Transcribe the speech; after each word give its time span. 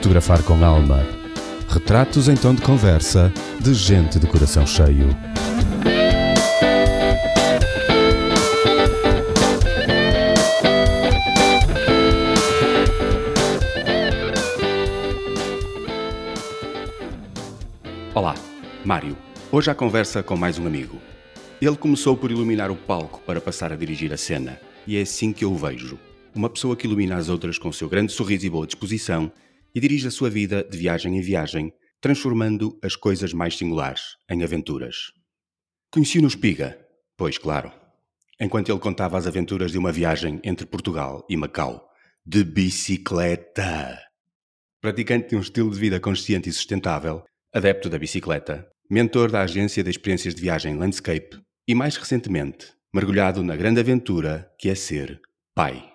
Fotografar 0.00 0.42
com 0.44 0.64
alma. 0.64 1.06
Retratos 1.68 2.26
em 2.26 2.34
tom 2.34 2.54
de 2.54 2.62
conversa 2.62 3.30
de 3.60 3.74
gente 3.74 4.18
de 4.18 4.26
coração 4.26 4.66
cheio. 4.66 5.14
Olá, 18.14 18.34
Mário. 18.82 19.14
Hoje 19.52 19.70
a 19.70 19.74
conversa 19.74 20.22
com 20.22 20.34
mais 20.34 20.58
um 20.58 20.66
amigo. 20.66 20.96
Ele 21.60 21.76
começou 21.76 22.16
por 22.16 22.30
iluminar 22.30 22.70
o 22.70 22.76
palco 22.76 23.20
para 23.26 23.38
passar 23.38 23.70
a 23.70 23.76
dirigir 23.76 24.14
a 24.14 24.16
cena, 24.16 24.58
e 24.86 24.96
é 24.96 25.02
assim 25.02 25.30
que 25.30 25.44
eu 25.44 25.52
o 25.52 25.56
vejo. 25.56 25.98
Uma 26.34 26.48
pessoa 26.48 26.74
que 26.74 26.86
ilumina 26.86 27.16
as 27.16 27.28
outras 27.28 27.58
com 27.58 27.70
seu 27.70 27.86
grande 27.86 28.12
sorriso 28.12 28.46
e 28.46 28.50
boa 28.50 28.66
disposição 28.66 29.30
e 29.74 29.80
dirige 29.80 30.08
a 30.08 30.10
sua 30.10 30.30
vida 30.30 30.62
de 30.62 30.76
viagem 30.76 31.16
em 31.16 31.20
viagem, 31.20 31.72
transformando 32.00 32.78
as 32.82 32.96
coisas 32.96 33.32
mais 33.32 33.56
singulares 33.56 34.16
em 34.28 34.42
aventuras. 34.42 35.12
Conheci-o 35.90 36.22
no 36.22 36.28
Espiga, 36.28 36.78
pois 37.16 37.36
claro, 37.36 37.72
enquanto 38.40 38.70
ele 38.70 38.78
contava 38.78 39.18
as 39.18 39.26
aventuras 39.26 39.72
de 39.72 39.78
uma 39.78 39.92
viagem 39.92 40.40
entre 40.42 40.66
Portugal 40.66 41.26
e 41.28 41.36
Macau, 41.36 41.88
de 42.24 42.42
bicicleta. 42.44 43.98
Praticante 44.80 45.30
de 45.30 45.36
um 45.36 45.40
estilo 45.40 45.70
de 45.70 45.78
vida 45.78 46.00
consciente 46.00 46.48
e 46.48 46.52
sustentável, 46.52 47.22
adepto 47.52 47.90
da 47.90 47.98
bicicleta, 47.98 48.66
mentor 48.90 49.30
da 49.30 49.42
agência 49.42 49.84
de 49.84 49.90
experiências 49.90 50.34
de 50.34 50.40
viagem 50.40 50.76
Landscape 50.76 51.40
e, 51.68 51.74
mais 51.74 51.96
recentemente, 51.96 52.72
mergulhado 52.94 53.42
na 53.42 53.56
grande 53.56 53.80
aventura 53.80 54.50
que 54.58 54.68
é 54.68 54.74
ser 54.74 55.20
pai. 55.54 55.92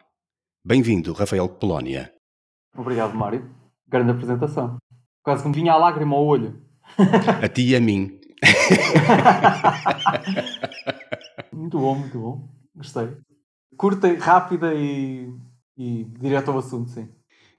Bem-vindo, 0.63 1.13
Rafael 1.13 1.49
Polónia. 1.49 2.13
Obrigado, 2.75 3.15
Mário. 3.15 3.64
Grande 3.87 4.11
apresentação. 4.11 4.77
Quase 5.23 5.43
que 5.43 5.49
me 5.49 5.55
vinha 5.55 5.73
a 5.73 5.77
lágrima 5.77 6.15
ao 6.15 6.25
olho. 6.25 6.61
A 7.41 7.47
ti 7.47 7.69
e 7.69 7.75
a 7.75 7.79
mim. 7.79 8.19
muito 11.51 11.79
bom, 11.79 11.95
muito 11.95 12.19
bom. 12.19 12.47
Gostei. 12.75 13.09
Curta, 13.77 14.13
rápida 14.19 14.73
e, 14.73 15.29
e 15.77 16.05
direto 16.19 16.51
ao 16.51 16.59
assunto, 16.59 16.91
sim. 16.91 17.09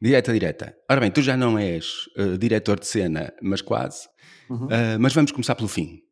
Direta, 0.00 0.32
direta. 0.32 0.76
Ora 0.90 1.00
bem, 1.00 1.10
tu 1.10 1.22
já 1.22 1.36
não 1.36 1.58
és 1.58 2.06
uh, 2.18 2.38
diretor 2.38 2.78
de 2.78 2.86
cena, 2.86 3.32
mas 3.42 3.62
quase. 3.62 4.08
Uhum. 4.48 4.66
Uh, 4.66 5.00
mas 5.00 5.14
vamos 5.14 5.32
começar 5.32 5.54
pelo 5.54 5.68
fim. 5.68 6.02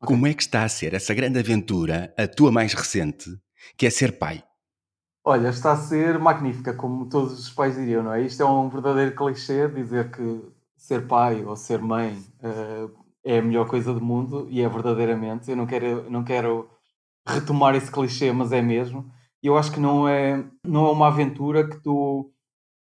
Okay. 0.00 0.06
Como 0.06 0.26
é 0.26 0.34
que 0.34 0.42
está 0.42 0.64
a 0.64 0.68
ser 0.68 0.94
essa 0.94 1.14
grande 1.14 1.38
aventura, 1.38 2.14
a 2.16 2.26
tua 2.26 2.52
mais 2.52 2.74
recente, 2.74 3.30
que 3.76 3.86
é 3.86 3.90
ser 3.90 4.18
pai? 4.18 4.42
Olha, 5.26 5.48
está 5.48 5.72
a 5.72 5.76
ser 5.76 6.18
magnífica, 6.18 6.74
como 6.74 7.08
todos 7.08 7.38
os 7.38 7.50
pais 7.50 7.76
diriam, 7.76 8.02
não 8.02 8.12
é? 8.12 8.20
Isto 8.22 8.42
é 8.42 8.46
um 8.46 8.68
verdadeiro 8.68 9.16
clichê 9.16 9.66
dizer 9.68 10.10
que 10.10 10.42
ser 10.76 11.06
pai 11.06 11.42
ou 11.42 11.56
ser 11.56 11.80
mãe 11.80 12.18
uh, 12.42 12.94
é 13.24 13.38
a 13.38 13.42
melhor 13.42 13.66
coisa 13.66 13.94
do 13.94 14.02
mundo 14.02 14.46
e 14.50 14.60
é 14.60 14.68
verdadeiramente. 14.68 15.50
Eu 15.50 15.56
não 15.56 15.66
quero, 15.66 16.10
não 16.10 16.22
quero 16.22 16.68
retomar 17.26 17.74
esse 17.74 17.90
clichê, 17.90 18.32
mas 18.32 18.52
é 18.52 18.60
mesmo. 18.60 19.10
E 19.42 19.46
eu 19.46 19.56
acho 19.56 19.72
que 19.72 19.80
não 19.80 20.06
é, 20.06 20.44
não 20.62 20.86
é 20.88 20.90
uma 20.92 21.08
aventura 21.08 21.66
que 21.68 21.80
tu 21.82 22.30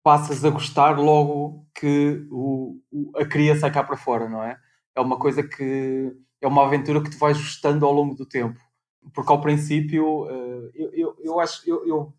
passas 0.02 0.42
a 0.44 0.50
gostar 0.50 0.98
logo 0.98 1.66
que 1.74 2.26
o, 2.30 2.78
o, 2.90 3.12
a 3.18 3.26
cria 3.26 3.56
sai 3.56 3.70
cá 3.70 3.84
para 3.84 3.96
fora, 3.96 4.28
não 4.28 4.42
é? 4.42 4.58
É 4.96 5.00
uma 5.02 5.18
coisa 5.18 5.42
que 5.42 6.16
é 6.40 6.46
uma 6.48 6.64
aventura 6.64 7.02
que 7.02 7.10
tu 7.10 7.18
vais 7.18 7.36
gostando 7.36 7.84
ao 7.84 7.92
longo 7.92 8.14
do 8.14 8.26
tempo. 8.26 8.58
Porque 9.14 9.32
ao 9.32 9.40
princípio, 9.40 10.24
uh, 10.24 10.70
eu, 10.74 10.94
eu, 10.94 11.16
eu 11.20 11.40
acho, 11.40 11.68
eu, 11.68 11.86
eu 11.86 12.14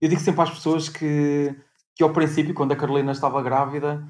eu 0.00 0.08
digo 0.08 0.20
sempre 0.20 0.42
às 0.42 0.50
pessoas 0.50 0.88
que, 0.88 1.54
que 1.94 2.02
ao 2.02 2.12
princípio, 2.12 2.54
quando 2.54 2.72
a 2.72 2.76
Carolina 2.76 3.12
estava 3.12 3.42
grávida, 3.42 4.02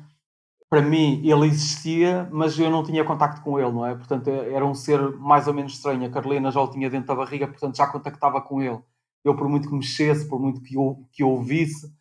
para 0.69 0.81
mim 0.81 1.21
ele 1.25 1.47
existia, 1.47 2.29
mas 2.31 2.57
eu 2.59 2.71
não 2.71 2.85
tinha 2.85 3.05
contacto 3.05 3.43
com 3.43 3.59
ele, 3.59 3.73
não 3.73 3.85
é? 3.85 3.95
Portanto, 3.95 4.29
era 4.29 4.65
um 4.65 4.75
ser 4.75 5.01
mais 5.19 5.49
ou 5.49 5.55
menos 5.55 5.73
estranho. 5.73 6.07
A 6.07 6.11
Carolina 6.11 6.51
já 6.53 6.61
o 6.61 6.71
tinha 6.71 6.89
dentro 6.89 7.09
da 7.09 7.17
barriga, 7.17 7.49
portanto 7.49 7.77
já 7.77 7.89
contactava 7.89 8.41
com 8.41 8.63
ele. 8.63 8.79
Eu, 9.25 9.37
por 9.37 9.49
muito 9.49 9.69
que 9.69 9.75
mexesse, 9.75 10.29
por 10.29 10.41
muito 10.41 10.63
que 10.63 10.77
eu, 10.77 11.05
que 11.13 11.25
ouvisse, 11.25 11.93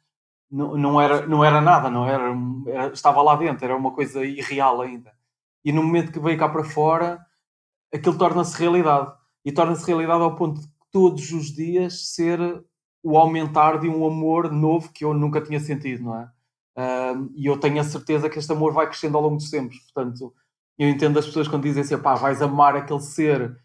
não, 0.52 0.78
não, 0.78 1.02
era, 1.02 1.26
não 1.28 1.44
era 1.44 1.60
nada, 1.60 1.90
não 1.90 2.06
era, 2.08 2.32
era, 2.68 2.94
estava 2.94 3.22
lá 3.22 3.36
dentro, 3.36 3.66
era 3.66 3.76
uma 3.76 3.92
coisa 3.92 4.24
irreal 4.24 4.82
ainda. 4.82 5.12
E 5.66 5.72
no 5.72 5.84
momento 5.84 6.12
que 6.12 6.20
veio 6.20 6.38
cá 6.38 6.48
para 6.48 6.64
fora, 6.64 7.20
aquilo 7.94 8.18
torna-se 8.18 8.58
realidade. 8.58 9.12
E 9.44 9.52
torna-se 9.52 9.86
realidade 9.86 10.22
ao 10.22 10.36
ponto 10.36 10.62
de 10.62 10.68
todos 10.92 11.32
os 11.32 11.54
dias 11.54 12.14
ser 12.14 12.40
o 13.04 13.18
aumentar 13.18 13.80
de 13.80 13.88
um 13.88 14.06
amor 14.06 14.52
novo 14.52 14.92
que 14.92 15.06
eu 15.06 15.14
nunca 15.14 15.42
tinha 15.42 15.60
sentido, 15.60 16.04
não 16.04 16.16
é? 16.16 16.30
E 17.36 17.46
eu 17.46 17.58
tenho 17.58 17.80
a 17.80 17.84
certeza 17.84 18.30
que 18.30 18.40
este 18.40 18.52
amor 18.52 18.74
vai 18.74 18.88
crescendo 18.88 19.18
ao 19.18 19.24
longo 19.24 19.38
dos 19.38 19.50
tempos. 19.50 19.78
Portanto, 19.80 20.34
eu 20.78 20.88
entendo 20.88 21.20
as 21.20 21.26
pessoas 21.26 21.48
quando 21.48 21.64
dizem 21.64 21.84
assim, 21.84 21.98
pá, 21.98 22.16
vais 22.16 22.42
amar 22.42 22.76
aquele 22.76 23.02
ser 23.02 23.58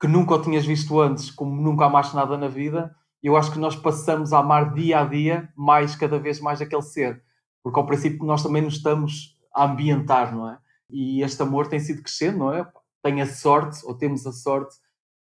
que 0.00 0.08
nunca 0.08 0.34
o 0.34 0.42
tinhas 0.42 0.64
visto 0.64 0.98
antes, 1.00 1.30
como 1.30 1.60
nunca 1.60 1.84
amaste 1.84 2.14
nada 2.14 2.36
na 2.38 2.48
vida. 2.48 2.94
Eu 3.22 3.36
acho 3.36 3.52
que 3.52 3.58
nós 3.58 3.76
passamos 3.76 4.32
a 4.32 4.38
amar 4.38 4.72
dia 4.74 5.00
a 5.00 5.04
dia 5.04 5.50
mais, 5.56 5.94
cada 5.96 6.18
vez 6.18 6.40
mais, 6.40 6.60
aquele 6.60 6.82
ser. 6.82 7.22
Porque 7.62 7.78
ao 7.78 7.86
princípio 7.86 8.24
nós 8.24 8.42
também 8.42 8.62
nos 8.62 8.74
estamos 8.74 9.38
a 9.54 9.64
ambientar, 9.64 10.34
não 10.34 10.50
é? 10.50 10.58
E 10.90 11.22
este 11.22 11.42
amor 11.42 11.66
tem 11.66 11.80
sido 11.80 12.02
crescendo, 12.02 12.38
não 12.38 12.52
é? 12.52 12.66
Tem 13.02 13.20
a 13.20 13.26
sorte, 13.26 13.84
ou 13.84 13.94
temos 13.94 14.26
a 14.26 14.32
sorte, 14.32 14.76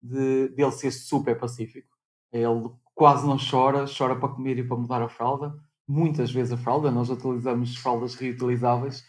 de 0.02 0.48
dele 0.48 0.72
ser 0.72 0.90
super 0.90 1.38
pacífico. 1.38 1.88
Ele 2.32 2.70
quase 2.94 3.26
não 3.26 3.36
chora, 3.38 3.84
chora 3.86 4.16
para 4.16 4.28
comer 4.28 4.58
e 4.58 4.64
para 4.66 4.76
mudar 4.76 5.02
a 5.02 5.08
fralda. 5.08 5.54
Muitas 5.88 6.30
vezes 6.30 6.52
a 6.52 6.56
fralda, 6.56 6.90
nós 6.90 7.10
utilizamos 7.10 7.76
fraldas 7.76 8.14
reutilizáveis, 8.14 9.04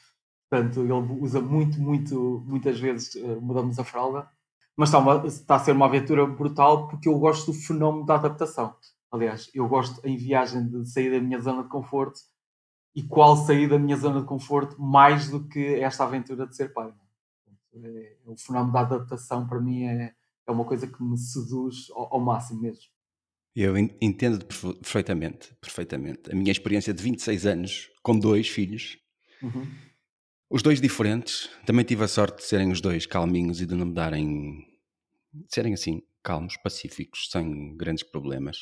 portanto 0.50 0.82
ele 0.82 0.94
usa 1.22 1.40
muito, 1.40 1.80
muito, 1.80 2.44
muitas 2.48 2.80
vezes 2.80 3.16
eh, 3.16 3.36
mudamos 3.36 3.78
a 3.78 3.84
fralda. 3.84 4.28
Mas 4.76 4.90
está, 4.90 5.00
uma, 5.00 5.28
está 5.28 5.56
a 5.56 5.60
ser 5.60 5.74
uma 5.74 5.86
aventura 5.86 6.26
brutal 6.26 6.88
porque 6.88 7.08
eu 7.08 7.20
gosto 7.20 7.52
do 7.52 7.58
fenómeno 7.58 8.06
da 8.06 8.16
adaptação. 8.16 8.76
Aliás, 9.12 9.52
eu 9.54 9.68
gosto 9.68 10.04
em 10.08 10.16
viagem 10.16 10.68
de 10.68 10.90
sair 10.90 11.12
da 11.12 11.20
minha 11.20 11.40
zona 11.40 11.64
de 11.64 11.70
conforto 11.70 12.20
e 12.96 13.04
qual 13.04 13.36
sair 13.36 13.68
da 13.68 13.78
minha 13.78 13.96
zona 13.98 14.22
de 14.22 14.28
conforto 14.28 14.82
mais 14.82 15.30
do 15.30 15.48
que 15.48 15.76
esta 15.76 16.04
aventura 16.04 16.48
de 16.48 16.56
ser 16.56 16.74
pai. 16.74 16.94
É, 17.74 18.18
o 18.26 18.38
fenómeno 18.38 18.74
da 18.74 18.82
adaptação 18.82 19.48
para 19.48 19.60
mim 19.60 19.84
é, 19.84 20.14
é 20.48 20.52
uma 20.52 20.66
coisa 20.66 20.88
que 20.88 21.02
me 21.04 21.18
seduz 21.18 21.90
ao, 21.92 22.16
ao 22.16 22.20
máximo 22.20 22.62
mesmo. 22.62 22.84
Eu 23.56 23.78
entendo 23.78 24.46
perfeitamente, 24.46 25.54
perfeitamente. 25.60 26.32
A 26.32 26.36
minha 26.36 26.52
experiência 26.52 26.94
de 26.94 27.04
26 27.04 27.46
anos, 27.46 27.90
com 28.02 28.18
dois 28.18 28.48
filhos, 28.48 28.98
uhum. 29.44 29.68
os 30.50 30.64
dois 30.64 30.80
diferentes, 30.80 31.50
também 31.66 31.84
tive 31.84 32.04
a 32.04 32.08
sorte 32.08 32.38
de 32.38 32.46
serem 32.46 32.72
os 32.72 32.80
dois 32.80 33.06
calminhos 33.06 33.60
e 33.60 33.66
de 33.66 33.76
não 33.76 33.88
me 33.88 33.94
darem, 33.94 34.66
de 35.34 35.54
serem 35.54 35.74
assim, 35.74 36.02
calmos, 36.24 36.56
pacíficos, 36.58 37.30
sem 37.30 37.76
grandes 37.76 38.04
problemas 38.04 38.58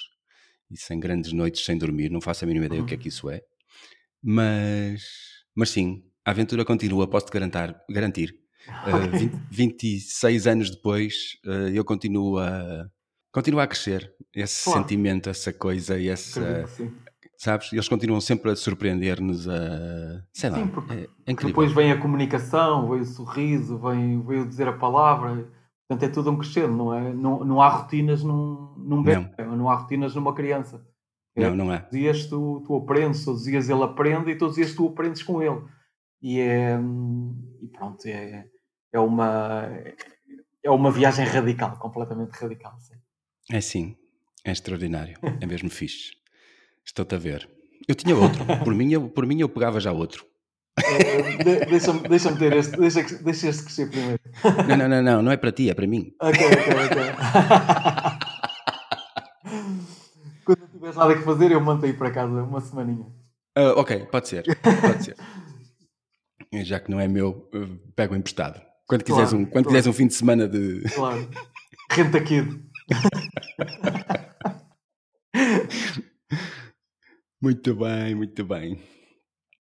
e 0.71 0.77
sem 0.77 0.99
grandes 0.99 1.33
noites 1.33 1.63
sem 1.63 1.77
dormir, 1.77 2.09
não 2.09 2.21
faço 2.21 2.43
a 2.43 2.47
mínima 2.47 2.65
ideia 2.65 2.79
uhum. 2.79 2.85
o 2.85 2.87
que 2.87 2.95
é 2.95 2.97
que 2.97 3.09
isso 3.09 3.29
é. 3.29 3.41
Mas, 4.21 5.03
mas 5.55 5.69
sim, 5.69 6.03
a 6.25 6.31
aventura 6.31 6.65
continua, 6.65 7.07
posso-te 7.07 7.31
garantir. 7.31 7.75
garantir. 7.89 8.35
Uh, 8.67 9.17
20, 9.17 9.33
26 9.51 10.47
anos 10.47 10.69
depois, 10.69 11.37
uh, 11.45 11.69
eu 11.69 11.85
continuo 11.85 12.37
a 12.39 12.89
continua 13.31 13.63
a 13.63 13.67
crescer 13.67 14.13
esse 14.35 14.65
claro. 14.65 14.81
sentimento, 14.81 15.29
essa 15.29 15.51
coisa 15.53 15.97
e 15.99 16.09
essa. 16.09 16.65
Sabes? 17.37 17.71
Eles 17.71 17.87
continuam 17.87 18.19
sempre 18.19 18.51
a 18.51 18.55
surpreender-nos 18.55 19.47
a. 19.47 20.23
Sei 20.33 20.49
Sim, 20.49 20.61
lá. 20.61 20.67
Porque 20.67 20.93
é, 20.93 21.07
é 21.25 21.33
depois 21.33 21.71
vem 21.71 21.91
a 21.91 21.99
comunicação, 21.99 22.89
vem 22.89 22.99
o 22.99 23.05
sorriso, 23.05 23.79
vem, 23.79 24.21
vem 24.25 24.41
o 24.41 24.47
dizer 24.47 24.67
a 24.67 24.73
palavra. 24.73 25.49
Portanto, 25.87 26.09
é 26.09 26.13
tudo 26.13 26.31
um 26.31 26.37
crescer, 26.37 26.67
não 26.67 26.93
é? 26.93 27.13
Não, 27.13 27.43
não 27.45 27.61
há 27.61 27.69
rotinas 27.69 28.23
num, 28.23 28.75
num 28.77 29.01
bebê, 29.01 29.25
não. 29.39 29.55
não 29.55 29.69
há 29.69 29.75
rotinas 29.75 30.13
numa 30.13 30.35
criança. 30.35 30.85
É, 31.35 31.49
não, 31.49 31.55
não 31.55 31.73
é. 31.73 31.77
Todos 31.77 31.93
os 31.93 31.99
dias 31.99 32.25
tu, 32.27 32.63
tu 32.67 32.75
aprendes, 32.75 33.23
todos 33.23 33.41
os 33.41 33.47
dias 33.47 33.69
ele 33.69 33.83
aprende 33.83 34.31
e 34.31 34.37
todos 34.37 34.57
os 34.57 34.63
dias 34.63 34.75
tu 34.75 34.87
aprendes 34.87 35.23
com 35.23 35.41
ele. 35.41 35.63
E 36.21 36.39
é. 36.41 36.77
E 37.61 37.67
pronto, 37.69 38.05
é, 38.05 38.45
é 38.93 38.99
uma. 38.99 39.65
É 40.61 40.69
uma 40.69 40.91
viagem 40.91 41.25
radical, 41.25 41.77
completamente 41.79 42.31
radical. 42.31 42.77
Sim. 42.79 42.95
É 43.51 43.61
sim, 43.61 43.95
é 44.45 44.51
extraordinário, 44.51 45.17
é 45.41 45.45
mesmo 45.45 45.71
fixe. 45.71 46.11
Estou-te 46.85 47.15
a 47.15 47.17
ver. 47.17 47.49
Eu 47.87 47.95
tinha 47.95 48.15
outro, 48.15 48.45
por 48.63 48.75
mim 48.75 48.91
eu, 48.93 49.09
por 49.09 49.25
mim 49.25 49.41
eu 49.41 49.49
pegava 49.49 49.79
já 49.79 49.91
outro. 49.91 50.23
É, 50.77 51.43
de, 51.43 51.65
Deixa-me 51.65 52.07
deixa 52.07 52.35
ter 52.35 52.53
este, 52.53 52.77
deixa, 52.77 53.01
deixa 53.23 53.49
este 53.49 53.63
crescer 53.63 53.89
primeiro. 53.89 54.19
Não, 54.67 54.77
não, 54.77 54.87
não, 54.87 55.01
não, 55.01 55.21
não 55.23 55.31
é 55.31 55.37
para 55.37 55.51
ti, 55.51 55.67
é 55.69 55.73
para 55.73 55.87
mim. 55.87 56.13
Ok, 56.21 56.45
ok, 56.45 56.73
ok. 56.85 56.97
Quando 60.45 60.59
não 60.59 60.67
tiveres 60.67 60.95
nada 60.95 61.15
que 61.15 61.23
fazer, 61.23 61.51
eu 61.51 61.59
mando 61.59 61.85
aí 61.85 61.93
para 61.93 62.11
casa 62.11 62.43
uma 62.43 62.61
semaninha. 62.61 63.07
Uh, 63.57 63.73
ok, 63.77 64.05
pode 64.11 64.27
ser, 64.29 64.43
pode 64.61 65.03
ser. 65.03 65.15
Já 66.63 66.79
que 66.79 66.91
não 66.91 66.99
é 66.99 67.07
meu, 67.07 67.49
pego 67.95 68.15
emprestado. 68.15 68.61
Quando 68.87 69.03
quiseres, 69.03 69.29
claro, 69.29 69.43
um, 69.43 69.45
quando 69.45 69.65
claro. 69.65 69.67
quiseres 69.67 69.87
um 69.87 69.93
fim 69.93 70.07
de 70.07 70.13
semana 70.13 70.47
de. 70.47 70.81
Claro. 70.93 71.29
Renta 71.91 72.21
Kid. 72.21 72.68
muito 77.41 77.73
bem, 77.75 78.15
muito 78.15 78.45
bem. 78.45 78.81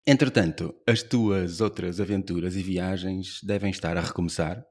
Entretanto, 0.05 0.75
as 0.87 1.01
tuas 1.03 1.59
outras 1.59 1.99
aventuras 1.99 2.55
e 2.55 2.63
viagens 2.63 3.41
devem 3.43 3.71
estar 3.71 3.97
a 3.97 4.01
recomeçar, 4.01 4.63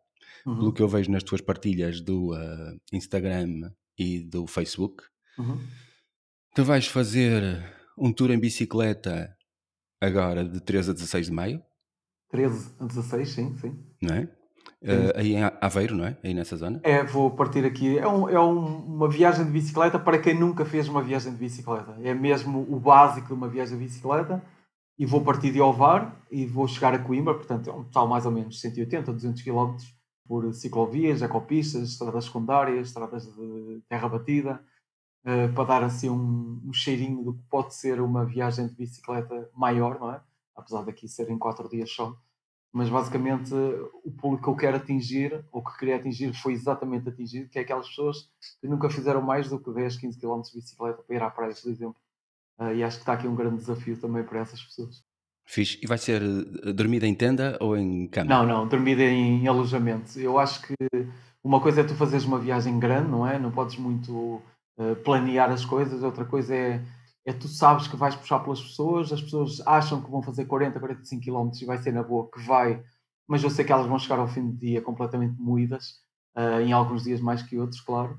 uhum. 0.47 0.57
pelo 0.57 0.73
que 0.73 0.81
eu 0.83 0.89
vejo 0.89 1.11
nas 1.11 1.23
tuas 1.23 1.43
partilhas 1.43 2.01
do 2.01 2.33
uh, 2.33 2.81
Instagram 2.93 3.71
e 3.99 4.21
do 4.21 4.47
Facebook. 4.47 5.05
Uhum. 5.39 5.59
Tu 6.55 6.65
vais 6.65 6.87
fazer 6.87 7.43
um 7.99 8.11
tour 8.13 8.31
em 8.31 8.39
bicicleta 8.39 9.37
agora 10.01 10.43
de 10.43 10.59
13 10.61 10.91
a 10.91 10.95
16 10.95 11.27
de 11.27 11.33
maio? 11.33 11.63
13 12.31 12.75
a 12.81 12.87
16, 12.87 13.29
sim, 13.29 13.59
sim. 13.59 13.79
Não 14.01 14.15
é? 14.15 14.35
Uh, 14.83 15.13
aí 15.17 15.35
em 15.35 15.43
Aveiro, 15.61 15.97
não 15.97 16.05
é? 16.05 16.17
Aí 16.23 16.35
nessa 16.35 16.57
zona? 16.57 16.81
É, 16.83 17.03
vou 17.03 17.31
partir 17.31 17.65
aqui. 17.65 17.99
É, 17.99 18.07
um, 18.07 18.29
é 18.29 18.39
um, 18.39 18.77
uma 18.85 19.09
viagem 19.09 19.45
de 19.45 19.51
bicicleta 19.51 19.99
para 19.99 20.19
quem 20.19 20.39
nunca 20.39 20.65
fez 20.65 20.89
uma 20.89 21.03
viagem 21.03 21.33
de 21.33 21.39
bicicleta. 21.39 21.97
É 22.03 22.13
mesmo 22.13 22.67
o 22.69 22.79
básico 22.79 23.29
de 23.29 23.33
uma 23.33 23.49
viagem 23.49 23.79
de 23.79 23.85
bicicleta. 23.85 24.43
E 24.99 25.05
vou 25.05 25.23
partir 25.23 25.53
de 25.53 25.61
Ovar 25.61 26.17
e 26.31 26.47
vou 26.47 26.67
chegar 26.67 26.95
a 26.95 26.99
Coimbra, 26.99 27.35
portanto 27.35 27.69
é 27.69 27.73
um 27.73 27.85
total 27.85 28.09
mais 28.09 28.25
ou 28.25 28.33
menos 28.33 28.61
180, 28.61 29.13
200 29.13 29.43
km 29.43 29.77
por 30.27 30.53
ciclovias, 30.55 31.21
ecopistas, 31.21 31.91
estradas 31.91 32.25
secundárias, 32.25 32.89
estradas 32.89 33.27
de 33.27 33.83
terra 33.89 34.09
batida, 34.09 34.61
uh, 35.25 35.53
para 35.55 35.65
dar 35.65 35.85
assim 35.85 36.09
um, 36.09 36.63
um 36.65 36.73
cheirinho 36.73 37.23
do 37.23 37.35
que 37.35 37.43
pode 37.51 37.75
ser 37.75 38.01
uma 38.01 38.25
viagem 38.25 38.67
de 38.67 38.75
bicicleta 38.75 39.51
maior, 39.55 40.01
não 40.01 40.13
é? 40.13 40.21
Apesar 40.55 40.83
daqui 40.83 41.07
serem 41.07 41.39
quatro 41.39 41.69
dias 41.69 41.91
só 41.91 42.17
mas 42.77 42.91
basicamente 42.91 43.55
o 44.05 44.13
público 44.13 44.45
que 44.45 44.51
eu 44.51 44.55
quero 44.55 44.77
atingir, 44.77 45.43
ou 45.51 45.65
que 45.65 45.79
queria 45.79 45.97
atingir, 45.97 46.35
foi 46.35 46.53
exatamente 46.53 47.09
atingido, 47.09 47.49
que 47.49 47.59
é 47.59 47.63
aquelas 47.63 47.89
pessoas 47.89 48.29
que 48.61 48.69
nunca 48.69 48.91
fizeram 48.91 49.23
mais 49.23 49.49
do 49.49 49.59
que 49.59 49.73
10, 49.73 49.97
15 49.97 50.21
km 50.21 50.43
de 50.43 50.57
bicicleta 50.57 51.03
para 51.03 51.17
ir 51.17 51.23
à 51.23 51.31
praia, 51.31 51.55
por 51.55 51.71
exemplo. 51.71 51.97
Uh, 52.61 52.75
e 52.75 52.85
acho 52.85 52.99
que 52.99 53.03
está 53.03 53.15
aqui 53.15 53.27
um 53.27 53.35
grande 53.35 53.57
desafio 53.57 53.97
também 53.99 54.23
para 54.23 54.41
essas 54.41 54.63
pessoas. 54.63 55.03
Fiz. 55.47 55.79
E 55.83 55.87
vai 55.87 55.97
ser 55.97 56.21
eh, 56.21 56.73
dormida 56.75 57.07
em 57.07 57.15
tenda 57.15 57.57
ou 57.63 57.79
em 57.79 58.09
cama? 58.09 58.29
Não, 58.29 58.47
não, 58.47 58.69
dormida 58.69 59.03
em 59.03 59.49
alojamento. 59.49 60.21
Eu 60.21 60.39
acho 60.39 60.61
que 60.61 60.75
uma 61.43 61.63
coisa 61.63 61.81
é 61.81 61.85
tu 61.85 61.95
fazeres 61.95 62.27
uma 62.27 62.39
viagem 62.39 62.79
grande, 62.79 63.11
não 63.11 63.27
é? 63.27 63.39
Não 63.39 63.51
podes 63.51 63.79
muito 63.79 64.43
uh, 64.77 64.97
planear 65.03 65.51
as 65.51 65.65
coisas, 65.65 66.03
outra 66.03 66.27
coisa 66.27 66.55
é 66.55 66.83
é 67.27 67.33
tu 67.33 67.49
sabes 67.49 67.89
que 67.89 67.97
vais 67.97 68.15
puxar 68.15 68.39
pelas 68.39 68.63
pessoas, 68.63 69.13
as 69.13 69.21
pessoas 69.21 69.61
acham 69.67 70.01
que 70.01 70.09
vão 70.09 70.23
fazer 70.23 70.45
40, 70.45 70.79
45 70.79 71.25
km 71.25 71.51
e 71.61 71.65
vai 71.65 71.77
ser 71.77 71.93
na 71.93 72.05
boa 72.05 72.31
que 72.31 72.41
vai, 72.41 72.81
mas 73.27 73.43
eu 73.43 73.51
sei 73.51 73.65
que 73.65 73.73
elas 73.73 73.87
vão 73.87 73.99
chegar 73.99 74.21
ao 74.21 74.29
fim 74.29 74.49
do 74.49 74.57
dia 74.57 74.81
completamente 74.81 75.37
moídas, 75.37 76.01
uh, 76.37 76.61
em 76.61 76.73
alguns 76.73 77.03
dias 77.03 77.21
mais 77.21 77.43
que 77.43 77.59
outros, 77.59 77.81
claro. 77.81 78.17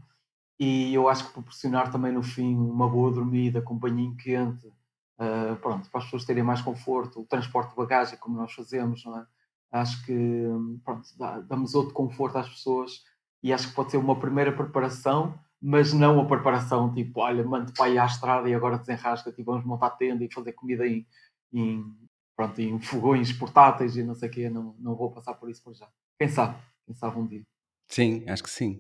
E 0.60 0.94
eu 0.94 1.08
acho 1.08 1.26
que 1.26 1.34
proporcionar 1.34 1.90
também 1.90 2.12
no 2.12 2.22
fim 2.22 2.54
uma 2.54 2.90
boa 2.90 3.10
dormida, 3.10 3.62
com 3.62 3.76
um 3.76 3.80
banhinho 3.80 4.18
quente, 4.18 4.68
uh, 4.68 5.56
pronto, 5.62 5.90
para 5.90 6.00
as 6.00 6.06
pessoas 6.06 6.26
terem 6.26 6.44
mais 6.44 6.62
conforto, 6.62 7.22
o 7.22 7.26
transporte 7.26 7.70
de 7.70 7.78
bagagem, 7.78 8.20
como 8.20 8.36
nós 8.36 8.52
fazemos, 8.52 9.06
não 9.06 9.20
é? 9.20 9.26
Acho 9.72 10.06
que 10.06 10.48
pronto, 10.84 11.08
damos 11.48 11.76
outro 11.76 11.94
conforto 11.94 12.38
às 12.38 12.50
pessoas 12.50 13.04
e 13.44 13.54
acho 13.54 13.70
que 13.70 13.76
pode 13.76 13.92
ser 13.92 13.98
uma 13.98 14.20
primeira 14.20 14.52
preparação 14.52 15.38
mas 15.62 15.92
não 15.94 16.20
a 16.20 16.26
preparação, 16.26 16.94
tipo, 16.94 17.20
olha, 17.20 17.44
mando 17.44 17.74
para 17.74 17.86
aí 17.86 17.98
à 17.98 18.06
estrada 18.06 18.50
e 18.50 18.54
agora 18.54 18.78
desenrasca, 18.78 19.32
tipo, 19.32 19.52
vamos 19.52 19.66
montar 19.66 19.92
tenda 19.92 20.24
e 20.24 20.32
fazer 20.32 20.54
comida 20.54 20.88
em, 20.88 21.06
em, 21.52 21.84
pronto, 22.36 22.60
em 22.62 22.80
fogões 22.80 23.34
portáteis 23.34 23.98
e 23.98 24.04
não 24.04 24.14
sei 24.14 24.30
o 24.30 24.32
quê, 24.32 24.50
não, 24.50 24.76
não 24.80 24.96
vou 24.96 25.12
passar 25.12 25.34
por 25.34 25.50
isso 25.50 25.64
por 25.64 25.74
já. 25.74 25.88
Quem 26.20 26.30
sabe? 26.30 26.56
Quem 26.86 26.96
sabe 26.96 27.20
um 27.20 27.26
dia. 27.26 27.44
Sim, 27.88 28.24
acho 28.28 28.44
que 28.44 28.50
sim. 28.50 28.80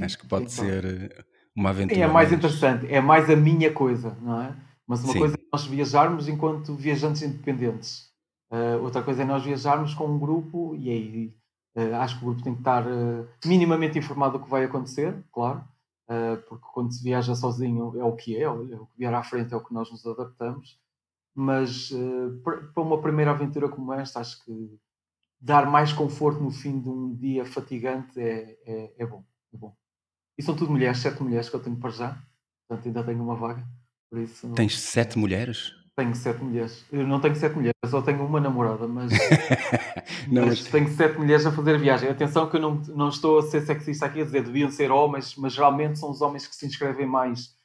Acho 0.00 0.18
que 0.18 0.26
pode 0.26 0.50
ser 0.52 0.84
eh, 0.84 1.24
uma 1.54 1.70
aventura. 1.70 1.94
Sim, 1.94 2.02
é 2.02 2.06
mais, 2.06 2.32
interessante, 2.32 2.86
é 2.86 3.00
mais 3.00 3.30
a 3.30 3.36
minha 3.36 3.72
coisa, 3.72 4.16
não 4.20 4.42
é? 4.42 4.54
Mas 4.86 5.02
uma 5.02 5.12
sim. 5.12 5.18
coisa 5.18 5.34
é 5.34 5.46
nós 5.52 5.66
viajarmos 5.66 6.28
enquanto 6.28 6.74
viajantes 6.74 7.22
independentes. 7.22 8.10
Uh, 8.50 8.80
outra 8.82 9.02
coisa 9.02 9.22
é 9.22 9.24
nós 9.24 9.42
viajarmos 9.42 9.94
com 9.94 10.06
um 10.06 10.18
grupo 10.18 10.76
e 10.76 10.90
aí 10.90 11.36
uh, 11.76 11.96
acho 11.96 12.18
que 12.18 12.24
o 12.24 12.26
grupo 12.26 12.42
tem 12.42 12.54
que 12.54 12.60
estar 12.60 12.86
uh, 12.86 13.26
minimamente 13.44 13.98
informado 13.98 14.38
do 14.38 14.44
que 14.44 14.50
vai 14.50 14.64
acontecer, 14.64 15.24
claro 15.32 15.64
porque 16.48 16.66
quando 16.72 16.92
se 16.92 17.02
viaja 17.02 17.34
sozinho 17.34 17.98
é 17.98 18.04
o 18.04 18.14
que 18.14 18.36
é, 18.36 18.42
é 18.42 18.48
o 18.48 18.86
que 18.86 18.98
vier 18.98 19.12
à 19.12 19.22
frente 19.22 19.52
é 19.52 19.56
o 19.56 19.64
que 19.64 19.74
nós 19.74 19.90
nos 19.90 20.06
adaptamos. 20.06 20.80
Mas 21.34 21.90
uh, 21.90 22.40
para 22.42 22.82
uma 22.82 23.00
primeira 23.00 23.30
aventura 23.30 23.68
como 23.68 23.92
esta, 23.92 24.20
acho 24.20 24.42
que 24.44 24.78
dar 25.40 25.70
mais 25.70 25.92
conforto 25.92 26.42
no 26.42 26.50
fim 26.50 26.80
de 26.80 26.88
um 26.88 27.14
dia 27.14 27.44
fatigante 27.44 28.18
é, 28.18 28.56
é, 28.64 28.94
é 28.98 29.06
bom, 29.06 29.24
é 29.52 29.56
bom. 29.56 29.76
E 30.38 30.42
são 30.42 30.56
tudo 30.56 30.70
mulheres, 30.70 30.98
sete 30.98 31.22
mulheres 31.22 31.48
que 31.48 31.56
eu 31.56 31.62
tenho 31.62 31.76
para 31.76 31.90
já, 31.90 32.22
portanto 32.66 32.86
ainda 32.86 33.04
tenho 33.04 33.22
uma 33.22 33.36
vaga. 33.36 33.66
Por 34.08 34.18
isso, 34.20 34.52
Tens 34.54 34.78
sete 34.78 35.18
mulheres? 35.18 35.72
Tenho 35.96 36.14
sete 36.14 36.44
mulheres. 36.44 36.84
Eu 36.92 37.06
não 37.06 37.20
tenho 37.20 37.34
sete 37.34 37.54
mulheres, 37.54 37.74
só 37.86 38.02
tenho 38.02 38.22
uma 38.24 38.38
namorada, 38.38 38.86
mas, 38.86 39.10
não, 40.30 40.44
mas, 40.46 40.60
mas, 40.60 40.64
tenho 40.64 40.88
sete 40.94 41.18
mulheres 41.18 41.46
a 41.46 41.50
fazer 41.50 41.78
viagem. 41.78 42.10
Atenção 42.10 42.50
que 42.50 42.56
eu 42.56 42.60
não, 42.60 42.74
não 42.88 43.08
estou 43.08 43.38
a 43.38 43.42
ser 43.42 43.62
sexista 43.62 44.04
aqui 44.04 44.20
a 44.20 44.24
dizer 44.24 44.44
deviam 44.44 44.70
ser 44.70 44.90
homens, 44.90 45.34
mas 45.36 45.54
geralmente 45.54 45.98
são 45.98 46.10
os 46.10 46.20
homens 46.20 46.46
que 46.46 46.54
se 46.54 46.66
inscrevem 46.66 47.06
mais 47.06 47.56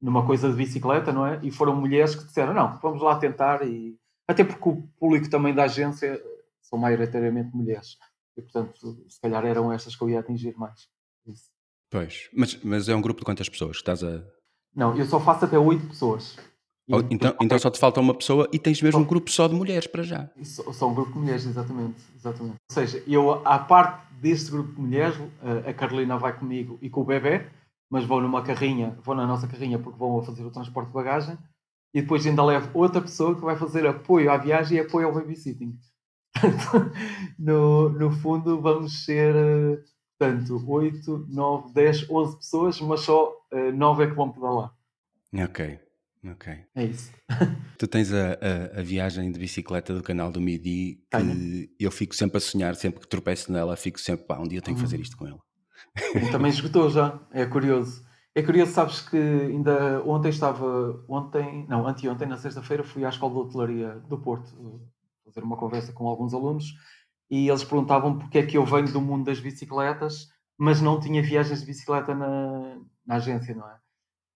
numa 0.00 0.24
coisa 0.24 0.48
de 0.48 0.56
bicicleta, 0.56 1.12
não 1.12 1.26
é? 1.26 1.40
E 1.42 1.50
foram 1.50 1.74
mulheres 1.74 2.14
que 2.14 2.24
disseram, 2.24 2.54
não, 2.54 2.78
vamos 2.78 3.02
lá 3.02 3.18
tentar 3.18 3.66
e 3.66 3.98
até 4.26 4.44
porque 4.44 4.68
o 4.68 4.82
público 4.98 5.28
também 5.28 5.52
da 5.52 5.64
agência 5.64 6.22
são 6.62 6.78
maioritariamente 6.78 7.54
mulheres. 7.54 7.98
E 8.36 8.42
portanto, 8.42 9.04
se 9.08 9.20
calhar 9.20 9.44
eram 9.44 9.72
estas 9.72 9.96
que 9.96 10.02
eu 10.02 10.08
ia 10.08 10.20
atingir 10.20 10.56
mais. 10.56 10.88
Isso. 11.26 11.50
Pois, 11.90 12.30
mas, 12.32 12.56
mas 12.62 12.88
é 12.88 12.94
um 12.94 13.02
grupo 13.02 13.18
de 13.20 13.24
quantas 13.24 13.48
pessoas? 13.48 13.78
Estás 13.78 14.04
a. 14.04 14.22
Não, 14.74 14.96
eu 14.96 15.04
só 15.04 15.18
faço 15.18 15.44
até 15.44 15.58
oito 15.58 15.88
pessoas. 15.88 16.38
Então, 17.10 17.34
então 17.40 17.58
só 17.58 17.70
te 17.70 17.78
falta 17.78 18.00
uma 18.00 18.14
pessoa 18.14 18.48
e 18.52 18.58
tens 18.58 18.80
mesmo 18.82 19.00
um 19.00 19.04
grupo 19.04 19.30
só 19.30 19.46
de 19.46 19.54
mulheres 19.54 19.86
para 19.86 20.02
já. 20.02 20.28
Só, 20.42 20.72
só 20.72 20.88
um 20.88 20.94
grupo 20.94 21.12
de 21.12 21.18
mulheres, 21.18 21.46
exatamente, 21.46 22.02
exatamente. 22.16 22.56
Ou 22.70 22.74
seja, 22.74 23.02
eu, 23.06 23.46
à 23.46 23.58
parte 23.58 24.12
deste 24.20 24.50
grupo 24.50 24.72
de 24.74 24.80
mulheres, 24.80 25.16
a 25.66 25.72
Carolina 25.72 26.18
vai 26.18 26.36
comigo 26.36 26.78
e 26.82 26.90
com 26.90 27.00
o 27.00 27.04
bebê, 27.04 27.46
mas 27.90 28.04
vou 28.04 28.20
numa 28.20 28.42
carrinha, 28.42 28.98
vou 29.02 29.14
na 29.14 29.26
nossa 29.26 29.46
carrinha 29.46 29.78
porque 29.78 29.98
vão 29.98 30.18
a 30.18 30.22
fazer 30.22 30.44
o 30.44 30.50
transporte 30.50 30.88
de 30.88 30.94
bagagem 30.94 31.38
e 31.94 32.02
depois 32.02 32.26
ainda 32.26 32.44
levo 32.44 32.70
outra 32.74 33.00
pessoa 33.00 33.34
que 33.34 33.40
vai 33.40 33.56
fazer 33.56 33.86
apoio 33.86 34.30
à 34.30 34.36
viagem 34.36 34.78
e 34.78 34.80
apoio 34.80 35.08
ao 35.08 35.14
babysitting. 35.14 35.76
no, 37.38 37.88
no 37.88 38.10
fundo, 38.10 38.60
vamos 38.60 39.04
ser 39.04 39.34
portanto, 40.20 40.62
8, 40.68 41.26
9, 41.30 41.72
10, 41.72 42.10
11 42.10 42.36
pessoas, 42.36 42.80
mas 42.82 43.00
só 43.00 43.32
uh, 43.52 43.72
9 43.72 44.04
é 44.04 44.06
que 44.06 44.14
vão 44.14 44.30
pedalar. 44.30 44.70
Ok. 45.32 45.80
Ok. 46.24 46.52
É 46.74 46.84
isso. 46.84 47.12
Tu 47.78 47.86
tens 47.86 48.12
a, 48.12 48.32
a, 48.32 48.80
a, 48.80 48.82
viagem 48.82 49.32
de 49.32 49.38
bicicleta 49.38 49.94
do 49.94 50.02
canal 50.02 50.30
do 50.30 50.40
Midi 50.40 51.02
que 51.10 51.16
Tenho. 51.16 51.68
eu 51.78 51.90
fico 51.90 52.14
sempre 52.14 52.36
a 52.36 52.40
sonhar, 52.40 52.74
sempre 52.76 53.00
que 53.00 53.08
tropeço 53.08 53.50
nela, 53.50 53.74
fico 53.74 53.98
sempre, 53.98 54.26
pá, 54.26 54.38
um 54.38 54.46
dia 54.46 54.60
tenho 54.60 54.76
que 54.76 54.82
fazer 54.82 54.96
uhum. 54.96 55.02
isto 55.02 55.16
com 55.16 55.26
ela. 55.26 55.40
Também 56.30 56.50
esgotou 56.50 56.90
já, 56.90 57.18
é 57.32 57.46
curioso. 57.46 58.04
É 58.34 58.42
curioso, 58.42 58.72
sabes 58.72 59.00
que 59.00 59.16
ainda 59.16 60.02
ontem 60.04 60.28
estava, 60.28 61.02
ontem, 61.08 61.66
não, 61.68 61.86
anteontem, 61.86 62.28
na 62.28 62.36
sexta-feira, 62.36 62.84
fui 62.84 63.04
à 63.04 63.08
Escola 63.08 63.32
de 63.32 63.40
Hotelaria 63.40 63.94
do 64.08 64.18
Porto 64.18 64.54
fazer 65.24 65.42
uma 65.42 65.56
conversa 65.56 65.92
com 65.92 66.06
alguns 66.06 66.34
alunos 66.34 66.74
e 67.30 67.48
eles 67.48 67.64
perguntavam 67.64 68.18
porque 68.18 68.38
é 68.38 68.46
que 68.46 68.56
eu 68.58 68.64
venho 68.64 68.92
do 68.92 69.00
mundo 69.00 69.24
das 69.24 69.40
bicicletas, 69.40 70.28
mas 70.58 70.80
não 70.80 71.00
tinha 71.00 71.22
viagens 71.22 71.60
de 71.60 71.66
bicicleta 71.66 72.14
na, 72.14 72.78
na 73.06 73.16
agência, 73.16 73.54
não 73.54 73.68
é? 73.68 73.76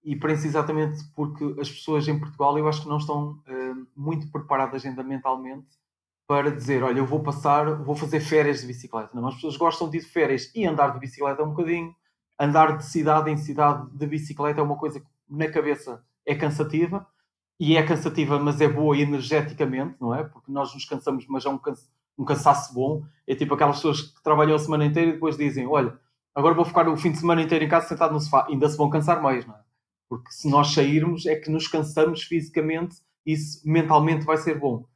E 0.05 0.15
prensa 0.15 0.47
exatamente 0.47 1.03
porque 1.15 1.57
as 1.59 1.71
pessoas 1.71 2.07
em 2.07 2.19
Portugal 2.19 2.59
eu 2.59 2.69
acho 2.69 2.83
que 2.83 2.89
não 2.89 2.99
estão 2.99 3.43
uh, 3.49 3.87
muito 3.97 4.31
preparadas 4.31 4.85
ainda 4.85 5.03
mentalmente 5.03 5.67
para 6.27 6.51
dizer, 6.51 6.83
olha, 6.83 6.99
eu 6.99 7.07
vou 7.07 7.23
passar, 7.23 7.83
vou 7.83 7.95
fazer 7.95 8.21
férias 8.21 8.61
de 8.61 8.67
bicicleta. 8.67 9.11
Não, 9.15 9.29
as 9.29 9.35
pessoas 9.35 9.57
gostam 9.57 9.89
de 9.91 9.99
ir 9.99 10.01
de 10.01 10.07
férias 10.07 10.51
e 10.55 10.67
andar 10.67 10.93
de 10.93 10.99
bicicleta 10.99 11.43
um 11.43 11.51
bocadinho, 11.51 11.95
andar 12.39 12.79
de 12.79 12.85
cidade 12.85 13.31
em 13.31 13.37
cidade 13.37 13.91
de 13.91 14.07
bicicleta 14.07 14.61
é 14.61 14.65
uma 14.65 14.77
coisa 14.77 15.01
que 15.01 15.07
na 15.29 15.51
cabeça 15.51 16.03
é 16.27 16.35
cansativa 16.35 17.07
e 17.59 17.77
é 17.77 17.83
cansativa, 17.83 18.39
mas 18.39 18.61
é 18.61 18.69
boa 18.69 18.97
energeticamente, 18.97 19.97
não 20.01 20.15
é? 20.15 20.25
Porque 20.25 20.51
nós 20.51 20.73
nos 20.75 20.85
cansamos, 20.85 21.27
mas 21.29 21.45
é 21.45 21.49
um, 21.49 21.59
cansa 21.59 21.87
um 22.19 22.25
cansaço 22.25 22.73
bom. 22.73 23.05
É 23.27 23.35
tipo 23.35 23.55
aquelas 23.55 23.77
pessoas 23.77 24.03
que 24.03 24.23
trabalham 24.23 24.55
a 24.55 24.59
semana 24.59 24.85
inteira 24.85 25.11
e 25.11 25.15
depois 25.15 25.37
dizem, 25.37 25.67
olha, 25.67 25.99
agora 26.35 26.55
vou 26.55 26.65
ficar 26.65 26.89
o 26.89 26.97
fim 26.97 27.13
de 27.13 27.19
semana 27.19 27.43
inteiro 27.43 27.65
em 27.65 27.69
casa 27.69 27.89
sentado 27.89 28.13
no 28.13 28.21
sofá. 28.21 28.47
Ainda 28.49 28.69
se 28.69 28.77
vão 28.77 28.91
cansar 28.91 29.23
mais, 29.23 29.47
não 29.47 29.55
é? 29.55 29.63
Porque 30.18 30.33
se 30.33 30.49
nós 30.49 30.73
sairmos 30.73 31.26
é 31.26 31.37
que 31.37 31.50
nos 31.50 31.68
cansamos 31.68 32.23
fisicamente, 32.23 32.97
isso 33.25 33.61
mentalmente 33.68 34.25
vai 34.25 34.37
ser 34.37 34.59
bom. 34.59 34.87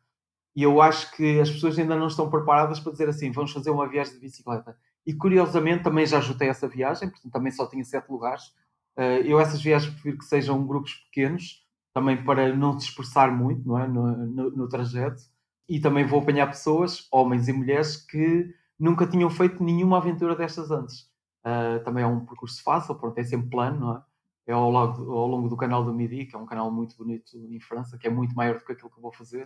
E 0.55 0.63
eu 0.63 0.83
acho 0.83 1.13
que 1.13 1.41
as 1.41 1.51
pessoas 1.51 1.79
ainda 1.79 1.97
não 1.97 2.09
estão 2.09 2.29
preparadas 2.29 2.81
para 2.81 2.93
dizer 2.93 3.09
assim: 3.09 3.31
vamos 3.31 3.53
fazer 3.53 3.71
uma 3.71 3.89
viagem 3.89 4.15
de 4.15 4.21
bicicleta. 4.21 4.77
E 5.07 5.15
curiosamente 5.15 5.85
também 5.85 6.05
já 6.05 6.19
ajudei 6.19 6.49
essa 6.49 6.69
viagem, 6.69 7.09
portanto 7.09 7.33
também 7.33 7.53
só 7.53 7.67
tinha 7.67 7.85
sete 7.85 8.11
lugares. 8.11 8.53
Eh, 8.97 9.23
eu 9.25 9.41
essas 9.41 9.63
viagens 9.63 9.93
prefiro 9.93 10.19
que 10.19 10.25
sejam 10.25 10.67
grupos 10.67 10.95
pequenos, 10.95 11.65
também 11.95 12.23
para 12.25 12.55
não 12.55 12.77
dispersar 12.77 13.33
muito 13.33 13.67
não 13.67 13.79
é? 13.79 13.87
no, 13.87 14.17
no, 14.27 14.51
no 14.51 14.69
trajeto. 14.69 15.23
E 15.69 15.81
também 15.81 16.05
vou 16.07 16.21
apanhar 16.21 16.47
pessoas, 16.49 17.07
homens 17.13 17.47
e 17.49 17.53
mulheres, 17.53 17.97
que 17.97 18.53
nunca 18.79 19.07
tinham 19.07 19.31
feito 19.31 19.63
nenhuma 19.63 19.99
aventura 19.99 20.35
destas 20.35 20.71
antes. 20.71 21.03
Uh, 21.45 21.83
também 21.85 22.05
é 22.05 22.07
um 22.07 22.25
percurso 22.25 22.63
fácil, 22.63 22.95
pronto, 22.95 23.19
é 23.19 23.25
sempre 23.25 23.49
plano, 23.51 23.81
não 23.81 23.97
é? 23.97 24.03
É 24.49 24.53
ao, 24.55 24.71
longo, 24.71 25.13
ao 25.13 25.27
longo 25.27 25.49
do 25.49 25.57
canal 25.59 25.85
do 25.85 25.93
Midi, 25.93 26.25
que 26.25 26.35
é 26.35 26.39
um 26.39 26.47
canal 26.47 26.71
muito 26.71 26.97
bonito 26.97 27.37
em 27.37 27.61
França, 27.61 27.99
que 27.99 28.07
é 28.07 28.11
muito 28.11 28.35
maior 28.35 28.59
do 28.59 28.65
que 28.65 28.73
aquilo 28.73 28.91
que 28.91 28.97
eu 28.97 29.03
vou 29.03 29.13
fazer. 29.13 29.45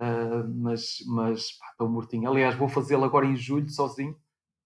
uh, 0.00 0.48
mas, 0.54 0.98
mas 1.08 1.50
pá, 1.58 1.66
estou 1.72 1.88
mortinho. 1.88 2.30
Aliás, 2.30 2.54
vou 2.54 2.68
fazê-lo 2.68 3.04
agora 3.04 3.26
em 3.26 3.34
julho 3.36 3.68
sozinho 3.68 4.16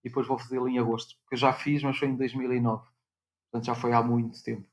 e 0.05 0.11
depois 0.11 0.27
vou 0.27 0.39
fazê-lo 0.39 0.69
em 0.69 0.79
agosto, 0.79 1.17
porque 1.23 1.35
eu 1.35 1.39
já 1.39 1.53
fiz, 1.55 1.83
mas 1.83 1.97
foi 1.97 2.09
em 2.09 2.17
2009, 2.17 2.83
portanto 3.51 3.67
já 3.67 3.75
foi 3.75 3.93
há 3.95 4.03
muito 4.03 4.43
tempo. 4.43 4.69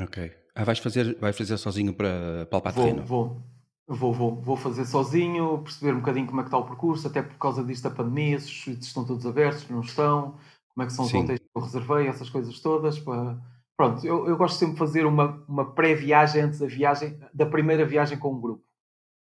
Ok. 0.00 0.34
Ah, 0.54 0.64
vais 0.64 0.78
fazer, 0.78 1.18
vais 1.18 1.36
fazer 1.36 1.58
sozinho 1.58 1.92
para 1.92 2.46
palpar 2.50 2.72
vou, 2.72 2.84
terreno? 2.84 3.04
Vou, 3.04 3.42
vou, 3.86 4.12
vou, 4.14 4.40
vou 4.40 4.56
fazer 4.56 4.86
sozinho, 4.86 5.58
perceber 5.62 5.92
um 5.92 6.00
bocadinho 6.00 6.26
como 6.26 6.40
é 6.40 6.44
que 6.44 6.48
está 6.48 6.56
o 6.56 6.64
percurso, 6.64 7.06
até 7.06 7.20
por 7.20 7.36
causa 7.36 7.62
disto 7.62 7.84
da 7.84 7.94
pandemia, 7.94 8.40
se 8.40 8.70
os 8.70 8.86
estão 8.86 9.04
todos 9.04 9.26
abertos, 9.26 9.68
não 9.68 9.80
estão, 9.80 10.38
como 10.72 10.82
é 10.82 10.86
que 10.86 10.94
são 10.94 11.04
os 11.04 11.12
hotéis 11.12 11.40
que 11.40 11.50
eu 11.54 11.60
reservei, 11.60 12.06
essas 12.06 12.30
coisas 12.30 12.58
todas. 12.60 12.98
Para... 12.98 13.38
Pronto, 13.76 14.06
eu, 14.06 14.26
eu 14.26 14.36
gosto 14.36 14.58
sempre 14.58 14.74
de 14.74 14.78
fazer 14.78 15.04
uma, 15.04 15.44
uma 15.46 15.74
pré-viagem 15.74 16.42
antes 16.42 16.60
da 16.60 16.66
viagem, 16.66 17.20
da 17.32 17.44
primeira 17.44 17.84
viagem 17.84 18.18
com 18.18 18.32
um 18.32 18.40
grupo. 18.40 18.64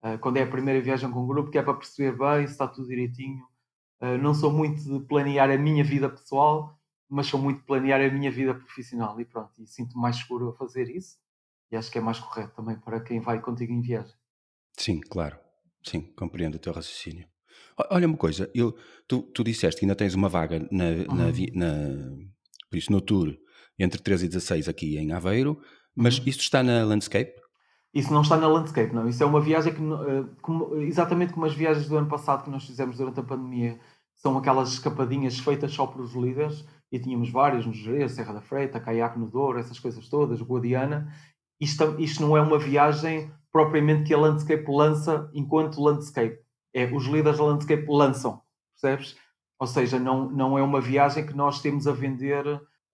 Uh, 0.03 0.19
quando 0.19 0.37
é 0.37 0.43
a 0.43 0.47
primeira 0.47 0.81
viagem 0.81 1.09
com 1.09 1.23
um 1.23 1.27
grupo, 1.27 1.49
que 1.49 1.57
é 1.57 1.63
para 1.63 1.73
perceber 1.73 2.17
bem 2.17 2.45
se 2.45 2.53
está 2.53 2.67
tudo 2.67 2.87
direitinho. 2.87 3.43
Uh, 4.01 4.17
não 4.17 4.33
sou 4.33 4.51
muito 4.51 4.83
de 4.83 5.05
planear 5.05 5.49
a 5.49 5.57
minha 5.57 5.83
vida 5.83 6.09
pessoal, 6.09 6.77
mas 7.09 7.27
sou 7.27 7.39
muito 7.39 7.59
de 7.59 7.65
planear 7.65 8.01
a 8.01 8.09
minha 8.09 8.29
vida 8.29 8.53
profissional 8.53 9.19
e 9.19 9.25
pronto, 9.25 9.61
e 9.61 9.65
sinto 9.65 9.97
mais 9.97 10.17
seguro 10.17 10.49
a 10.49 10.53
fazer 10.53 10.89
isso 10.89 11.17
e 11.73 11.75
acho 11.75 11.91
que 11.91 11.97
é 11.97 12.01
mais 12.01 12.19
correto 12.19 12.55
também 12.55 12.75
para 12.75 12.99
quem 12.99 13.19
vai 13.19 13.41
contigo 13.41 13.73
em 13.73 13.81
viagem. 13.81 14.13
Sim, 14.77 14.99
claro. 14.99 15.39
Sim, 15.83 16.01
compreendo 16.15 16.55
o 16.55 16.59
teu 16.59 16.71
raciocínio. 16.71 17.27
Olha 17.89 18.07
uma 18.07 18.15
coisa, 18.15 18.49
eu, 18.53 18.77
tu, 19.07 19.23
tu 19.23 19.43
disseste 19.43 19.79
que 19.79 19.85
ainda 19.85 19.95
tens 19.95 20.13
uma 20.13 20.29
vaga 20.29 20.59
na, 20.71 20.85
uhum. 20.85 21.15
na, 21.15 21.31
na, 21.55 22.27
por 22.69 22.77
isso, 22.77 22.91
no 22.91 23.01
tour 23.01 23.35
entre 23.77 24.01
13 24.01 24.25
e 24.25 24.29
16 24.29 24.69
aqui 24.69 24.97
em 24.97 25.11
Aveiro, 25.11 25.59
mas 25.95 26.17
uhum. 26.17 26.23
isto 26.27 26.41
está 26.41 26.63
na 26.63 26.83
Landscape? 26.83 27.33
Isso 27.93 28.11
não 28.11 28.21
está 28.21 28.37
na 28.37 28.47
Landscape, 28.47 28.93
não. 28.93 29.07
Isso 29.07 29.21
é 29.21 29.25
uma 29.25 29.39
viagem 29.39 29.73
que, 29.73 29.81
eh, 29.81 30.25
como, 30.41 30.75
exatamente 30.77 31.33
como 31.33 31.45
as 31.45 31.53
viagens 31.53 31.87
do 31.87 31.97
ano 31.97 32.07
passado 32.07 32.43
que 32.43 32.49
nós 32.49 32.65
fizemos 32.65 32.97
durante 32.97 33.19
a 33.19 33.23
pandemia, 33.23 33.79
são 34.15 34.37
aquelas 34.37 34.73
escapadinhas 34.73 35.37
feitas 35.37 35.71
só 35.71 35.85
para 35.85 36.01
os 36.01 36.13
líderes, 36.13 36.65
e 36.91 36.99
tínhamos 36.99 37.29
várias 37.29 37.65
no 37.65 37.73
Jerez, 37.73 38.13
Serra 38.13 38.33
da 38.33 38.41
Freita, 38.41 38.79
Caiaque 38.79 39.19
no 39.19 39.27
Douro, 39.27 39.59
essas 39.59 39.79
coisas 39.79 40.07
todas, 40.07 40.41
Guadiana. 40.41 41.11
Isto, 41.59 41.99
isto 41.99 42.21
não 42.21 42.37
é 42.37 42.41
uma 42.41 42.59
viagem 42.59 43.31
propriamente 43.51 44.05
que 44.05 44.13
a 44.13 44.17
Landscape 44.17 44.65
lança 44.67 45.29
enquanto 45.33 45.81
Landscape. 45.81 46.39
É, 46.73 46.85
os 46.85 47.05
líderes 47.05 47.37
da 47.37 47.45
Landscape 47.45 47.85
lançam, 47.87 48.41
percebes? 48.73 49.15
Ou 49.59 49.67
seja, 49.67 49.99
não, 49.99 50.29
não 50.29 50.57
é 50.57 50.63
uma 50.63 50.81
viagem 50.81 51.25
que 51.25 51.35
nós 51.35 51.61
temos 51.61 51.87
a 51.87 51.91
vender, 51.91 52.43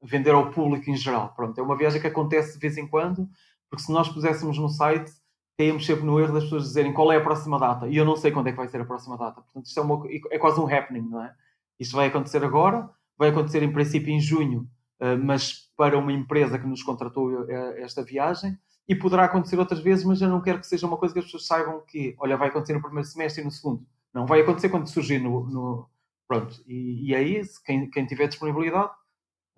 vender 0.01 0.31
ao 0.31 0.51
público 0.51 0.89
em 0.89 0.95
geral. 0.95 1.33
Pronto, 1.35 1.59
é 1.59 1.63
uma 1.63 1.77
viagem 1.77 1.99
que 1.99 2.07
acontece 2.07 2.53
de 2.53 2.59
vez 2.59 2.77
em 2.77 2.87
quando, 2.87 3.27
porque 3.69 3.83
se 3.83 3.91
nós 3.91 4.09
puséssemos 4.09 4.57
no 4.57 4.69
site, 4.69 5.11
caímos 5.57 5.85
sempre 5.85 6.05
no 6.05 6.19
erro 6.19 6.33
das 6.33 6.43
pessoas 6.43 6.63
dizerem 6.63 6.93
qual 6.93 7.11
é 7.11 7.17
a 7.17 7.21
próxima 7.21 7.59
data. 7.59 7.87
E 7.87 7.97
eu 7.97 8.05
não 8.05 8.15
sei 8.15 8.31
quando 8.31 8.47
é 8.47 8.51
que 8.51 8.57
vai 8.57 8.67
ser 8.67 8.81
a 8.81 8.85
próxima 8.85 9.17
data. 9.17 9.41
Portanto, 9.41 9.65
isto 9.65 9.79
é, 9.79 9.83
uma, 9.83 10.03
é 10.31 10.39
quase 10.39 10.59
um 10.59 10.73
happening, 10.73 11.09
não 11.09 11.23
é? 11.23 11.33
Isto 11.79 11.95
vai 11.95 12.07
acontecer 12.07 12.43
agora, 12.43 12.89
vai 13.17 13.29
acontecer 13.29 13.61
em 13.61 13.71
princípio 13.71 14.13
em 14.13 14.19
junho, 14.19 14.69
eh, 14.99 15.15
mas 15.15 15.69
para 15.75 15.97
uma 15.97 16.11
empresa 16.11 16.57
que 16.57 16.67
nos 16.67 16.83
contratou 16.83 17.49
eh, 17.49 17.81
esta 17.81 18.03
viagem 18.03 18.57
e 18.87 18.95
poderá 18.95 19.25
acontecer 19.25 19.59
outras 19.59 19.79
vezes, 19.79 20.03
mas 20.03 20.21
eu 20.21 20.29
não 20.29 20.41
quero 20.41 20.59
que 20.59 20.67
seja 20.67 20.87
uma 20.87 20.97
coisa 20.97 21.13
que 21.13 21.19
as 21.19 21.25
pessoas 21.25 21.45
saibam 21.45 21.81
que, 21.87 22.15
olha, 22.19 22.37
vai 22.37 22.49
acontecer 22.49 22.73
no 22.73 22.81
primeiro 22.81 23.07
semestre 23.07 23.41
e 23.41 23.45
no 23.45 23.51
segundo. 23.51 23.85
Não, 24.13 24.25
vai 24.25 24.41
acontecer 24.41 24.69
quando 24.69 24.87
surgir 24.87 25.19
no... 25.19 25.45
no 25.47 25.89
pronto, 26.27 26.61
e, 26.67 27.09
e 27.09 27.15
aí, 27.15 27.41
quem, 27.65 27.89
quem 27.89 28.05
tiver 28.05 28.27
disponibilidade, 28.27 28.91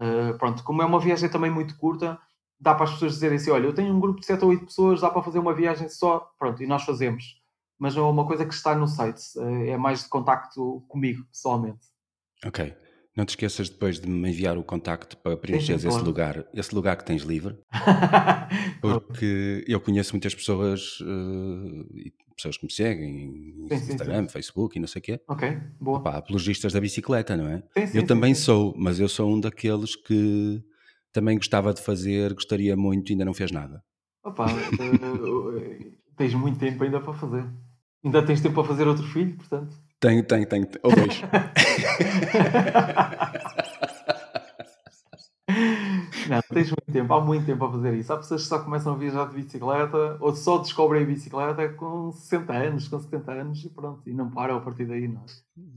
uh, 0.01 0.38
pronto, 0.38 0.63
como 0.63 0.81
é 0.81 0.86
uma 0.86 1.00
viagem 1.00 1.29
também 1.29 1.51
muito 1.51 1.77
curta, 1.77 2.20
dá 2.60 2.75
para 2.75 2.86
as 2.86 2.91
pessoas 2.91 3.13
dizerem 3.13 3.38
assim, 3.38 3.51
olha, 3.51 3.65
eu 3.65 3.74
tenho 3.74 3.93
um 3.93 4.00
grupo 4.00 4.20
de 4.20 4.25
7 4.25 4.43
ou 4.43 4.50
8 4.51 4.65
pessoas, 4.65 5.01
dá 5.01 5.10
para 5.10 5.24
fazer 5.24 5.39
uma 5.39 5.53
viagem 5.53 5.88
só, 5.89 6.31
pronto, 6.38 6.62
e 6.62 6.67
nós 6.67 6.84
fazemos. 6.84 7.39
Mas 7.79 7.96
não 7.96 8.05
é 8.05 8.10
uma 8.10 8.27
coisa 8.27 8.46
que 8.46 8.53
está 8.53 8.75
no 8.75 8.88
site, 8.88 9.22
uh, 9.38 9.65
é 9.65 9.77
mais 9.77 10.03
de 10.03 10.10
contacto 10.10 10.84
comigo, 10.88 11.25
pessoalmente. 11.31 11.88
Ok. 12.46 12.75
Não 13.15 13.25
te 13.25 13.29
esqueças 13.29 13.70
depois 13.70 14.00
de 14.00 14.08
me 14.08 14.29
enviar 14.29 14.58
o 14.58 14.63
contacto 14.63 15.17
para 15.17 15.36
preencheres 15.36 15.84
esse 15.84 16.00
lugar, 16.00 16.46
esse 16.53 16.74
lugar 16.74 16.96
que 16.96 17.03
tens 17.03 17.24
livre, 17.24 17.58
porque 18.79 19.65
eu 19.67 19.81
conheço 19.81 20.13
muitas 20.13 20.34
pessoas, 20.34 21.01
uh, 21.01 21.86
pessoas 22.42 22.58
que 22.58 22.66
me 22.66 22.72
seguem 22.72 23.66
em 23.66 23.68
sim, 23.70 23.76
Instagram, 23.76 24.22
sim, 24.24 24.28
sim. 24.28 24.34
Facebook 24.34 24.78
e 24.78 24.82
não 24.82 24.88
sei 24.88 25.00
o 25.00 25.04
quê. 25.04 25.22
Ok, 25.28 25.58
boa. 25.80 26.00
Opa, 26.00 26.18
apologistas 26.18 26.74
da 26.74 26.82
bicicleta, 26.82 27.38
não 27.38 27.48
é? 27.48 27.64
eu 27.94 28.06
também 28.06 28.34
sou, 28.34 28.74
mas 28.78 29.00
eu 29.00 29.08
sou 29.08 29.32
um 29.32 29.40
daqueles 29.40 29.96
que 29.96 30.62
também 31.12 31.38
gostava 31.38 31.74
de 31.74 31.82
fazer, 31.82 32.34
gostaria 32.34 32.76
muito 32.76 33.10
e 33.10 33.14
ainda 33.14 33.26
não 33.26 33.34
fez 33.34 33.52
nada. 33.52 33.84
Opa, 34.24 34.48
uh, 34.48 35.94
tens 36.16 36.34
muito 36.34 36.60
tempo 36.60 36.84
ainda 36.84 37.00
para 37.00 37.14
fazer. 37.14 37.46
Ainda 38.04 38.26
tens 38.26 38.42
tempo 38.42 38.56
para 38.56 38.64
fazer 38.64 38.88
outro 38.88 39.04
filho, 39.08 39.36
portanto. 39.36 39.76
Tenho, 40.00 40.24
tenho, 40.24 40.46
tenho. 40.48 40.68
Ou 40.84 40.96
dois. 40.96 41.22
Não, 46.32 46.42
tens 46.42 46.70
muito 46.70 46.92
tempo, 46.94 47.14
há 47.14 47.20
muito 47.20 47.46
tempo 47.46 47.66
a 47.66 47.72
fazer 47.72 47.94
isso. 47.96 48.14
Há 48.14 48.18
pessoas 48.18 48.44
que 48.44 48.48
só 48.48 48.60
começam 48.60 48.94
a 48.94 48.96
viajar 48.96 49.28
de 49.28 49.36
bicicleta 49.36 50.18
ou 50.22 50.34
só 50.34 50.60
descobrem 50.60 51.04
a 51.04 51.06
bicicleta 51.06 51.68
com 51.74 52.10
60 52.14 52.54
anos, 52.54 52.88
com 52.88 52.98
70 52.98 53.32
anos 53.34 53.66
e 53.66 53.70
pronto, 53.70 54.02
e 54.10 54.14
não 54.14 54.32
param 54.32 54.56
a 54.56 54.62
partir 54.62 54.86
daí. 54.86 55.10
Não. 55.10 55.20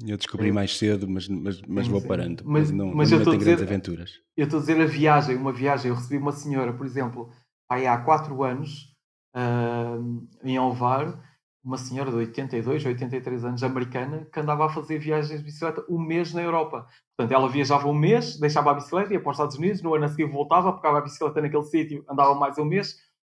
É? 0.07 0.13
Eu 0.13 0.17
descobri 0.17 0.51
é. 0.51 0.53
mais 0.53 0.79
cedo, 0.79 1.09
mas, 1.09 1.27
mas, 1.27 1.61
mas 1.67 1.87
sim, 1.87 1.91
vou 1.91 2.01
sim. 2.01 2.07
parando. 2.07 2.45
Mas, 2.47 2.71
não, 2.71 2.95
mas 2.95 3.11
não 3.11 3.19
eu 3.19 3.25
tenho 3.25 3.39
grandes 3.39 3.63
aventuras. 3.63 4.21
Eu 4.37 4.45
estou 4.45 4.59
a 4.59 4.61
dizer 4.61 4.81
a 4.81 4.87
viagem, 4.87 5.37
uma 5.37 5.53
viagem. 5.53 5.91
Eu 5.91 5.97
recebi 5.97 6.19
uma 6.19 6.33
senhora, 6.33 6.73
por 6.73 6.87
exemplo, 6.87 7.31
há 7.69 7.99
4 7.99 8.45
anos, 8.45 8.95
uh, 9.35 10.29
em 10.45 10.57
Alvar 10.57 11.21
uma 11.65 11.79
senhora 11.79 12.11
de 12.11 12.17
82, 12.17 12.85
83 12.85 13.45
anos, 13.45 13.63
americana, 13.63 14.27
que 14.31 14.39
andava 14.39 14.67
a 14.67 14.69
fazer 14.69 14.99
viagens 14.99 15.39
de 15.39 15.45
bicicleta 15.45 15.83
um 15.89 15.99
mês 15.99 16.35
na 16.35 16.43
Europa. 16.43 16.87
Portanto, 17.17 17.35
ela 17.35 17.49
viajava 17.49 17.89
um 17.89 17.95
mês, 17.95 18.39
deixava 18.39 18.71
a 18.71 18.75
bicicleta, 18.75 19.15
ia 19.15 19.21
para 19.21 19.31
os 19.31 19.37
Estados 19.37 19.57
Unidos, 19.57 19.81
no 19.81 19.95
ano 19.95 20.05
a 20.05 20.09
seguir 20.09 20.31
voltava, 20.31 20.75
pegava 20.75 20.99
a 20.99 21.01
bicicleta 21.01 21.41
naquele 21.41 21.65
sítio, 21.65 22.05
andava 22.09 22.35
mais 22.35 22.59
um 22.59 22.67
mês, 22.67 22.99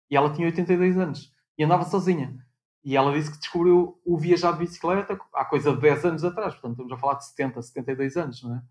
e 0.09 0.17
ela 0.17 0.33
tinha 0.33 0.47
82 0.47 0.97
anos. 0.97 1.31
E 1.57 1.63
andava 1.63 1.83
sozinha. 1.83 2.35
E 2.83 2.97
ela 2.97 3.13
disse 3.13 3.31
que 3.31 3.37
descobriu 3.37 3.99
o 4.03 4.17
viajar 4.17 4.53
de 4.53 4.59
bicicleta 4.59 5.19
há 5.33 5.45
coisa 5.45 5.73
de 5.73 5.81
10 5.81 6.05
anos 6.05 6.23
atrás. 6.23 6.53
Portanto, 6.53 6.71
estamos 6.71 6.91
a 6.91 6.97
falar 6.97 7.15
de 7.15 7.25
70, 7.25 7.61
72 7.61 8.17
anos, 8.17 8.43
não 8.43 8.55
é? 8.55 8.61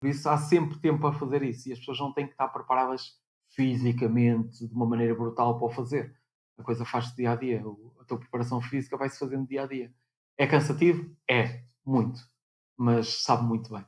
Por 0.00 0.08
isso, 0.08 0.28
há 0.28 0.36
sempre 0.36 0.78
tempo 0.78 1.00
para 1.00 1.12
fazer 1.12 1.42
isso. 1.42 1.68
E 1.68 1.72
as 1.72 1.78
pessoas 1.78 1.98
não 1.98 2.12
têm 2.12 2.26
que 2.26 2.32
estar 2.32 2.48
preparadas 2.48 3.20
fisicamente, 3.48 4.66
de 4.66 4.74
uma 4.74 4.86
maneira 4.86 5.14
brutal, 5.14 5.58
para 5.58 5.66
o 5.66 5.70
fazer. 5.70 6.14
A 6.62 6.64
coisa 6.64 6.84
faz-se 6.84 7.16
dia 7.16 7.32
a 7.32 7.34
dia 7.34 7.60
a 8.00 8.04
tua 8.04 8.18
preparação 8.18 8.60
física 8.60 8.96
vai-se 8.96 9.18
fazendo 9.18 9.48
dia 9.48 9.64
a 9.64 9.66
dia. 9.66 9.92
É 10.38 10.46
cansativo? 10.46 11.10
É, 11.28 11.64
muito. 11.84 12.20
Mas 12.78 13.22
sabe 13.24 13.42
muito 13.42 13.68
bem. 13.74 13.84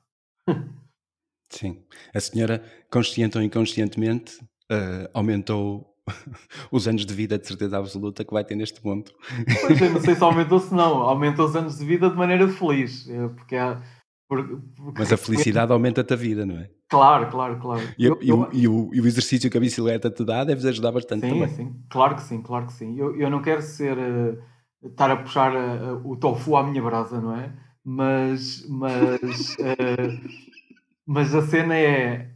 Sim. 1.48 1.84
A 2.12 2.18
senhora, 2.18 2.64
consciente 2.90 3.38
ou 3.38 3.44
inconscientemente, 3.44 4.42
uh, 4.72 5.08
aumentou 5.14 5.96
os 6.70 6.88
anos 6.88 7.06
de 7.06 7.14
vida 7.14 7.38
de 7.38 7.46
certeza 7.46 7.78
absoluta 7.78 8.24
que 8.24 8.32
vai 8.32 8.44
ter 8.44 8.56
neste 8.56 8.80
ponto. 8.80 9.14
Pois 9.62 9.80
eu 9.80 9.92
não 9.92 10.00
sei 10.00 10.16
se 10.16 10.22
aumentou 10.24 10.58
se 10.58 10.74
não. 10.74 11.02
Aumentou 11.02 11.46
os 11.46 11.54
anos 11.54 11.78
de 11.78 11.84
vida 11.84 12.10
de 12.10 12.16
maneira 12.16 12.48
feliz. 12.48 13.08
É, 13.08 13.28
porque 13.28 13.54
há, 13.54 13.80
porque, 14.28 14.56
porque... 14.74 14.98
Mas 14.98 15.12
a 15.12 15.16
felicidade 15.16 15.72
aumenta-te 15.72 16.12
a 16.12 16.16
vida, 16.16 16.44
não 16.44 16.58
é? 16.58 16.68
Claro, 16.94 17.28
claro, 17.28 17.58
claro. 17.58 17.82
E, 17.98 18.04
eu, 18.04 18.18
e, 18.22 18.28
eu... 18.28 18.48
e, 18.52 18.68
o, 18.68 18.94
e, 18.94 19.00
o, 19.00 19.06
exercício 19.06 19.50
que 19.50 19.56
a 19.56 19.60
bicicleta 19.60 20.08
te 20.08 20.24
dá 20.24 20.44
deves 20.44 20.64
ajudar 20.64 20.92
bastante 20.92 21.22
sim, 21.22 21.28
também. 21.28 21.48
Sim, 21.48 21.74
claro 21.90 22.14
que 22.14 22.22
sim, 22.22 22.40
claro 22.40 22.66
que 22.66 22.72
sim. 22.72 22.96
Eu, 22.96 23.16
eu 23.16 23.28
não 23.28 23.42
quero 23.42 23.60
ser, 23.62 23.98
uh, 23.98 24.40
estar 24.86 25.10
a 25.10 25.16
puxar 25.16 25.52
uh, 25.52 26.08
o 26.08 26.16
tofu 26.16 26.56
à 26.56 26.62
minha 26.62 26.80
brasa, 26.80 27.20
não 27.20 27.34
é? 27.34 27.52
Mas, 27.84 28.64
mas, 28.68 29.56
uh, 29.56 30.30
mas 31.04 31.34
a 31.34 31.42
cena 31.42 31.74
é, 31.74 32.30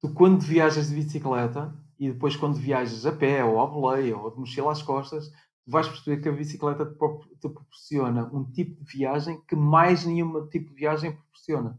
tu 0.00 0.08
quando 0.14 0.40
viajas 0.40 0.88
de 0.88 0.94
bicicleta 0.94 1.74
e 1.98 2.10
depois 2.10 2.34
quando 2.34 2.54
viajas 2.54 3.04
a 3.04 3.12
pé 3.12 3.44
ou 3.44 3.60
à 3.60 3.66
boleia 3.66 4.16
ou 4.16 4.30
de 4.30 4.40
mochila 4.40 4.72
às 4.72 4.82
costas, 4.82 5.30
vais 5.66 5.86
perceber 5.86 6.22
que 6.22 6.30
a 6.30 6.32
bicicleta 6.32 6.86
te, 6.86 6.92
te 6.94 7.48
proporciona 7.50 8.24
um 8.32 8.42
tipo 8.42 8.82
de 8.82 8.90
viagem 8.90 9.38
que 9.46 9.54
mais 9.54 10.06
nenhum 10.06 10.48
tipo 10.48 10.70
de 10.70 10.76
viagem 10.76 11.12
proporciona. 11.12 11.78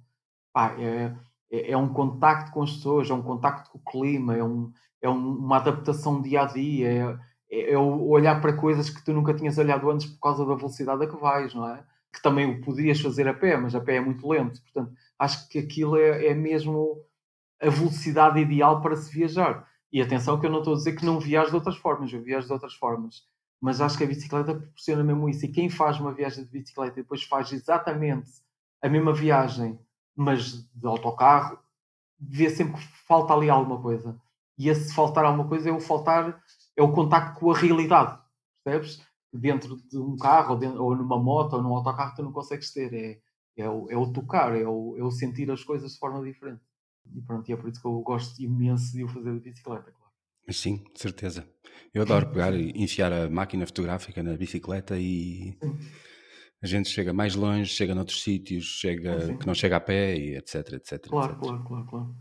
Pá, 0.53 0.75
é 0.79 1.15
é, 1.53 1.71
é, 1.71 1.77
um 1.77 1.87
contacto 1.87 2.51
com 2.51 2.63
as 2.63 2.71
pessoas, 2.73 3.07
é 3.09 3.13
um 3.13 3.21
contacto 3.21 3.69
com 3.69 3.77
o 3.77 3.81
clima, 3.81 4.35
é, 4.35 4.43
um, 4.43 4.73
é 4.99 5.07
um, 5.07 5.37
uma 5.37 5.57
adaptação 5.57 6.19
dia 6.19 6.41
a 6.41 6.45
dia, 6.45 6.91
é, 6.91 7.19
é, 7.51 7.73
é 7.73 7.77
olhar 7.77 8.41
para 8.41 8.57
coisas 8.57 8.89
que 8.89 9.03
tu 9.05 9.13
nunca 9.13 9.35
tinhas 9.35 9.59
olhado 9.59 9.89
antes 9.91 10.07
por 10.07 10.19
causa 10.19 10.43
da 10.43 10.55
velocidade 10.55 11.03
a 11.03 11.07
que 11.07 11.15
vais, 11.15 11.53
não 11.53 11.69
é? 11.69 11.85
Que 12.11 12.21
também 12.23 12.49
o 12.49 12.61
podias 12.61 12.99
fazer 12.99 13.27
a 13.27 13.33
pé, 13.35 13.55
mas 13.55 13.75
a 13.75 13.81
pé 13.81 13.97
é 13.97 14.01
muito 14.01 14.27
lento. 14.27 14.59
Portanto, 14.63 14.93
acho 15.19 15.47
que 15.47 15.59
aquilo 15.59 15.95
é, 15.95 16.27
é 16.27 16.33
mesmo 16.33 17.03
a 17.61 17.69
velocidade 17.69 18.39
ideal 18.39 18.81
para 18.81 18.95
se 18.95 19.13
viajar. 19.13 19.67
E 19.91 20.01
atenção 20.01 20.39
que 20.39 20.47
eu 20.47 20.51
não 20.51 20.59
estou 20.59 20.73
a 20.73 20.77
dizer 20.77 20.93
que 20.93 21.05
não 21.05 21.19
viajo 21.19 21.51
de 21.51 21.55
outras 21.55 21.77
formas, 21.77 22.11
eu 22.11 22.21
viajo 22.21 22.47
de 22.47 22.53
outras 22.53 22.73
formas. 22.73 23.23
Mas 23.61 23.79
acho 23.79 23.97
que 23.97 24.03
a 24.03 24.07
bicicleta 24.07 24.55
proporciona 24.55 25.03
mesmo 25.03 25.29
isso. 25.29 25.45
E 25.45 25.49
quem 25.49 25.69
faz 25.69 25.99
uma 25.99 26.11
viagem 26.11 26.43
de 26.43 26.49
bicicleta 26.49 26.99
e 26.99 27.03
depois 27.03 27.23
faz 27.23 27.51
exatamente 27.51 28.29
a 28.81 28.89
mesma 28.89 29.13
viagem 29.13 29.79
mas 30.15 30.69
de 30.73 30.87
autocarro, 30.87 31.59
vê 32.19 32.49
sempre 32.49 32.81
que 32.81 32.87
falta 33.07 33.33
ali 33.33 33.49
alguma 33.49 33.81
coisa. 33.81 34.19
E 34.57 34.69
esse 34.69 34.93
faltar 34.93 35.25
alguma 35.25 35.47
coisa 35.47 35.69
é 35.69 35.71
o 35.71 35.79
faltar, 35.79 36.41
é 36.77 36.83
o 36.83 36.91
contacto 36.91 37.39
com 37.39 37.51
a 37.51 37.57
realidade, 37.57 38.19
percebes? 38.63 39.01
dentro 39.33 39.77
de 39.89 39.97
um 39.97 40.15
carro, 40.15 40.53
ou, 40.53 40.59
dentro, 40.59 40.83
ou, 40.83 40.95
numa 40.95 41.17
moto, 41.17 41.53
ou 41.53 41.63
num 41.63 41.75
autocarro, 41.75 42.15
tu 42.15 42.23
não 42.23 42.31
consegues 42.31 42.71
ter. 42.71 42.93
É, 42.93 43.19
é, 43.57 43.69
o, 43.69 43.89
é 43.89 43.97
o 43.97 44.11
tocar, 44.11 44.55
é 44.55 44.67
o, 44.67 44.95
é 44.97 45.03
o 45.03 45.11
sentir 45.11 45.49
as 45.51 45.63
coisas 45.63 45.93
de 45.93 45.99
forma 45.99 46.23
diferente. 46.23 46.61
E 47.13 47.21
pronto, 47.21 47.49
e 47.49 47.53
é 47.53 47.57
por 47.57 47.69
isso 47.69 47.81
que 47.81 47.87
eu 47.87 47.99
gosto 48.01 48.41
imenso 48.41 48.93
de 48.93 49.03
o 49.03 49.07
fazer 49.07 49.33
de 49.33 49.39
bicicleta, 49.39 49.91
claro. 49.91 50.13
Sim, 50.49 50.83
certeza. 50.95 51.47
Eu 51.93 52.01
adoro 52.03 52.29
pegar 52.29 52.53
e 52.53 52.71
enfiar 52.75 53.11
a 53.11 53.29
máquina 53.29 53.65
fotográfica 53.65 54.21
na 54.21 54.35
bicicleta 54.37 54.97
e. 54.97 55.57
a 56.63 56.67
gente 56.67 56.87
chega 56.87 57.11
mais 57.11 57.35
longe, 57.35 57.69
chega 57.69 57.93
noutros 57.93 58.23
sítios, 58.23 58.63
chega 58.63 59.27
Sim. 59.27 59.37
que 59.37 59.45
não 59.45 59.53
chega 59.53 59.75
a 59.75 59.81
pé 59.81 60.15
e 60.15 60.37
etc, 60.37 60.55
etc. 60.73 61.07
Claro, 61.09 61.33
etc. 61.33 61.39
claro, 61.41 61.63
claro, 61.65 61.85
claro. 61.85 62.15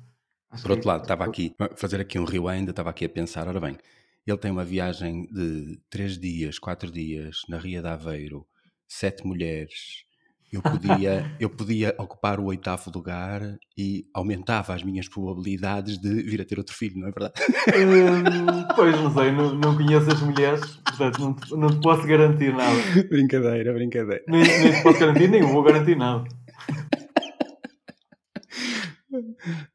Por 0.61 0.73
outro 0.73 0.89
lado, 0.89 1.03
estava 1.03 1.25
aqui, 1.25 1.55
fazer 1.77 2.01
aqui 2.01 2.19
um 2.19 2.25
rewind, 2.25 2.69
estava 2.69 2.91
aqui 2.91 3.05
a 3.05 3.09
pensar, 3.09 3.47
ora 3.47 3.61
bem, 3.61 3.79
ele 4.27 4.37
tem 4.37 4.51
uma 4.51 4.65
viagem 4.65 5.27
de 5.27 5.81
três 5.89 6.19
dias, 6.19 6.59
quatro 6.59 6.91
dias, 6.91 7.43
na 7.49 7.57
Ria 7.57 7.81
de 7.81 7.87
Aveiro, 7.87 8.45
sete 8.87 9.25
mulheres, 9.25 10.05
eu 10.53 10.61
podia, 10.61 11.35
eu 11.41 11.49
podia 11.49 11.95
ocupar 11.99 12.39
o 12.39 12.45
oitavo 12.45 12.91
lugar 12.95 13.41
e 13.77 14.07
aumentava 14.13 14.75
as 14.75 14.83
minhas 14.83 15.09
probabilidades 15.09 15.99
de 15.99 16.23
vir 16.23 16.43
a 16.43 16.45
ter 16.45 16.59
outro 16.59 16.75
filho, 16.75 17.01
não 17.01 17.09
é 17.09 17.11
verdade? 17.11 17.41
Hum, 17.69 18.69
pois, 18.77 18.95
não 19.01 19.11
sei, 19.15 19.33
não, 19.33 19.55
não 19.55 19.75
conheço 19.75 20.11
as 20.11 20.21
mulheres, 20.21 20.77
portanto 20.85 21.19
não 21.21 21.35
te, 21.35 21.57
não 21.57 21.69
te 21.69 21.81
posso 21.81 22.07
garantir 22.07 22.55
nada. 22.55 22.77
Brincadeira, 23.09 23.73
brincadeira. 23.73 24.23
Nem, 24.29 24.43
nem 24.43 24.73
te 24.73 24.83
posso 24.83 25.01
garantir, 25.01 25.29
nem 25.29 25.43
vou 25.43 25.63
garantir 25.63 25.97
nada. 25.97 26.25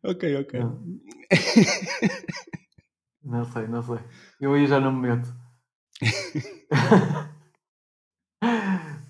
ok, 0.03 0.36
ok. 0.38 0.60
Não. 0.60 0.79
não 3.24 3.46
sei, 3.46 3.67
não 3.67 3.81
sei. 3.81 3.98
Eu 4.39 4.53
aí 4.53 4.67
já 4.67 4.79
não 4.79 4.91
me 4.91 5.07
meto. 5.10 5.34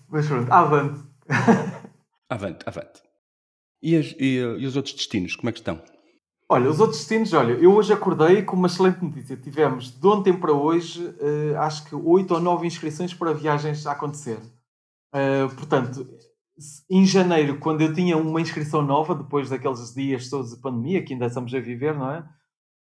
Mas 0.10 0.26
pronto, 0.28 0.50
avante. 0.52 1.07
avante, 2.30 2.68
avante. 2.68 3.02
E, 3.82 3.96
as, 3.96 4.16
e, 4.20 4.38
e, 4.38 4.66
os 4.66 4.76
outros 4.76 4.96
destinos, 4.96 5.36
como 5.36 5.50
é 5.50 5.52
que 5.52 5.60
estão? 5.60 5.82
Olha, 6.50 6.70
os 6.70 6.80
outros 6.80 7.00
destinos, 7.00 7.34
olha, 7.34 7.54
eu 7.54 7.74
hoje 7.74 7.92
acordei 7.92 8.42
com 8.42 8.56
uma 8.56 8.68
excelente 8.68 9.04
notícia. 9.04 9.36
Tivemos, 9.36 9.92
de 9.92 10.08
ontem 10.08 10.34
para 10.34 10.54
hoje, 10.54 11.06
uh, 11.06 11.58
acho 11.60 11.86
que 11.86 11.94
oito 11.94 12.34
ou 12.34 12.40
nove 12.40 12.66
inscrições 12.66 13.14
para 13.14 13.34
viagens 13.34 13.86
a 13.86 13.92
acontecer. 13.92 14.40
Uh, 15.14 15.54
portanto, 15.56 16.08
em 16.90 17.06
janeiro, 17.06 17.60
quando 17.60 17.82
eu 17.82 17.94
tinha 17.94 18.18
uma 18.18 18.42
inscrição 18.42 18.82
nova, 18.82 19.14
depois 19.14 19.50
daqueles 19.50 19.94
dias 19.94 20.30
todos 20.30 20.52
de 20.52 20.62
pandemia, 20.62 21.04
que 21.04 21.14
ainda 21.14 21.26
estamos 21.26 21.54
a 21.54 21.60
viver, 21.60 21.94
não 21.94 22.10
é? 22.12 22.28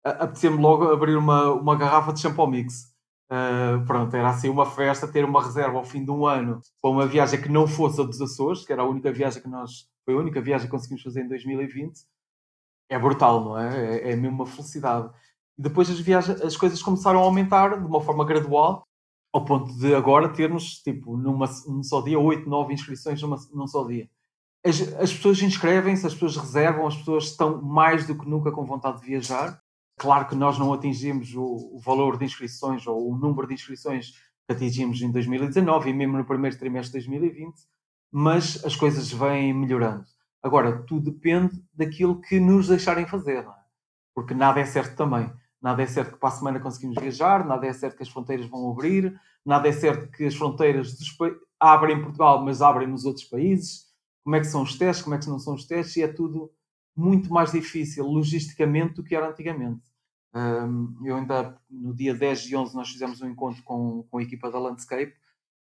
Apetecia-me 0.03 0.57
logo 0.57 0.91
abrir 0.91 1.15
uma, 1.15 1.51
uma 1.51 1.75
garrafa 1.77 2.11
de 2.11 2.19
shampoo 2.19 2.47
mix. 2.47 2.92
Uh, 3.33 3.83
pronto, 3.87 4.15
era 4.15 4.29
assim 4.29 4.47
uma 4.47 4.63
festa, 4.63 5.07
ter 5.07 5.25
uma 5.25 5.41
reserva 5.43 5.79
ao 5.79 5.83
fim 5.83 6.05
de 6.05 6.11
um 6.11 6.27
ano 6.27 6.61
para 6.79 6.91
uma 6.91 7.07
viagem 7.07 7.41
que 7.41 7.49
não 7.49 7.67
fosse 7.67 7.99
a 7.99 8.03
dos 8.03 8.21
Açores, 8.21 8.63
que 8.63 8.71
era 8.71 8.83
a 8.83 8.87
única 8.87 9.11
viagem 9.11 9.41
que 9.41 9.47
nós, 9.47 9.89
foi 10.05 10.13
a 10.13 10.17
única 10.17 10.39
viagem 10.39 10.67
que 10.67 10.71
conseguimos 10.71 11.01
fazer 11.01 11.23
em 11.23 11.27
2020, 11.27 11.99
é 12.89 12.99
brutal, 12.99 13.43
não 13.43 13.57
é? 13.57 13.95
É, 13.95 14.11
é 14.11 14.15
mesmo 14.15 14.35
uma 14.35 14.45
felicidade. 14.45 15.09
E 15.57 15.63
depois 15.63 15.89
as 15.89 15.99
viagens, 15.99 16.41
as 16.41 16.55
coisas 16.55 16.83
começaram 16.83 17.21
a 17.21 17.23
aumentar 17.23 17.79
de 17.79 17.87
uma 17.87 18.01
forma 18.01 18.23
gradual, 18.23 18.87
ao 19.33 19.43
ponto 19.43 19.75
de 19.79 19.95
agora 19.95 20.29
termos, 20.29 20.83
tipo, 20.83 21.17
numa, 21.17 21.49
num 21.65 21.81
só 21.81 22.01
dia, 22.01 22.19
8, 22.19 22.47
9 22.47 22.71
inscrições 22.71 23.19
numa, 23.19 23.37
num 23.51 23.65
só 23.65 23.83
dia. 23.83 24.07
As, 24.63 24.79
as 24.79 25.11
pessoas 25.11 25.41
inscrevem-se, 25.41 26.05
as 26.05 26.13
pessoas 26.13 26.37
reservam, 26.37 26.85
as 26.85 26.97
pessoas 26.97 27.25
estão 27.25 27.59
mais 27.63 28.05
do 28.05 28.15
que 28.15 28.29
nunca 28.29 28.51
com 28.51 28.63
vontade 28.63 29.01
de 29.01 29.07
viajar 29.07 29.62
Claro 29.97 30.27
que 30.27 30.35
nós 30.35 30.57
não 30.57 30.73
atingimos 30.73 31.35
o, 31.35 31.75
o, 31.75 31.79
valor 31.79 32.17
de 32.17 32.25
inscrições 32.25 32.85
ou 32.87 33.11
o 33.11 33.17
número 33.17 33.47
de 33.47 33.53
inscrições 33.53 34.11
que 34.45 34.53
atingimos 34.53 35.01
em 35.01 35.11
2019 35.11 35.89
e 35.89 35.93
mesmo 35.93 36.17
no 36.17 36.25
primeiro 36.25 36.57
trimestre 36.57 36.99
de 36.99 37.07
2020, 37.07 37.53
mas 38.11 38.63
as 38.65 38.75
coisas 38.75 39.11
vêm 39.11 39.53
melhorando. 39.53 40.05
Agora, 40.41 40.83
tudo 40.83 41.11
depende 41.11 41.63
daquilo 41.73 42.19
que 42.19 42.39
nos 42.39 42.67
deixarem 42.67 43.07
fazer, 43.07 43.45
é? 43.45 43.53
porque 44.13 44.33
nada 44.33 44.59
é 44.59 44.65
certo 44.65 44.95
também. 44.95 45.31
Nada 45.61 45.81
é 45.81 45.85
certo 45.85 46.13
que 46.13 46.19
para 46.19 46.27
a 46.27 46.33
semana 46.33 46.59
conseguimos 46.59 47.01
viajar, 47.01 47.45
nada 47.45 47.65
é 47.65 47.71
certo 47.71 47.95
que 47.95 48.03
as 48.03 48.09
fronteiras 48.09 48.45
vão 48.47 48.69
abrir, 48.69 49.17
nada 49.45 49.69
é 49.69 49.71
certo 49.71 50.11
que 50.11 50.25
as 50.25 50.35
fronteiras 50.35 50.97
abrem 51.57 51.97
em 51.97 52.01
Portugal, 52.01 52.43
mas 52.43 52.61
abrem 52.61 52.85
nos 52.85 53.05
outros 53.05 53.25
países. 53.25 53.85
Como 54.25 54.35
é 54.35 54.41
que 54.41 54.47
são 54.47 54.61
os 54.61 54.77
testes, 54.77 55.01
como 55.01 55.15
é 55.15 55.19
que 55.19 55.29
não 55.29 55.39
são 55.39 55.53
os 55.53 55.65
testes, 55.65 55.95
e 55.95 56.03
é 56.03 56.07
tudo 56.09 56.51
muito 56.95 57.31
mais 57.31 57.51
difícil 57.51 58.05
logisticamente 58.05 58.95
do 58.95 59.03
que 59.03 59.15
era 59.15 59.29
antigamente. 59.29 59.81
Eu 61.03 61.15
ainda, 61.15 61.57
no 61.69 61.93
dia 61.93 62.13
10 62.13 62.47
e 62.47 62.55
11, 62.55 62.75
nós 62.75 62.89
fizemos 62.89 63.21
um 63.21 63.29
encontro 63.29 63.61
com, 63.63 64.03
com 64.09 64.17
a 64.17 64.23
equipa 64.23 64.49
da 64.49 64.59
Landscape 64.59 65.13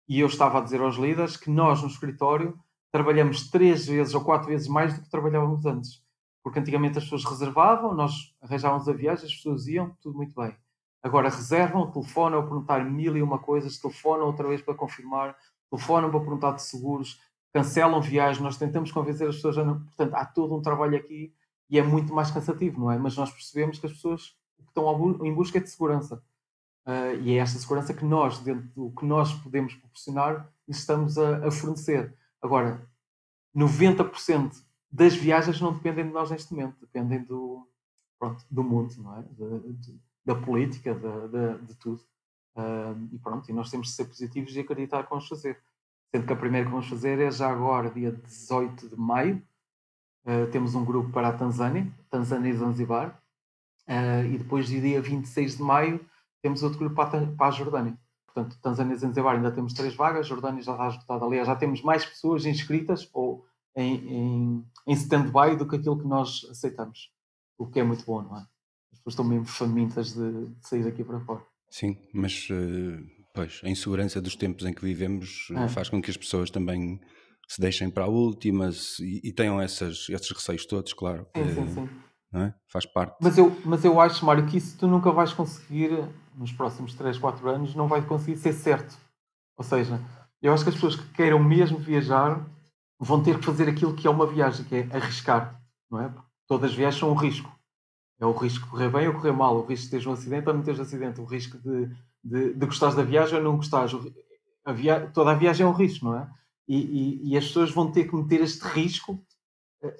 e 0.07 0.19
eu 0.19 0.27
estava 0.27 0.59
a 0.59 0.61
dizer 0.61 0.81
aos 0.81 0.95
líderes 0.95 1.35
que 1.35 1.49
nós, 1.49 1.81
no 1.81 1.87
escritório, 1.87 2.57
trabalhamos 2.91 3.49
três 3.49 3.87
vezes 3.87 4.13
ou 4.13 4.23
quatro 4.23 4.47
vezes 4.47 4.67
mais 4.67 4.93
do 4.93 5.01
que 5.01 5.09
trabalhávamos 5.09 5.65
antes. 5.65 6.03
Porque 6.43 6.59
antigamente 6.59 6.97
as 6.97 7.03
pessoas 7.03 7.25
reservavam, 7.25 7.93
nós 7.93 8.35
arranjávamos 8.41 8.87
a 8.87 8.93
viagem, 8.93 9.25
as 9.25 9.33
pessoas 9.33 9.67
iam, 9.67 9.95
tudo 10.01 10.15
muito 10.15 10.35
bem. 10.39 10.55
Agora 11.01 11.29
reservam, 11.29 11.91
telefonam 11.91 12.39
a 12.39 12.43
perguntar 12.43 12.85
mil 12.85 13.17
e 13.17 13.21
uma 13.21 13.39
coisas, 13.39 13.79
telefonam 13.79 14.25
outra 14.25 14.47
vez 14.47 14.61
para 14.61 14.73
confirmar, 14.73 15.35
telefonam 15.69 16.09
para 16.09 16.19
perguntar 16.19 16.51
de 16.53 16.61
seguros, 16.61 17.19
cancelam 17.55 18.01
viagens, 18.01 18.43
nós 18.43 18.57
tentamos 18.57 18.91
convencer 18.91 19.29
as 19.29 19.35
pessoas 19.35 19.57
a 19.57 19.63
não. 19.63 19.79
Portanto, 19.79 20.13
há 20.13 20.25
todo 20.25 20.53
um 20.53 20.61
trabalho 20.61 20.97
aqui 20.97 21.33
e 21.69 21.79
é 21.79 21.81
muito 21.81 22.13
mais 22.13 22.29
cansativo, 22.29 22.81
não 22.81 22.91
é? 22.91 22.97
Mas 22.97 23.15
nós 23.15 23.31
percebemos 23.31 23.79
que 23.79 23.85
as 23.85 23.93
pessoas 23.93 24.37
estão 24.67 25.25
em 25.25 25.33
busca 25.33 25.61
de 25.61 25.69
segurança. 25.69 26.21
Uh, 26.85 27.15
e 27.21 27.31
é 27.31 27.37
esta 27.37 27.57
segurança 27.57 27.93
que 27.93 28.03
nós, 28.03 28.39
dentro 28.39 28.67
do 28.75 28.91
que 28.91 29.05
nós 29.05 29.33
podemos 29.35 29.73
proporcionar, 29.73 30.51
estamos 30.67 31.17
a, 31.17 31.47
a 31.47 31.51
fornecer. 31.51 32.13
Agora, 32.41 32.85
90% 33.55 34.61
das 34.91 35.15
viagens 35.15 35.61
não 35.61 35.71
dependem 35.71 36.07
de 36.07 36.11
nós 36.11 36.29
neste 36.29 36.53
momento, 36.53 36.81
dependem 36.81 37.23
do, 37.23 37.65
pronto, 38.19 38.45
do 38.51 38.65
mundo, 38.65 38.93
não 38.97 39.17
é? 39.17 39.21
De, 39.21 39.73
de, 39.75 39.99
da 40.25 40.35
política, 40.35 40.93
de, 40.93 41.65
de 41.65 41.75
tudo. 41.75 42.01
Uh, 42.53 43.07
e 43.13 43.17
pronto, 43.17 43.49
e 43.49 43.53
nós 43.53 43.71
temos 43.71 43.87
de 43.87 43.93
ser 43.93 44.03
positivos 44.03 44.53
e 44.57 44.59
acreditar 44.59 45.03
que 45.03 45.09
vamos 45.09 45.29
fazer. 45.29 45.57
Sendo 46.15 46.27
que 46.27 46.31
a 46.31 46.37
primeira 46.37 46.65
que 46.65 46.71
vamos 46.71 46.87
fazer 46.87 47.19
é 47.19 47.29
já 47.29 47.51
agora, 47.51 47.89
dia 47.89 48.09
18 48.09 48.87
de 48.87 48.95
maio. 48.95 49.43
Uh, 50.25 50.49
temos 50.49 50.73
um 50.73 50.85
grupo 50.85 51.11
para 51.11 51.27
a 51.27 51.33
Tanzânia, 51.33 51.91
Tanzânia 52.09 52.49
e 52.49 52.55
Zanzibar. 52.55 53.21
Uh, 53.85 54.23
e 54.33 54.37
depois, 54.37 54.65
dia 54.67 55.01
26 55.01 55.57
de 55.57 55.61
maio, 55.61 55.99
temos 56.41 56.63
outro 56.63 56.79
grupo 56.79 56.95
para 56.95 57.19
a, 57.19 57.27
para 57.27 57.47
a 57.47 57.51
Jordânia. 57.51 57.99
Portanto, 58.25 58.57
Tanzânia 58.61 58.93
e 58.93 58.97
Zanzibar 58.97 59.35
ainda 59.35 59.51
temos 59.51 59.73
três 59.73 59.93
vagas, 59.93 60.25
Jordânia 60.25 60.61
já 60.61 60.71
está 60.71 60.87
esgotada. 60.87 61.25
Aliás, 61.25 61.47
já 61.47 61.55
temos 61.57 61.81
mais 61.81 62.05
pessoas 62.05 62.45
inscritas 62.45 63.09
ou 63.11 63.45
em, 63.75 63.95
em, 63.95 64.65
em 64.87 64.93
stand-by 64.93 65.57
do 65.57 65.67
que 65.67 65.75
aquilo 65.75 65.99
que 65.99 66.07
nós 66.07 66.47
aceitamos. 66.49 67.11
O 67.57 67.67
que 67.67 67.81
é 67.81 67.83
muito 67.83 68.05
bom, 68.05 68.21
não 68.21 68.37
é? 68.37 68.47
As 68.93 68.99
pessoas 68.99 69.13
estão 69.15 69.25
mesmo 69.25 69.47
famintas 69.47 70.13
de, 70.13 70.45
de 70.45 70.65
sair 70.65 70.85
daqui 70.85 71.03
para 71.03 71.19
fora. 71.19 71.45
Sim, 71.69 71.97
mas 72.13 72.47
uh, 72.49 73.14
pois, 73.35 73.61
a 73.63 73.69
insegurança 73.69 74.21
dos 74.21 74.35
tempos 74.35 74.65
em 74.65 74.73
que 74.73 74.83
vivemos 74.83 75.47
é. 75.51 75.67
faz 75.67 75.89
com 75.89 76.01
que 76.01 76.09
as 76.09 76.17
pessoas 76.17 76.49
também 76.49 76.99
se 77.47 77.61
deixem 77.61 77.89
para 77.89 78.05
a 78.05 78.07
última 78.07 78.71
e, 78.99 79.29
e 79.29 79.31
tenham 79.31 79.61
essas, 79.61 80.07
esses 80.09 80.31
receios 80.31 80.65
todos, 80.65 80.93
claro. 80.93 81.27
Sim, 81.35 81.53
sim, 81.53 81.67
sim 81.67 81.89
é? 82.35 82.53
Faz 82.67 82.85
parte. 82.85 83.15
Mas 83.21 83.37
eu, 83.37 83.55
mas 83.63 83.83
eu 83.85 83.99
acho, 83.99 84.25
Mário, 84.25 84.45
que 84.45 84.57
isso 84.57 84.77
tu 84.77 84.87
nunca 84.87 85.11
vais 85.11 85.33
conseguir, 85.33 85.91
nos 86.35 86.51
próximos 86.51 86.93
3, 86.93 87.17
4 87.17 87.49
anos, 87.49 87.75
não 87.75 87.87
vai 87.87 88.01
conseguir 88.01 88.37
ser 88.37 88.53
certo. 88.53 88.97
Ou 89.57 89.63
seja, 89.63 89.99
eu 90.41 90.53
acho 90.53 90.63
que 90.63 90.69
as 90.69 90.75
pessoas 90.75 90.95
que 90.95 91.07
queiram 91.13 91.39
mesmo 91.39 91.77
viajar 91.77 92.45
vão 92.99 93.23
ter 93.23 93.39
que 93.39 93.45
fazer 93.45 93.69
aquilo 93.69 93.95
que 93.95 94.07
é 94.07 94.09
uma 94.09 94.27
viagem, 94.27 94.65
que 94.65 94.75
é 94.75 94.89
arriscar, 94.91 95.61
não 95.89 96.01
é? 96.01 96.13
todas 96.47 96.71
as 96.71 96.75
viagens 96.75 96.99
são 96.99 97.11
um 97.11 97.15
risco. 97.15 97.53
É 98.19 98.25
o 98.25 98.31
risco 98.31 98.65
de 98.65 98.71
correr 98.71 98.89
bem 98.89 99.07
ou 99.07 99.13
correr 99.13 99.33
mal, 99.33 99.57
o 99.57 99.65
risco 99.65 99.85
de 99.85 99.91
teres 99.91 100.05
um 100.05 100.13
acidente 100.13 100.47
ou 100.47 100.55
não 100.55 100.63
teres 100.63 100.79
um 100.79 100.83
acidente, 100.83 101.19
o 101.19 101.25
risco 101.25 101.57
de, 101.57 101.89
de, 102.23 102.53
de 102.53 102.65
gostares 102.65 102.95
da 102.95 103.03
viagem 103.03 103.37
ou 103.37 103.43
não 103.43 103.57
gostares. 103.57 103.93
A 104.63 104.71
via... 104.71 105.07
Toda 105.13 105.31
a 105.31 105.35
viagem 105.35 105.65
é 105.65 105.69
um 105.69 105.73
risco, 105.73 106.05
não 106.05 106.17
é? 106.17 106.29
E, 106.67 106.77
e, 106.77 107.31
e, 107.31 107.37
as 107.37 107.45
pessoas 107.45 107.71
vão 107.71 107.91
ter 107.91 108.05
que 108.05 108.15
meter 108.15 108.41
este 108.41 108.63
risco 108.63 109.23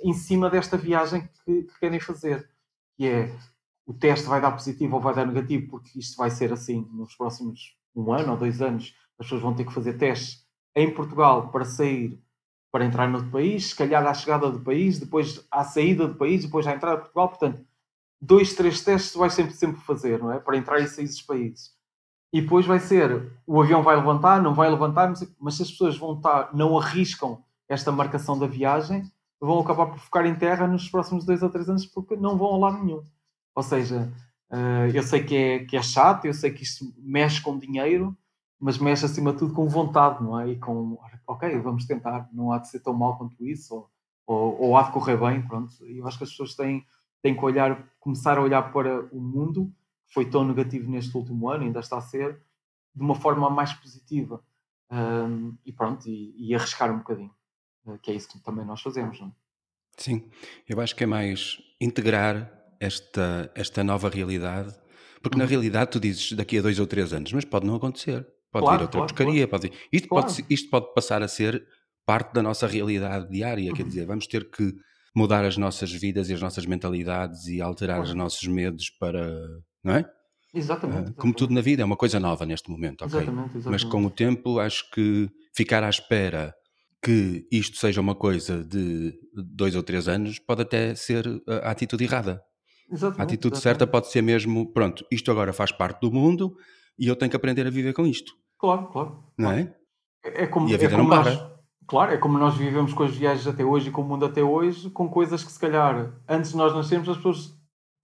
em 0.04 0.14
cima 0.14 0.50
desta 0.50 0.78
viagem 0.78 1.30
que, 1.46 1.64
que, 1.64 1.80
querem 1.80 2.00
fazer, 2.00 2.50
que 2.98 3.06
é 3.06 3.36
o 3.86 3.94
teste 3.94 4.28
vai 4.28 4.42
dar 4.42 4.52
positivo 4.52 4.96
ou 4.96 5.02
vai 5.02 5.14
dar 5.14 5.28
negativo, 5.28 5.70
porque 5.70 6.00
isto 6.00 6.18
vai 6.18 6.32
ser 6.32 6.52
assim 6.52 6.88
nos 6.92 7.16
próximos 7.16 7.78
um 7.96 8.12
ano 8.12 8.32
ou 8.32 8.38
dois 8.38 8.62
anos, 8.62 8.96
as 9.20 9.26
pessoas 9.26 9.42
vão 9.42 9.54
ter 9.54 9.66
que 9.66 9.74
fazer 9.74 9.94
testes 9.94 10.46
em 10.76 10.92
Portugal 10.92 11.50
para 11.50 11.64
sair, 11.64 12.20
para 12.72 12.84
entrar 12.84 13.08
no 13.08 13.30
país, 13.30 13.68
se 13.68 13.76
calhar 13.76 14.06
à 14.06 14.14
chegada 14.14 14.52
do 14.52 14.60
país, 14.60 15.00
depois 15.00 15.46
à 15.50 15.64
saída 15.64 16.08
do 16.08 16.16
país, 16.16 16.44
depois 16.44 16.68
à 16.68 16.74
entrada 16.74 16.98
de 16.98 17.04
Portugal, 17.04 17.30
portanto, 17.30 17.66
dois, 18.22 18.54
três 18.54 18.82
testes 18.82 19.14
tu 19.14 19.20
vais 19.20 19.34
sempre, 19.34 19.54
sempre 19.54 19.82
fazer, 19.82 20.20
não 20.20 20.32
é? 20.32 20.40
Para 20.40 20.58
entrar 20.58 20.80
e 20.80 20.88
sair 20.88 21.06
dos 21.06 21.22
países. 21.22 21.74
E 22.34 22.42
depois 22.42 22.66
vai 22.66 22.80
ser, 22.80 23.32
o 23.48 23.62
avião 23.62 23.82
vai 23.82 23.96
levantar, 23.96 24.42
não 24.42 24.54
vai 24.54 24.70
levantar, 24.70 25.14
mas 25.40 25.56
se 25.56 25.64
as 25.64 25.72
pessoas 25.72 25.98
vão 25.98 26.18
estar, 26.18 26.54
não 26.54 26.78
arriscam 26.78 27.42
esta 27.68 27.92
marcação 27.92 28.38
da 28.38 28.48
viagem, 28.48 29.10
vão 29.40 29.60
acabar 29.60 29.88
por 29.88 30.00
ficar 30.00 30.26
em 30.26 30.36
terra 30.36 30.68
nos 30.68 30.90
próximos 30.90 31.26
dois 31.26 31.42
ou 31.42 31.50
três 31.50 31.70
anos 31.70 31.86
porque 31.86 32.16
não 32.16 32.38
vão 32.38 32.56
a 32.56 32.58
lado 32.58 32.84
nenhum. 32.84 33.04
Ou 33.56 33.64
seja, 33.64 34.12
uh, 34.52 34.92
eu 34.94 35.04
sei 35.04 35.24
que 35.24 35.36
é, 35.36 35.60
que 35.66 35.78
é 35.78 35.82
chato, 35.82 36.26
eu 36.26 36.34
sei 36.34 36.52
que 36.52 36.64
isto 36.64 36.94
mexe 36.98 37.42
com 37.42 37.58
dinheiro, 37.58 38.16
mas 38.60 38.78
mexe 38.78 39.06
acima 39.06 39.32
de 39.32 39.40
tudo 39.40 39.54
com 39.54 39.68
vontade, 39.68 40.24
não 40.24 40.40
é? 40.40 40.50
E 40.50 40.60
com, 40.60 40.98
ok, 41.28 41.58
vamos 41.60 41.86
tentar, 41.86 42.30
não 42.34 42.52
há 42.52 42.58
de 42.58 42.70
ser 42.70 42.80
tão 42.80 42.94
mal 42.94 43.18
quanto 43.18 43.46
isso, 43.46 43.76
ou, 43.76 43.90
ou, 44.28 44.62
ou 44.62 44.78
há 44.78 44.84
de 44.84 44.92
correr 44.92 45.18
bem, 45.18 45.42
pronto. 45.42 45.74
E 45.86 46.00
eu 46.00 46.08
acho 46.08 46.18
que 46.18 46.24
as 46.24 46.32
pessoas 46.32 46.56
têm, 46.56 46.86
têm 47.26 47.36
que 47.36 47.44
olhar, 47.44 47.92
começar 48.00 48.38
a 48.38 48.42
olhar 48.42 48.72
para 48.72 49.04
o 49.12 49.20
mundo, 49.20 49.74
que 50.08 50.14
foi 50.14 50.30
tão 50.30 50.48
negativo 50.48 50.92
neste 50.92 51.18
último 51.18 51.50
ano, 51.50 51.64
ainda 51.64 51.80
está 51.80 51.98
a 51.98 52.02
ser, 52.02 52.40
de 52.94 53.02
uma 53.02 53.16
forma 53.16 53.50
mais 53.50 53.74
positiva. 53.74 54.44
Um, 54.92 55.58
e 55.66 55.74
pronto, 55.74 56.08
e, 56.08 56.36
e, 56.38 56.54
arriscar 56.54 56.94
um 56.94 57.00
bocadinho, 57.00 57.34
uh, 57.88 57.98
que 57.98 58.12
é 58.12 58.14
isso 58.14 58.30
que 58.30 58.38
também 58.38 58.64
nós 58.64 58.80
fazemos, 58.80 59.20
não 59.20 59.30
é? 59.30 59.32
Sim, 59.98 60.30
eu 60.70 60.80
acho 60.80 60.96
que 60.96 61.04
é 61.04 61.08
mais 61.08 61.60
integrar 61.82 62.52
esta, 62.80 63.52
esta 63.56 63.84
nova 63.84 64.08
realidade, 64.08 64.72
porque 65.24 65.36
uhum. 65.36 65.44
na 65.44 65.50
realidade 65.50 65.90
tu 65.90 66.00
dizes 66.00 66.34
daqui 66.34 66.60
a 66.60 66.62
dois 66.62 66.80
ou 66.80 66.86
três 66.86 67.12
anos, 67.12 67.34
mas 67.34 67.44
pode 67.44 67.66
não 67.66 67.74
acontecer. 67.74 68.28
Pode 68.52 68.66
claro, 68.66 68.78
vir 68.78 68.84
outra 68.84 69.00
claro, 69.00 69.16
porcaria, 69.16 69.48
claro. 69.48 69.64
pode 69.64 69.74
isto, 69.92 70.08
claro. 70.08 70.28
pode, 70.28 70.46
isto 70.48 70.70
pode 70.70 70.94
passar 70.94 71.24
a 71.24 71.28
ser 71.28 71.66
parte 72.06 72.34
da 72.34 72.44
nossa 72.44 72.68
realidade 72.68 73.28
diária, 73.32 73.72
uhum. 73.72 73.76
quer 73.76 73.84
dizer, 73.84 74.06
vamos 74.06 74.28
ter 74.28 74.52
que 74.52 74.76
mudar 75.16 75.46
as 75.46 75.56
nossas 75.56 75.92
vidas 75.92 76.30
e 76.30 76.34
as 76.34 76.42
nossas 76.42 76.66
mentalidades 76.66 77.48
e 77.48 77.62
alterar 77.62 78.02
os 78.02 78.14
nossos 78.14 78.46
medos 78.48 78.90
para, 78.90 79.26
não 79.84 79.96
é? 79.96 80.06
Exatamente, 80.54 80.98
exatamente, 80.98 81.18
Como 81.18 81.34
tudo 81.34 81.54
na 81.54 81.62
vida, 81.62 81.82
é 81.82 81.86
uma 81.86 81.98
coisa 81.98 82.20
nova 82.20 82.46
neste 82.46 82.70
momento, 82.70 83.04
ok? 83.04 83.20
Exatamente, 83.22 83.58
exatamente. 83.58 83.70
Mas 83.72 83.84
com 83.84 84.06
o 84.06 84.10
tempo 84.10 84.60
acho 84.60 84.90
que 84.92 85.30
ficar 85.54 85.84
à 85.84 85.90
espera 85.90 86.54
que 87.04 87.48
isto 87.52 87.78
seja 87.78 88.02
uma 88.02 88.16
coisa 88.16 88.64
de 88.64 89.14
dois 89.34 89.76
ou 89.76 89.84
três 89.84 90.08
anos 90.08 90.40
pode 90.40 90.62
até 90.62 90.96
ser 90.96 91.26
a 91.48 91.72
atitude 91.72 92.04
errada. 92.04 92.42
Exatamente, 92.92 93.22
a 93.22 93.24
atitude 93.24 93.58
certa 93.60 93.86
pode 93.86 94.08
ser 94.08 94.22
mesmo, 94.22 94.72
pronto, 94.72 95.06
isto 95.12 95.30
agora 95.32 95.52
faz 95.52 95.72
parte 95.72 96.02
do 96.02 96.12
mundo 96.12 96.56
e 96.98 97.08
eu 97.08 97.16
tenho 97.16 97.30
que 97.30 97.36
aprender 97.36 97.68
a 97.68 97.70
viver 97.70 97.94
com 97.94 98.06
isto. 98.06 98.34
Claro, 98.58 98.88
claro. 98.88 99.24
Não 99.38 99.52
é? 99.52 99.76
É, 100.24 100.44
é 100.44 100.48
como, 100.48 100.70
e 100.70 100.74
a 100.74 100.78
vida 100.78 100.94
é 100.94 100.98
não 100.98 101.10
para. 101.10 101.32
Nós, 101.32 101.55
claro, 101.88 102.14
é 102.14 102.18
como 102.18 102.38
nós 102.38 102.56
vivemos 102.56 102.94
com 102.94 103.04
as 103.04 103.16
viagens 103.16 103.48
até 103.48 103.64
hoje 103.64 103.90
e 103.90 103.92
com 103.92 104.02
o 104.02 104.06
mundo 104.06 104.26
até 104.26 104.44
hoje, 104.44 104.90
com 104.90 105.10
coisas 105.10 105.44
que 105.44 105.52
se 105.52 105.60
calhar 105.60 106.14
antes 106.28 106.52
de 106.52 106.58
nós 106.58 106.74
nascermos 106.74 107.10
as 107.10 107.18
pessoas 107.18 107.56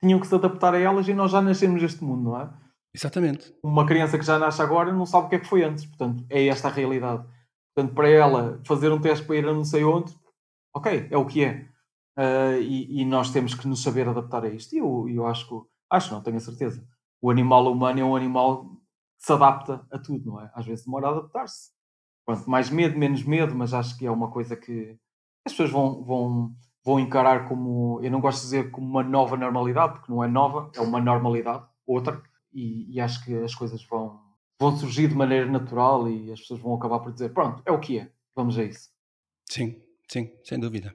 tinham 0.01 0.19
que 0.19 0.27
se 0.27 0.35
adaptar 0.35 0.73
a 0.73 0.79
elas 0.79 1.07
e 1.07 1.13
nós 1.13 1.31
já 1.31 1.41
nascemos 1.41 1.81
neste 1.81 2.03
mundo, 2.03 2.31
não 2.31 2.41
é? 2.41 2.49
Exatamente. 2.93 3.53
Uma 3.63 3.85
criança 3.85 4.17
que 4.17 4.25
já 4.25 4.37
nasce 4.37 4.61
agora 4.61 4.91
não 4.91 5.05
sabe 5.05 5.27
o 5.27 5.29
que 5.29 5.35
é 5.35 5.39
que 5.39 5.47
foi 5.47 5.63
antes, 5.63 5.85
portanto, 5.85 6.25
é 6.29 6.47
esta 6.47 6.67
a 6.67 6.71
realidade. 6.71 7.23
Portanto, 7.73 7.95
para 7.95 8.09
ela 8.09 8.59
fazer 8.65 8.91
um 8.91 8.99
teste 8.99 9.25
para 9.25 9.37
ir 9.37 9.47
a 9.47 9.53
não 9.53 9.63
sei 9.63 9.83
onde, 9.83 10.13
ok, 10.75 11.07
é 11.09 11.17
o 11.17 11.25
que 11.25 11.43
é. 11.43 11.69
Uh, 12.17 12.59
e, 12.61 13.01
e, 13.01 13.05
nós 13.05 13.31
temos 13.31 13.53
que 13.53 13.67
nos 13.67 13.81
saber 13.81 14.07
adaptar 14.07 14.43
a 14.43 14.49
isto. 14.49 14.75
E 14.75 14.79
eu, 14.79 15.07
eu 15.07 15.25
acho 15.25 15.47
que, 15.47 15.67
acho 15.89 16.13
não, 16.13 16.21
tenho 16.21 16.35
a 16.35 16.41
certeza. 16.41 16.85
O 17.21 17.31
animal 17.31 17.71
humano 17.71 17.99
é 17.99 18.03
um 18.03 18.15
animal 18.15 18.65
que 18.65 19.25
se 19.25 19.31
adapta 19.31 19.85
a 19.89 19.97
tudo, 19.97 20.31
não 20.31 20.41
é? 20.41 20.51
Às 20.53 20.65
vezes 20.65 20.83
demora 20.83 21.07
a 21.07 21.11
adaptar-se. 21.11 21.71
Pronto, 22.25 22.49
mais 22.49 22.69
medo, 22.69 22.97
menos 22.97 23.23
medo, 23.23 23.55
mas 23.55 23.73
acho 23.73 23.97
que 23.97 24.05
é 24.05 24.11
uma 24.11 24.29
coisa 24.29 24.55
que 24.55 24.97
as 25.45 25.53
pessoas 25.53 25.71
vão, 25.71 26.03
vão, 26.03 26.55
vão 26.83 26.99
encarar 26.99 27.47
como, 27.47 27.99
eu 28.03 28.11
não 28.11 28.21
gosto 28.21 28.39
de 28.39 28.43
dizer 28.43 28.71
como 28.71 28.87
uma 28.87 29.03
nova 29.03 29.35
normalidade, 29.35 29.93
porque 29.93 30.11
não 30.11 30.23
é 30.23 30.27
nova, 30.27 30.71
é 30.75 30.81
uma 30.81 31.01
normalidade, 31.01 31.65
outra, 31.85 32.21
e, 32.53 32.93
e 32.93 32.99
acho 32.99 33.23
que 33.25 33.33
as 33.35 33.55
coisas 33.55 33.83
vão, 33.85 34.19
vão 34.59 34.75
surgir 34.77 35.07
de 35.07 35.15
maneira 35.15 35.45
natural 35.45 36.07
e 36.07 36.31
as 36.31 36.39
pessoas 36.39 36.59
vão 36.59 36.75
acabar 36.75 36.99
por 36.99 37.11
dizer: 37.11 37.33
pronto, 37.33 37.63
é 37.65 37.71
o 37.71 37.79
que 37.79 37.99
é, 37.99 38.11
vamos 38.35 38.57
a 38.57 38.63
isso. 38.63 38.89
Sim, 39.49 39.81
sim, 40.07 40.31
sem 40.43 40.59
dúvida. 40.59 40.93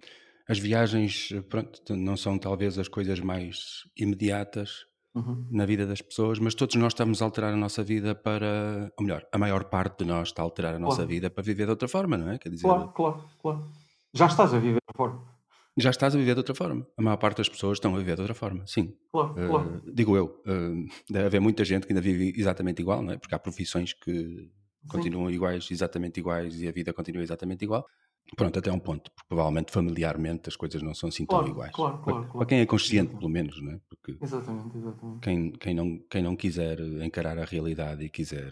As 0.49 0.59
viagens, 0.59 1.31
pronto, 1.49 1.97
não 1.97 2.17
são 2.17 2.39
talvez 2.39 2.79
as 2.79 2.87
coisas 2.87 3.19
mais 3.19 3.83
imediatas 3.97 4.86
uhum. 5.17 5.47
na 5.51 5.67
vida 5.67 5.87
das 5.87 6.01
pessoas, 6.01 6.39
mas 6.39 6.55
todos 6.55 6.77
nós 6.77 6.93
estamos 6.93 7.21
a 7.21 7.25
alterar 7.25 7.53
a 7.53 7.57
nossa 7.57 7.83
vida 7.83 8.15
para, 8.15 8.93
ou 8.97 9.05
melhor, 9.05 9.27
a 9.33 9.39
maior 9.39 9.65
parte 9.65 10.05
de 10.05 10.05
nós 10.05 10.29
está 10.29 10.43
a 10.43 10.45
alterar 10.45 10.75
a 10.75 10.79
nossa 10.79 10.97
claro. 10.97 11.09
vida 11.09 11.31
para 11.31 11.43
viver 11.43 11.65
de 11.65 11.71
outra 11.71 11.89
forma, 11.89 12.17
não 12.17 12.31
é? 12.31 12.39
Quer 12.39 12.51
dizer, 12.51 12.67
claro, 12.67 12.89
claro, 12.89 13.25
claro. 13.41 13.65
Já 14.13 14.27
estás 14.27 14.55
a 14.55 14.59
viver 14.59 14.75
de 14.75 14.87
outra 14.87 14.97
forma 14.97 15.37
já 15.77 15.91
estás 15.91 16.15
a 16.15 16.19
viver 16.19 16.33
de 16.33 16.41
outra 16.41 16.55
forma. 16.55 16.87
A 16.97 17.03
maior 17.03 17.19
parte 17.19 17.39
das 17.39 17.49
pessoas 17.49 17.77
estão 17.77 17.95
a 17.95 17.99
viver 17.99 18.15
de 18.15 18.23
outra 18.23 18.35
forma, 18.35 18.67
sim. 18.67 18.97
Claro, 19.13 19.33
uh, 19.33 19.49
claro. 19.49 19.83
Digo 19.93 20.17
eu, 20.17 20.43
uh, 20.47 20.89
deve 21.11 21.27
haver 21.27 21.41
muita 21.41 21.65
gente 21.65 21.87
que 21.87 21.93
ainda 21.93 22.01
vive 22.01 22.33
exatamente 22.37 22.81
igual, 22.81 23.03
não 23.03 23.13
é? 23.13 23.19
Porque 23.19 23.35
há 23.35 23.39
profissões 23.39 23.93
que 23.93 24.11
sim. 24.11 24.51
continuam 24.89 25.31
iguais, 25.31 25.69
exatamente 25.71 26.19
iguais, 26.19 26.61
e 26.61 26.67
a 26.67 26.73
vida 26.73 26.95
continua 26.95 27.23
exatamente 27.23 27.63
igual. 27.63 27.87
Pronto, 28.35 28.59
até 28.59 28.73
um 28.73 28.79
ponto, 28.79 29.11
porque 29.13 29.29
provavelmente 29.29 29.71
familiarmente 29.71 30.49
as 30.49 30.57
coisas 30.57 30.83
não 30.83 30.95
são 30.95 31.09
assim 31.09 31.25
claro, 31.25 31.45
tão 31.45 31.53
iguais. 31.53 31.73
Claro, 31.73 31.99
claro, 31.99 32.23
para, 32.25 32.33
para, 32.33 32.47
quem 32.47 32.61
é 32.61 32.67
consciente, 32.67 33.15
pelo 33.15 33.29
menos, 33.29 33.63
não 33.63 33.73
é? 33.73 33.81
Porque 33.89 34.17
exatamente, 34.21 34.77
exatamente. 34.77 35.21
Quem, 35.21 35.53
quem, 35.53 35.75
não, 35.75 35.99
quem 36.11 36.23
não 36.23 36.35
quiser 36.35 36.81
encarar 37.03 37.39
a 37.39 37.45
realidade 37.45 38.05
e 38.05 38.11
quiser 38.11 38.51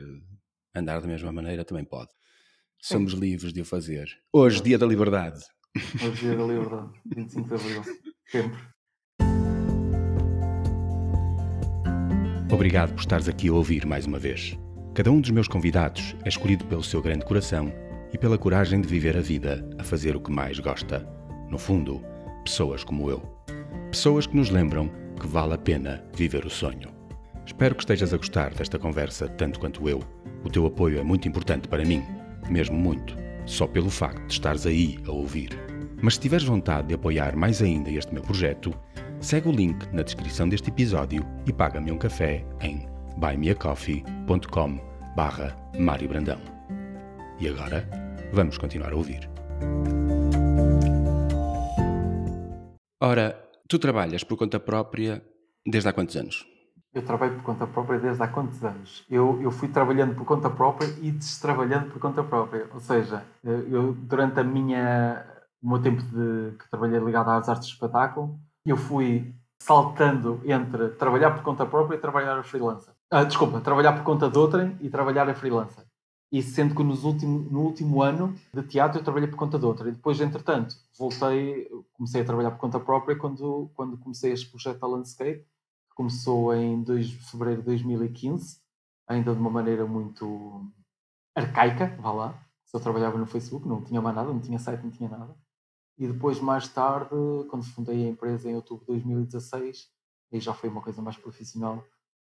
andar 0.75 1.01
da 1.01 1.07
mesma 1.07 1.33
maneira 1.33 1.65
também 1.65 1.85
pode. 1.85 2.11
Somos 2.81 3.15
livres 3.15 3.53
de 3.53 3.63
o 3.63 3.65
fazer. 3.65 4.07
Hoje, 4.33 4.63
Dia 4.63 4.79
da 4.79 4.87
Liberdade, 4.87 5.41
o 5.75 6.11
dia 6.13 6.37
da 6.37 6.45
liberdade, 6.45 6.93
25 7.05 7.49
de 7.49 7.55
abril. 7.55 7.83
Sempre. 8.27 8.59
Obrigado 12.53 12.93
por 12.93 13.01
estares 13.01 13.29
aqui 13.29 13.49
a 13.49 13.53
ouvir 13.53 13.85
mais 13.85 14.07
uma 14.07 14.19
vez. 14.19 14.57
Cada 14.95 15.11
um 15.11 15.21
dos 15.21 15.31
meus 15.31 15.49
convidados 15.49 16.15
é 16.25 16.29
escolhido 16.29 16.65
pelo 16.67 16.85
seu 16.85 17.03
grande 17.03 17.25
coração 17.25 17.73
e 18.15 18.19
pela 18.19 18.39
coragem 18.39 18.81
de 18.81 18.87
viver 18.87 19.17
a 19.17 19.21
vida 19.21 19.69
a 19.77 19.83
fazer 19.83 20.15
o 20.15 20.21
que 20.21 20.31
mais 20.31 20.61
gosta. 20.61 21.05
No 21.51 21.59
fundo, 21.59 22.01
pessoas 22.45 22.85
como 22.85 23.11
eu. 23.11 23.21
Pessoas 23.91 24.25
que 24.25 24.37
nos 24.37 24.51
lembram 24.51 24.89
que 25.21 25.27
vale 25.27 25.55
a 25.55 25.59
pena 25.59 26.05
viver 26.15 26.47
o 26.47 26.51
sonho. 26.51 26.95
Espero 27.45 27.75
que 27.75 27.83
estejas 27.83 28.15
a 28.15 28.17
gostar 28.17 28.55
desta 28.55 28.79
conversa 28.79 29.29
tanto 29.29 29.59
quanto 29.59 29.89
eu. 29.89 30.01
O 30.45 30.49
teu 30.49 30.65
apoio 30.65 31.01
é 31.01 31.03
muito 31.03 31.27
importante 31.27 31.67
para 31.67 31.85
mim, 31.85 32.05
mesmo 32.49 32.77
muito, 32.77 33.17
só 33.47 33.67
pelo 33.67 33.91
facto 33.91 34.25
de 34.29 34.33
estares 34.33 34.65
aí 34.65 34.97
a 35.09 35.11
ouvir. 35.11 35.51
Mas 36.01 36.15
se 36.15 36.21
tiveres 36.21 36.47
vontade 36.47 36.89
de 36.89 36.95
apoiar 36.95 37.35
mais 37.35 37.61
ainda 37.61 37.91
este 37.91 38.15
meu 38.15 38.23
projeto, 38.23 38.73
segue 39.21 39.49
o 39.49 39.53
link 39.53 39.87
na 39.93 40.03
descrição 40.03 40.49
deste 40.49 40.71
episódio 40.71 41.27
e 41.47 41.53
paga-me 41.53 41.91
um 41.91 41.99
café 41.99 42.45
em 42.61 42.87
buymeacoffee.com 43.17 44.79
barra 45.17 45.57
Mário 45.77 46.09
Brandão. 46.09 46.41
E 47.41 47.49
agora, 47.49 48.04
vamos 48.35 48.59
continuar 48.59 48.93
a 48.93 48.97
ouvir. 48.97 49.31
Ora, 53.01 53.39
tu 53.69 53.79
trabalhas 53.79 54.25
por 54.25 54.37
conta 54.37 54.59
própria 54.59 55.23
desde 55.67 55.89
há 55.89 55.93
quantos 55.93 56.17
anos? 56.17 56.47
Eu 56.93 57.03
trabalho 57.03 57.35
por 57.35 57.43
conta 57.43 57.67
própria 57.67 57.99
desde 57.99 58.23
há 58.23 58.29
quantos 58.29 58.63
anos? 58.65 59.05
Eu, 59.11 59.41
eu 59.43 59.51
fui 59.51 59.69
trabalhando 59.69 60.15
por 60.15 60.25
conta 60.25 60.49
própria 60.49 60.87
e 61.03 61.11
destrabalhando 61.11 61.91
por 61.91 61.99
conta 61.99 62.23
própria. 62.23 62.69
Ou 62.73 62.81
seja, 62.81 63.25
eu 63.43 63.93
durante 63.93 64.39
a 64.39 64.45
minha, 64.45 65.27
o 65.63 65.71
meu 65.71 65.83
tempo 65.83 66.03
de, 66.03 66.57
que 66.57 66.71
trabalhei 66.71 67.01
ligado 67.01 67.31
às 67.31 67.49
artes 67.49 67.67
de 67.67 67.75
espetáculo, 67.75 68.39
eu 68.65 68.77
fui 68.77 69.35
saltando 69.61 70.41
entre 70.45 70.91
trabalhar 70.91 71.33
por 71.33 71.43
conta 71.43 71.67
própria 71.67 71.97
e 71.97 72.01
trabalhar 72.01 72.39
a 72.39 72.43
freelancer. 72.43 72.95
Ah, 73.11 73.25
desculpa, 73.25 73.61
trabalhar 73.61 73.93
por 73.95 74.03
conta 74.03 74.29
de 74.29 74.39
outrem 74.39 74.77
e 74.81 74.89
trabalhar 74.89 75.29
a 75.29 75.35
freelancer. 75.35 75.85
E 76.35 76.43
sendo 76.43 76.75
que 76.75 76.83
nos 76.83 77.05
último, 77.05 77.49
no 77.49 77.61
último 77.61 78.03
ano 78.03 78.35
de 78.53 78.61
teatro 78.65 78.99
eu 78.99 79.05
trabalhei 79.05 79.29
por 79.29 79.37
conta 79.37 79.57
de 79.57 79.65
outra. 79.65 79.89
E 79.89 79.93
depois, 79.93 80.21
entretanto, 80.21 80.75
voltei, 80.99 81.71
comecei 81.93 82.23
a 82.23 82.25
trabalhar 82.25 82.51
por 82.51 82.59
conta 82.59 82.81
própria 82.81 83.17
quando, 83.17 83.71
quando 83.77 83.97
comecei 83.97 84.33
este 84.33 84.51
projeto 84.51 84.81
da 84.81 84.89
Landscape, 84.89 85.45
que 85.45 85.95
começou 85.95 86.53
em 86.53 86.83
2 86.83 87.07
de 87.07 87.17
fevereiro 87.19 87.61
de 87.61 87.67
2015, 87.67 88.59
ainda 89.07 89.33
de 89.33 89.39
uma 89.39 89.49
maneira 89.49 89.87
muito 89.87 90.69
arcaica, 91.37 91.97
vá 92.01 92.11
lá. 92.11 92.47
Eu 92.73 92.81
trabalhava 92.81 93.17
no 93.17 93.27
Facebook, 93.27 93.69
não 93.69 93.81
tinha 93.81 94.03
mais 94.03 94.17
nada, 94.17 94.33
não 94.33 94.41
tinha 94.41 94.59
site, 94.59 94.83
não 94.83 94.91
tinha 94.91 95.09
nada. 95.09 95.37
E 95.97 96.09
depois, 96.09 96.41
mais 96.41 96.67
tarde, 96.67 97.15
quando 97.49 97.63
fundei 97.63 98.07
a 98.07 98.11
empresa 98.11 98.51
em 98.51 98.57
outubro 98.57 98.81
de 98.81 98.89
2016, 98.89 99.89
aí 100.33 100.41
já 100.41 100.53
foi 100.53 100.69
uma 100.69 100.81
coisa 100.81 101.01
mais 101.01 101.17
profissional, 101.17 101.85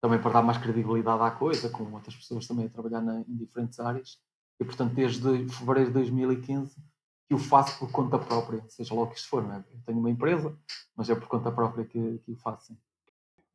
também 0.02 0.22
para 0.22 0.32
dar 0.32 0.42
mais 0.42 0.58
credibilidade 0.58 1.22
à 1.22 1.32
coisa, 1.32 1.70
com 1.70 1.84
outras 1.94 2.16
pessoas 2.16 2.48
também 2.48 2.66
a 2.66 2.70
trabalhar 2.70 3.02
na, 3.02 3.22
em 3.22 3.36
diferentes 3.36 3.80
áreas. 3.80 4.18
E, 4.60 4.66
portanto, 4.66 4.94
desde 4.94 5.50
fevereiro 5.50 5.90
de 5.90 5.94
2015 5.94 6.76
que 7.28 7.36
o 7.36 7.38
faço 7.38 7.78
por 7.78 7.92
conta 7.92 8.18
própria, 8.18 8.64
seja 8.68 8.94
logo 8.94 9.12
que 9.12 9.18
isto 9.18 9.30
for. 9.30 9.44
Não 9.44 9.54
é? 9.54 9.64
Eu 9.72 9.82
tenho 9.86 10.00
uma 10.00 10.10
empresa, 10.10 10.58
mas 10.98 11.10
é 11.10 11.16
por 11.16 11.28
conta 11.28 11.52
própria 11.52 11.86
que, 11.86 12.18
que 12.20 12.32
o 12.32 12.36
faço. 12.36 12.74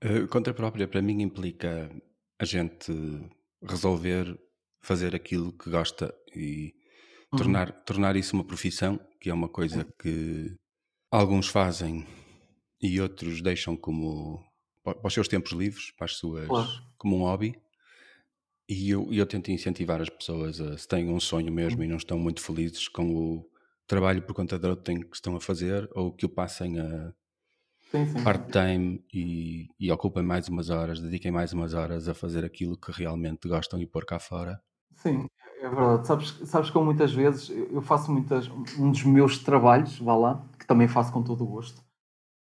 Uh, 0.02 0.28
conta 0.28 0.54
própria, 0.54 0.86
para 0.86 1.02
mim, 1.02 1.20
implica 1.22 1.90
a 2.38 2.44
gente 2.44 2.92
resolver 3.62 4.38
fazer 4.80 5.16
aquilo 5.16 5.52
que 5.52 5.70
gosta 5.70 6.14
e 6.36 6.74
uhum. 7.32 7.38
tornar, 7.38 7.72
tornar 7.84 8.16
isso 8.16 8.36
uma 8.36 8.44
profissão 8.44 9.00
que 9.20 9.30
é 9.30 9.34
uma 9.34 9.48
coisa 9.48 9.84
que 9.98 10.54
alguns 11.10 11.48
fazem 11.48 12.06
e 12.80 13.00
outros 13.00 13.40
deixam 13.40 13.76
como 13.76 14.44
para 14.84 15.06
os 15.06 15.14
seus 15.14 15.26
tempos 15.26 15.52
livres, 15.52 15.90
para 15.92 16.04
as 16.04 16.16
suas 16.16 16.46
claro. 16.46 16.68
como 16.98 17.16
um 17.16 17.20
hobby. 17.22 17.58
E 18.68 18.90
eu, 18.90 19.12
eu 19.12 19.26
tento 19.26 19.50
incentivar 19.50 20.00
as 20.00 20.08
pessoas 20.08 20.60
a 20.60 20.76
se 20.76 20.86
têm 20.86 21.08
um 21.08 21.20
sonho 21.20 21.52
mesmo 21.52 21.82
e 21.82 21.88
não 21.88 21.96
estão 21.96 22.18
muito 22.18 22.40
felizes 22.40 22.88
com 22.88 23.14
o 23.14 23.50
trabalho 23.86 24.22
por 24.22 24.34
conta 24.34 24.58
de 24.58 24.66
outro 24.66 24.94
que 24.94 25.16
estão 25.16 25.36
a 25.36 25.40
fazer 25.40 25.88
ou 25.94 26.12
que 26.12 26.24
o 26.24 26.28
passem 26.28 26.78
a 26.78 27.12
part-time 28.22 29.04
e, 29.12 29.68
e 29.78 29.90
ocupem 29.92 30.22
mais 30.22 30.48
umas 30.48 30.70
horas, 30.70 31.00
dediquem 31.00 31.30
mais 31.30 31.52
umas 31.52 31.74
horas 31.74 32.08
a 32.08 32.14
fazer 32.14 32.44
aquilo 32.44 32.76
que 32.76 32.90
realmente 32.90 33.48
gostam 33.48 33.80
e 33.80 33.86
pôr 33.86 34.04
cá 34.04 34.18
fora. 34.18 34.60
Sim, 34.96 35.26
é 35.60 35.68
verdade. 35.68 36.06
Sabes, 36.06 36.30
sabes 36.44 36.70
que 36.70 36.76
eu 36.76 36.84
muitas 36.84 37.12
vezes 37.12 37.50
eu 37.50 37.82
faço 37.82 38.10
muitas. 38.10 38.48
Um 38.78 38.90
dos 38.90 39.04
meus 39.04 39.38
trabalhos, 39.38 39.98
vá 39.98 40.16
lá, 40.16 40.46
que 40.58 40.66
também 40.66 40.88
faço 40.88 41.12
com 41.12 41.22
todo 41.22 41.44
o 41.44 41.46
gosto, 41.46 41.82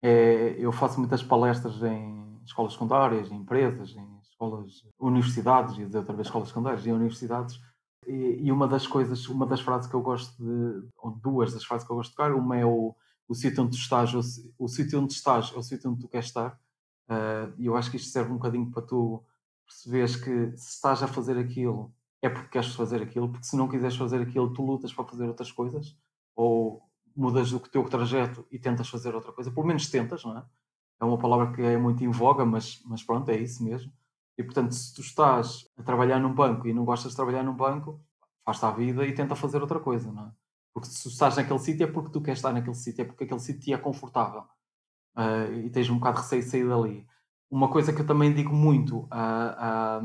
é, 0.02 0.56
eu 0.58 0.72
faço 0.72 1.00
muitas 1.00 1.24
palestras 1.24 1.82
em 1.84 2.27
escolas 2.48 2.74
secundárias, 2.74 3.32
em 3.32 3.36
empresas, 3.36 3.96
em 3.96 4.20
escolas, 4.22 4.86
universidades, 5.00 5.76
dizer 5.76 5.98
outra 5.98 6.14
vez 6.14 6.28
escolas 6.28 6.50
secundárias 6.50 6.86
e 6.86 6.92
universidades. 6.92 7.60
E, 8.06 8.40
e, 8.44 8.52
uma 8.52 8.68
das 8.68 8.88
coisas, 8.88 9.28
uma 9.28 9.46
das 9.46 9.62
frases 9.62 9.90
que 9.90 9.96
eu 9.96 10.02
gosto 10.02 10.36
de, 10.42 10.88
ou 10.98 11.12
duas 11.12 11.54
das 11.54 11.64
frases 11.64 11.86
que 11.86 11.92
eu 11.92 11.98
gosto 11.98 12.12
de 12.12 12.16
tocar, 12.16 12.34
uma 12.34 12.58
é 12.58 12.66
o, 12.66 12.96
o 13.28 13.36
sítio 13.36 13.64
onde 13.64 13.72
tu 13.72 13.82
estás, 13.82 14.14
o, 14.14 14.22
o 14.58 14.68
sítio 14.68 15.02
onde 15.02 15.14
estás 15.14 15.52
é 15.54 15.58
o 15.58 15.64
sítio 15.64 15.92
onde 15.92 16.02
tu 16.02 16.08
queres 16.08 16.28
estar. 16.28 16.58
Uh, 17.10 17.54
e 17.58 17.66
eu 17.66 17.76
acho 17.76 17.90
que 17.92 17.98
isto 17.98 18.10
serve 18.10 18.32
um 18.32 18.36
bocadinho 18.36 18.70
para 18.72 18.82
tu 18.82 19.24
perceberes 19.66 20.16
que 20.16 20.58
se 20.58 20.76
estás 20.76 21.04
a 21.04 21.08
fazer 21.08 21.38
aquilo 21.38 21.94
é 22.22 22.30
porque 22.30 22.50
queres 22.50 22.74
fazer 22.74 23.02
aquilo, 23.02 23.30
porque 23.30 23.46
se 23.46 23.56
não 23.56 23.68
quiseres 23.68 23.96
fazer 23.96 24.22
aquilo, 24.22 24.52
tu 24.54 24.66
lutas 24.66 24.94
para 24.94 25.06
fazer 25.06 25.28
outras 25.28 25.52
coisas, 25.52 25.96
ou 26.36 26.82
mudas 27.16 27.52
o 27.54 27.60
teu 27.60 27.84
trajeto 27.90 28.46
e 28.52 28.60
tentas 28.60 28.90
fazer 28.90 29.14
outra 29.16 29.32
coisa, 29.32 29.52
pelo 29.52 29.66
menos 29.66 29.90
tentas, 29.90 30.24
não 30.24 30.38
é? 30.38 30.44
É 31.00 31.06
uma 31.06 31.18
palavra 31.18 31.54
que 31.54 31.62
é 31.62 31.78
muito 31.78 32.04
em 32.04 32.10
voga, 32.10 32.46
mas, 32.46 32.82
mas 32.86 33.04
pronto, 33.04 33.30
é 33.30 33.38
isso 33.38 33.64
mesmo. 33.64 33.92
E 34.38 34.44
portanto, 34.44 34.74
se 34.74 34.94
tu 34.94 35.02
estás 35.02 35.68
a 35.78 35.84
trabalhar 35.84 36.20
num 36.20 36.34
banco 36.34 36.68
e 36.68 36.74
não 36.74 36.86
gostas 36.86 37.12
de 37.12 37.16
trabalhar 37.16 37.44
num 37.44 37.56
banco, 37.56 38.00
faz-te 38.46 38.66
a 38.66 38.72
vida 38.72 39.06
e 39.06 39.14
tenta 39.14 39.36
fazer 39.36 39.62
outra 39.62 39.80
coisa, 39.80 40.12
não 40.12 40.28
é? 40.28 40.32
Porque 40.74 40.90
se 40.90 41.08
estás 41.08 41.36
naquele 41.36 41.60
sítio 41.60 41.84
é 41.86 41.88
porque 41.88 42.12
tu 42.12 42.22
queres 42.22 42.38
estar 42.38 42.54
naquele 42.54 42.76
sítio, 42.76 43.02
é 43.02 43.06
porque 43.06 43.24
aquele 43.24 43.40
sítio 43.40 43.74
é 43.74 43.78
confortável 43.78 44.44
uh, 45.18 45.52
e 45.66 45.70
tens 45.72 45.90
um 45.90 45.98
bocado 45.98 46.18
de 46.18 46.22
receio 46.24 46.44
de 46.44 46.50
sair 46.50 46.68
dali. 46.68 47.08
Uma 47.50 47.70
coisa 47.70 47.92
que 47.92 48.02
eu 48.02 48.06
também 48.06 48.34
digo 48.34 48.54
muito 48.54 49.08
a, 49.10 50.02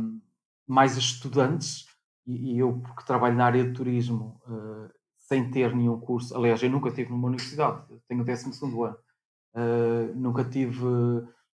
mais 0.67 0.97
estudantes 0.97 1.87
e, 2.27 2.55
e, 2.55 2.59
eu, 2.59 2.81
porque 2.81 3.05
trabalho 3.05 3.37
na 3.37 3.45
área 3.45 3.65
de 3.65 3.73
turismo 3.73 4.41
uh, 4.47 4.91
sem 5.19 5.51
ter 5.51 5.75
nenhum 5.75 6.01
curso, 6.01 6.35
aliás, 6.37 6.63
eu 6.63 6.71
nunca 6.71 6.91
tive 6.91 7.11
numa 7.11 7.29
universidade, 7.29 7.85
tenho 8.09 8.23
o 8.23 8.25
12 8.25 8.65
ano, 8.65 8.97
uh, 9.55 10.15
nunca 10.15 10.45
tive 10.45 10.85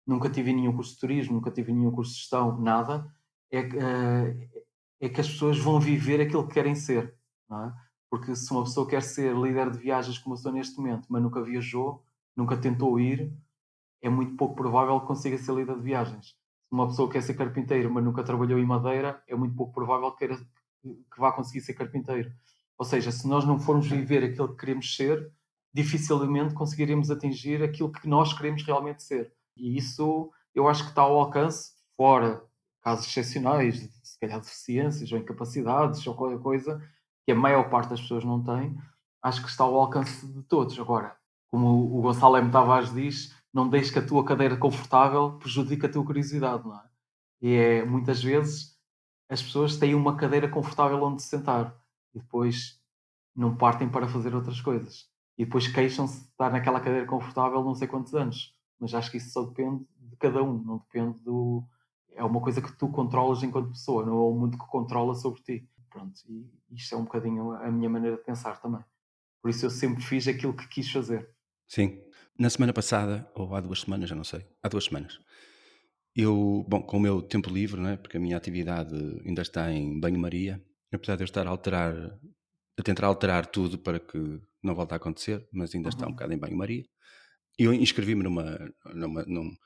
nunca 0.06 0.30
tive 0.30 0.52
nenhum 0.52 0.72
curso 0.72 0.94
de 0.94 1.00
turismo, 1.00 1.34
nunca 1.34 1.50
tive 1.50 1.72
nenhum 1.72 1.90
curso 1.90 2.12
de 2.12 2.18
gestão, 2.20 2.60
nada, 2.60 3.12
é, 3.50 3.60
uh, 3.60 4.64
é 5.00 5.08
que 5.08 5.20
as 5.20 5.28
pessoas 5.28 5.58
vão 5.58 5.80
viver 5.80 6.20
aquilo 6.20 6.46
que 6.46 6.54
querem 6.54 6.74
ser, 6.74 7.14
é? 7.50 7.72
Porque 8.08 8.34
se 8.36 8.50
uma 8.52 8.62
pessoa 8.62 8.86
quer 8.88 9.02
ser 9.02 9.34
líder 9.36 9.70
de 9.70 9.78
viagens 9.78 10.16
como 10.18 10.34
eu 10.34 10.38
sou 10.38 10.52
neste 10.52 10.76
momento, 10.78 11.06
mas 11.10 11.20
nunca 11.20 11.42
viajou, 11.42 12.04
nunca 12.36 12.56
tentou 12.56 13.00
ir, 13.00 13.32
é 14.00 14.08
muito 14.08 14.36
pouco 14.36 14.54
provável 14.54 15.00
que 15.00 15.06
consiga 15.06 15.36
ser 15.38 15.52
líder 15.54 15.76
de 15.76 15.82
viagens. 15.82 16.28
Se 16.28 16.72
uma 16.72 16.86
pessoa 16.86 17.10
quer 17.10 17.22
ser 17.22 17.34
carpinteiro, 17.34 17.90
mas 17.90 18.04
nunca 18.04 18.22
trabalhou 18.22 18.58
em 18.58 18.64
madeira, 18.64 19.22
é 19.26 19.34
muito 19.34 19.56
pouco 19.56 19.72
provável 19.72 20.12
que, 20.12 20.28
que 20.28 21.18
vá 21.18 21.32
conseguir 21.32 21.60
ser 21.60 21.74
carpinteiro. 21.74 22.32
Ou 22.78 22.84
seja, 22.84 23.10
se 23.10 23.26
nós 23.26 23.44
não 23.44 23.58
formos 23.58 23.88
viver 23.88 24.22
aquilo 24.22 24.50
que 24.50 24.56
queremos 24.56 24.94
ser, 24.94 25.32
dificilmente 25.72 26.54
conseguiremos 26.54 27.10
atingir 27.10 27.62
aquilo 27.62 27.92
que 27.92 28.08
nós 28.08 28.32
queremos 28.32 28.62
realmente 28.62 29.02
ser. 29.02 29.32
E 29.56 29.76
isso 29.76 30.30
eu 30.54 30.68
acho 30.68 30.84
que 30.84 30.90
está 30.90 31.02
ao 31.02 31.18
alcance, 31.18 31.72
fora 31.96 32.42
casos 32.82 33.06
excepcionais, 33.08 33.90
se 34.02 34.18
calhar 34.20 34.40
deficiências 34.40 35.10
ou 35.10 35.18
incapacidades 35.18 36.06
ou 36.06 36.14
qualquer 36.14 36.38
coisa, 36.38 36.80
que 37.24 37.32
a 37.32 37.34
maior 37.34 37.68
parte 37.68 37.90
das 37.90 38.00
pessoas 38.00 38.24
não 38.24 38.42
tem, 38.44 38.78
acho 39.20 39.42
que 39.42 39.48
está 39.48 39.64
ao 39.64 39.74
alcance 39.74 40.24
de 40.24 40.42
todos. 40.44 40.78
Agora, 40.78 41.16
como 41.48 41.66
o 41.66 42.00
Gonçalo 42.00 42.36
M. 42.36 42.50
Tavares 42.50 42.94
diz, 42.94 43.34
não 43.52 43.68
deixes 43.68 43.90
que 43.90 43.98
a 43.98 44.06
tua 44.06 44.24
cadeira 44.24 44.56
confortável 44.56 45.32
prejudique 45.38 45.84
a 45.84 45.88
tua 45.90 46.04
curiosidade, 46.04 46.64
não 46.64 46.76
é? 46.76 46.84
E 47.42 47.54
é, 47.54 47.84
muitas 47.84 48.22
vezes, 48.22 48.76
as 49.28 49.42
pessoas 49.42 49.76
têm 49.76 49.94
uma 49.94 50.16
cadeira 50.16 50.48
confortável 50.48 51.02
onde 51.02 51.22
se 51.22 51.28
sentar 51.28 51.76
e 52.14 52.20
depois 52.20 52.80
não 53.34 53.56
partem 53.56 53.88
para 53.88 54.06
fazer 54.06 54.34
outras 54.34 54.60
coisas. 54.60 55.10
E 55.38 55.44
depois 55.44 55.68
queixam-se 55.68 56.20
de 56.20 56.28
estar 56.30 56.50
naquela 56.50 56.80
cadeira 56.80 57.06
confortável 57.06 57.62
não 57.62 57.74
sei 57.74 57.86
quantos 57.86 58.14
anos. 58.14 58.54
Mas 58.80 58.94
acho 58.94 59.10
que 59.10 59.16
isso 59.16 59.30
só 59.30 59.42
depende 59.44 59.84
de 59.98 60.16
cada 60.16 60.42
um, 60.42 60.62
não 60.62 60.78
depende 60.78 61.18
do. 61.20 61.62
É 62.14 62.24
uma 62.24 62.40
coisa 62.40 62.62
que 62.62 62.72
tu 62.72 62.88
controlas 62.88 63.42
enquanto 63.42 63.70
pessoa, 63.70 64.04
não 64.04 64.14
é 64.14 64.20
o 64.20 64.32
mundo 64.32 64.58
que 64.58 64.66
controla 64.66 65.14
sobre 65.14 65.42
ti. 65.42 65.68
Pronto, 65.90 66.20
e 66.28 66.50
isto 66.70 66.94
é 66.94 66.98
um 66.98 67.04
bocadinho 67.04 67.52
a 67.52 67.70
minha 67.70 67.88
maneira 67.88 68.16
de 68.16 68.22
pensar 68.22 68.60
também. 68.60 68.82
Por 69.42 69.50
isso 69.50 69.66
eu 69.66 69.70
sempre 69.70 70.02
fiz 70.02 70.26
aquilo 70.26 70.54
que 70.54 70.66
quis 70.68 70.90
fazer. 70.90 71.30
Sim. 71.66 72.00
Na 72.38 72.50
semana 72.50 72.72
passada, 72.72 73.30
ou 73.34 73.54
há 73.54 73.60
duas 73.60 73.80
semanas, 73.80 74.10
já 74.10 74.14
não 74.14 74.24
sei, 74.24 74.46
há 74.62 74.68
duas 74.68 74.84
semanas, 74.84 75.18
eu, 76.14 76.64
bom, 76.68 76.82
com 76.82 76.96
o 76.96 77.00
meu 77.00 77.20
tempo 77.20 77.50
livre, 77.50 77.80
né, 77.80 77.96
porque 77.96 78.16
a 78.16 78.20
minha 78.20 78.36
atividade 78.36 78.94
ainda 79.24 79.42
está 79.42 79.70
em 79.70 80.00
banho-maria, 80.00 80.62
apesar 80.92 81.16
de 81.16 81.22
eu 81.22 81.26
estar 81.26 81.46
a 81.46 81.50
alterar, 81.50 81.94
a 82.78 82.82
tentar 82.82 83.06
alterar 83.06 83.46
tudo 83.46 83.78
para 83.78 84.00
que 84.00 84.40
não 84.66 84.74
volte 84.74 84.92
a 84.92 84.96
acontecer, 84.96 85.46
mas 85.52 85.74
ainda 85.74 85.88
uhum. 85.88 85.90
está 85.90 86.04
um 86.04 86.08
uhum. 86.08 86.14
bocado 86.14 86.32
em 86.32 86.38
banho-maria. 86.38 86.84
Eu 87.58 87.72
inscrevi-me 87.72 88.22
numa, 88.22 88.58
numa, 88.94 89.22
numa 89.24 89.56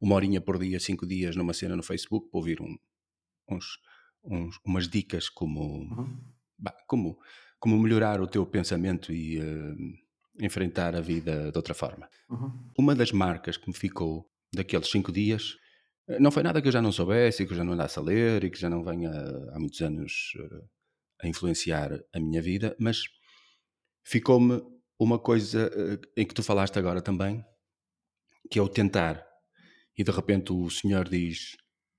uma 0.00 0.14
horinha 0.14 0.40
por 0.40 0.58
dia, 0.58 0.80
cinco 0.80 1.06
dias, 1.06 1.36
numa 1.36 1.52
cena 1.52 1.76
no 1.76 1.82
Facebook 1.82 2.30
para 2.30 2.38
ouvir 2.38 2.60
um, 2.60 2.76
uns, 3.50 3.78
uns, 4.24 4.58
umas 4.64 4.88
dicas 4.88 5.28
como, 5.28 5.60
uhum. 5.60 6.18
bah, 6.58 6.76
como, 6.88 7.18
como 7.58 7.78
melhorar 7.78 8.20
o 8.20 8.26
teu 8.26 8.46
pensamento 8.46 9.12
e 9.12 9.38
uh, 9.38 9.76
enfrentar 10.40 10.96
a 10.96 11.00
vida 11.00 11.52
de 11.52 11.58
outra 11.58 11.74
forma. 11.74 12.08
Uhum. 12.30 12.70
Uma 12.78 12.94
das 12.94 13.12
marcas 13.12 13.58
que 13.58 13.68
me 13.68 13.74
ficou 13.74 14.26
daqueles 14.52 14.88
cinco 14.88 15.12
dias 15.12 15.56
eh, 16.08 16.18
não 16.18 16.30
foi 16.30 16.42
nada 16.42 16.62
que 16.62 16.68
eu 16.68 16.72
já 16.72 16.80
não 16.80 16.90
soubesse, 16.90 17.46
que 17.46 17.52
eu 17.52 17.56
já 17.56 17.64
não 17.64 17.74
andasse 17.74 17.98
a 17.98 18.02
ler 18.02 18.42
e 18.44 18.50
que 18.50 18.58
já 18.58 18.70
não 18.70 18.82
venha 18.82 19.10
há 19.52 19.58
muitos 19.58 19.80
anos 19.82 20.32
uh, 20.38 20.68
a 21.22 21.28
influenciar 21.28 21.92
a 22.12 22.18
minha 22.18 22.40
vida, 22.40 22.74
mas 22.80 23.02
ficou-me 24.10 24.60
uma 24.98 25.18
coisa 25.18 25.68
uh, 25.68 26.00
em 26.16 26.26
que 26.26 26.34
tu 26.34 26.42
falaste 26.42 26.76
agora 26.78 27.00
também, 27.00 27.44
que 28.50 28.58
é 28.58 28.62
o 28.62 28.68
tentar. 28.68 29.24
E 29.96 30.02
de 30.02 30.10
repente 30.10 30.52
o 30.52 30.68
senhor 30.68 31.08
diz: 31.08 31.56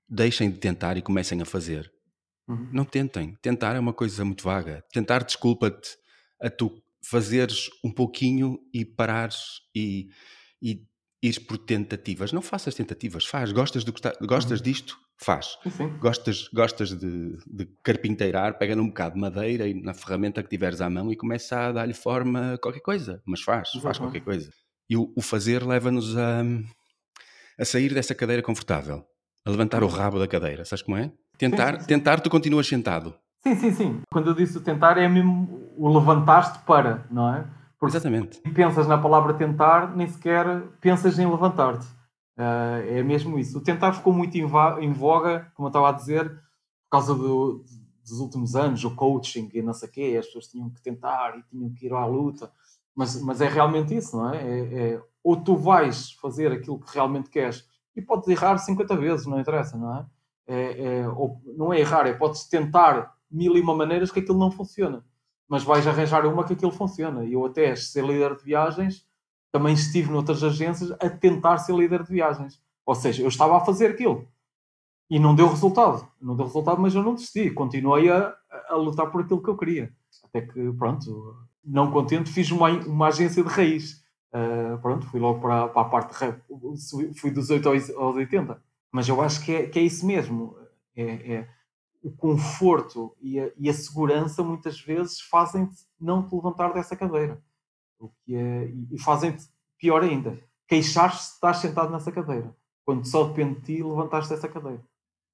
deixem 0.08 0.50
de 0.50 0.58
tentar 0.58 0.96
e 0.96 1.02
comecem 1.02 1.40
a 1.40 1.44
fazer. 1.46 1.90
Uhum. 2.46 2.68
Não 2.72 2.84
tentem. 2.84 3.34
Tentar 3.40 3.74
é 3.76 3.80
uma 3.80 3.94
coisa 3.94 4.24
muito 4.24 4.44
vaga. 4.44 4.84
Tentar 4.92 5.24
desculpa-te 5.24 5.96
a 6.40 6.50
tu 6.50 6.82
fazeres 7.04 7.70
um 7.82 7.90
pouquinho 7.90 8.58
e 8.74 8.84
parares 8.84 9.60
e, 9.74 10.08
e 10.60 10.84
ires 11.22 11.38
por 11.38 11.56
tentativas. 11.56 12.32
Não 12.32 12.42
faças 12.42 12.74
tentativas, 12.74 13.24
faz. 13.24 13.52
Gostas, 13.52 13.84
de 13.84 13.90
gostar, 13.90 14.14
gostas 14.20 14.58
uhum. 14.58 14.64
disto? 14.64 14.98
Faz. 15.22 15.56
Sim. 15.70 15.88
Gostas, 15.98 16.48
gostas 16.52 16.90
de, 16.90 17.38
de 17.46 17.66
carpinteirar? 17.82 18.58
Pega 18.58 18.74
num 18.74 18.88
bocado 18.88 19.14
de 19.14 19.20
madeira 19.20 19.68
e 19.68 19.74
na 19.74 19.94
ferramenta 19.94 20.42
que 20.42 20.48
tiveres 20.48 20.80
à 20.80 20.90
mão 20.90 21.12
e 21.12 21.16
começa 21.16 21.68
a 21.68 21.72
dar-lhe 21.72 21.94
forma 21.94 22.54
a 22.54 22.58
qualquer 22.58 22.80
coisa. 22.80 23.22
Mas 23.24 23.40
faz, 23.40 23.70
faz 23.80 23.98
qualquer 23.98 24.20
coisa. 24.20 24.50
E 24.90 24.96
o, 24.96 25.12
o 25.16 25.22
fazer 25.22 25.64
leva-nos 25.64 26.16
a, 26.18 26.42
a 27.58 27.64
sair 27.64 27.94
dessa 27.94 28.14
cadeira 28.14 28.42
confortável, 28.42 29.04
a 29.46 29.50
levantar 29.50 29.84
o 29.84 29.86
rabo 29.86 30.18
da 30.18 30.26
cadeira. 30.26 30.64
Sabes 30.64 30.82
como 30.82 30.96
é? 30.96 31.12
Tentar, 31.38 31.74
sim, 31.74 31.80
sim. 31.80 31.86
tentar 31.86 32.20
tu 32.20 32.28
continuas 32.28 32.66
sentado. 32.66 33.14
Sim, 33.42 33.56
sim, 33.56 33.72
sim. 33.72 34.00
Quando 34.12 34.30
eu 34.30 34.34
disse 34.34 34.58
o 34.58 34.60
tentar 34.60 34.98
é 34.98 35.08
mesmo 35.08 35.68
o 35.76 35.88
levantar-te 35.92 36.58
para, 36.64 37.06
não 37.10 37.34
é? 37.34 37.44
Porque 37.78 37.96
Exatamente. 37.96 38.40
Pensas 38.54 38.86
na 38.86 38.96
palavra 38.96 39.34
tentar, 39.34 39.96
nem 39.96 40.06
sequer 40.06 40.62
pensas 40.80 41.18
em 41.18 41.28
levantar-te. 41.28 41.86
Uh, 42.36 42.82
é 42.88 43.02
mesmo 43.02 43.38
isso. 43.38 43.58
O 43.58 43.62
tentar 43.62 43.92
ficou 43.92 44.12
muito 44.12 44.36
em, 44.36 44.44
em, 44.80 44.92
voga, 44.92 45.50
como 45.54 45.66
eu 45.66 45.70
estava 45.70 45.90
a 45.90 45.92
dizer, 45.92 46.28
por 46.28 46.90
causa 46.90 47.14
do, 47.14 47.64
dos 48.02 48.20
últimos 48.20 48.56
anos, 48.56 48.84
o 48.84 48.94
coaching 48.94 49.50
e 49.52 49.62
não 49.62 49.74
sei 49.74 49.88
o 49.88 49.92
quê, 49.92 50.16
as 50.18 50.26
pessoas 50.26 50.48
tinham 50.48 50.70
que 50.70 50.82
tentar 50.82 51.38
e 51.38 51.42
tinham 51.42 51.72
que 51.72 51.86
ir 51.86 51.92
à 51.92 52.06
luta. 52.06 52.50
Mas, 52.94 53.20
mas 53.22 53.40
é 53.40 53.48
realmente 53.48 53.94
isso, 53.96 54.16
não 54.16 54.34
é? 54.34 54.36
é, 54.36 54.92
é 54.94 55.02
ou 55.24 55.36
tu 55.36 55.56
vais 55.56 56.12
fazer 56.12 56.52
aquilo 56.52 56.80
que 56.80 56.92
realmente 56.92 57.30
queres 57.30 57.66
e 57.94 58.02
podes 58.02 58.28
errar 58.28 58.58
50 58.58 58.96
vezes, 58.96 59.26
não 59.26 59.40
interessa, 59.40 59.78
não 59.78 59.96
é? 59.96 60.06
é, 60.46 60.98
é 60.98 61.08
ou, 61.08 61.40
não 61.56 61.72
é 61.72 61.80
errar, 61.80 62.06
é 62.06 62.12
podes 62.12 62.44
tentar 62.44 63.14
mil 63.30 63.56
e 63.56 63.60
uma 63.60 63.74
maneiras 63.74 64.10
que 64.10 64.20
aquilo 64.20 64.38
não 64.38 64.50
funciona 64.50 65.04
mas 65.52 65.64
vais 65.64 65.86
arranjar 65.86 66.24
uma 66.24 66.44
que 66.44 66.54
aquilo 66.54 66.72
funciona. 66.72 67.26
E 67.26 67.34
eu 67.34 67.44
até 67.44 67.76
ser 67.76 68.02
líder 68.02 68.34
de 68.36 68.42
viagens, 68.42 69.06
também 69.52 69.74
estive 69.74 70.10
noutras 70.10 70.42
agências 70.42 70.90
a 70.92 71.10
tentar 71.10 71.58
ser 71.58 71.76
líder 71.76 72.02
de 72.02 72.10
viagens. 72.10 72.60
Ou 72.84 72.94
seja, 72.94 73.22
eu 73.22 73.28
estava 73.28 73.56
a 73.56 73.60
fazer 73.60 73.90
aquilo. 73.90 74.26
E 75.08 75.18
não 75.18 75.34
deu 75.34 75.46
resultado. 75.46 76.08
Não 76.20 76.34
deu 76.34 76.46
resultado, 76.46 76.80
mas 76.80 76.94
eu 76.94 77.02
não 77.02 77.14
desisti. 77.14 77.50
Continuei 77.50 78.10
a, 78.10 78.34
a 78.70 78.76
lutar 78.76 79.10
por 79.10 79.20
aquilo 79.20 79.42
que 79.42 79.50
eu 79.50 79.56
queria. 79.56 79.92
Até 80.24 80.40
que, 80.40 80.72
pronto, 80.72 81.36
não 81.62 81.90
contente, 81.90 82.32
fiz 82.32 82.50
uma, 82.50 82.70
uma 82.70 83.08
agência 83.08 83.42
de 83.42 83.48
raiz. 83.48 84.02
Uh, 84.32 84.78
pronto, 84.80 85.06
fui 85.06 85.20
logo 85.20 85.40
para, 85.40 85.68
para 85.68 85.82
a 85.82 85.84
parte 85.84 86.18
de 86.18 87.14
fui 87.14 87.30
dos 87.30 87.50
8 87.50 87.68
aos 87.68 88.16
80. 88.16 88.60
Mas 88.90 89.06
eu 89.06 89.20
acho 89.20 89.44
que 89.44 89.52
é, 89.52 89.66
que 89.66 89.78
é 89.78 89.82
isso 89.82 90.06
mesmo. 90.06 90.56
É, 90.96 91.04
é 91.04 91.48
o 92.02 92.10
conforto 92.10 93.14
e 93.20 93.38
a, 93.38 93.50
e 93.56 93.68
a 93.70 93.74
segurança 93.74 94.42
muitas 94.42 94.80
vezes 94.80 95.20
fazem-te 95.20 95.84
não 96.00 96.26
te 96.26 96.34
levantar 96.34 96.72
dessa 96.72 96.96
cadeira. 96.96 97.40
O 98.02 98.08
que 98.24 98.34
é, 98.34 98.68
e 98.90 98.98
fazem-te, 98.98 99.44
pior 99.78 100.02
ainda, 100.02 100.36
queixar-te 100.66 101.22
se 101.22 101.34
estás 101.34 101.58
sentado 101.58 101.92
nessa 101.92 102.10
cadeira. 102.10 102.52
Quando 102.84 103.06
só 103.06 103.28
depende 103.28 103.60
de 103.60 103.66
ti 103.66 103.82
levantar-te 103.82 104.28
dessa 104.28 104.48
cadeira. 104.48 104.82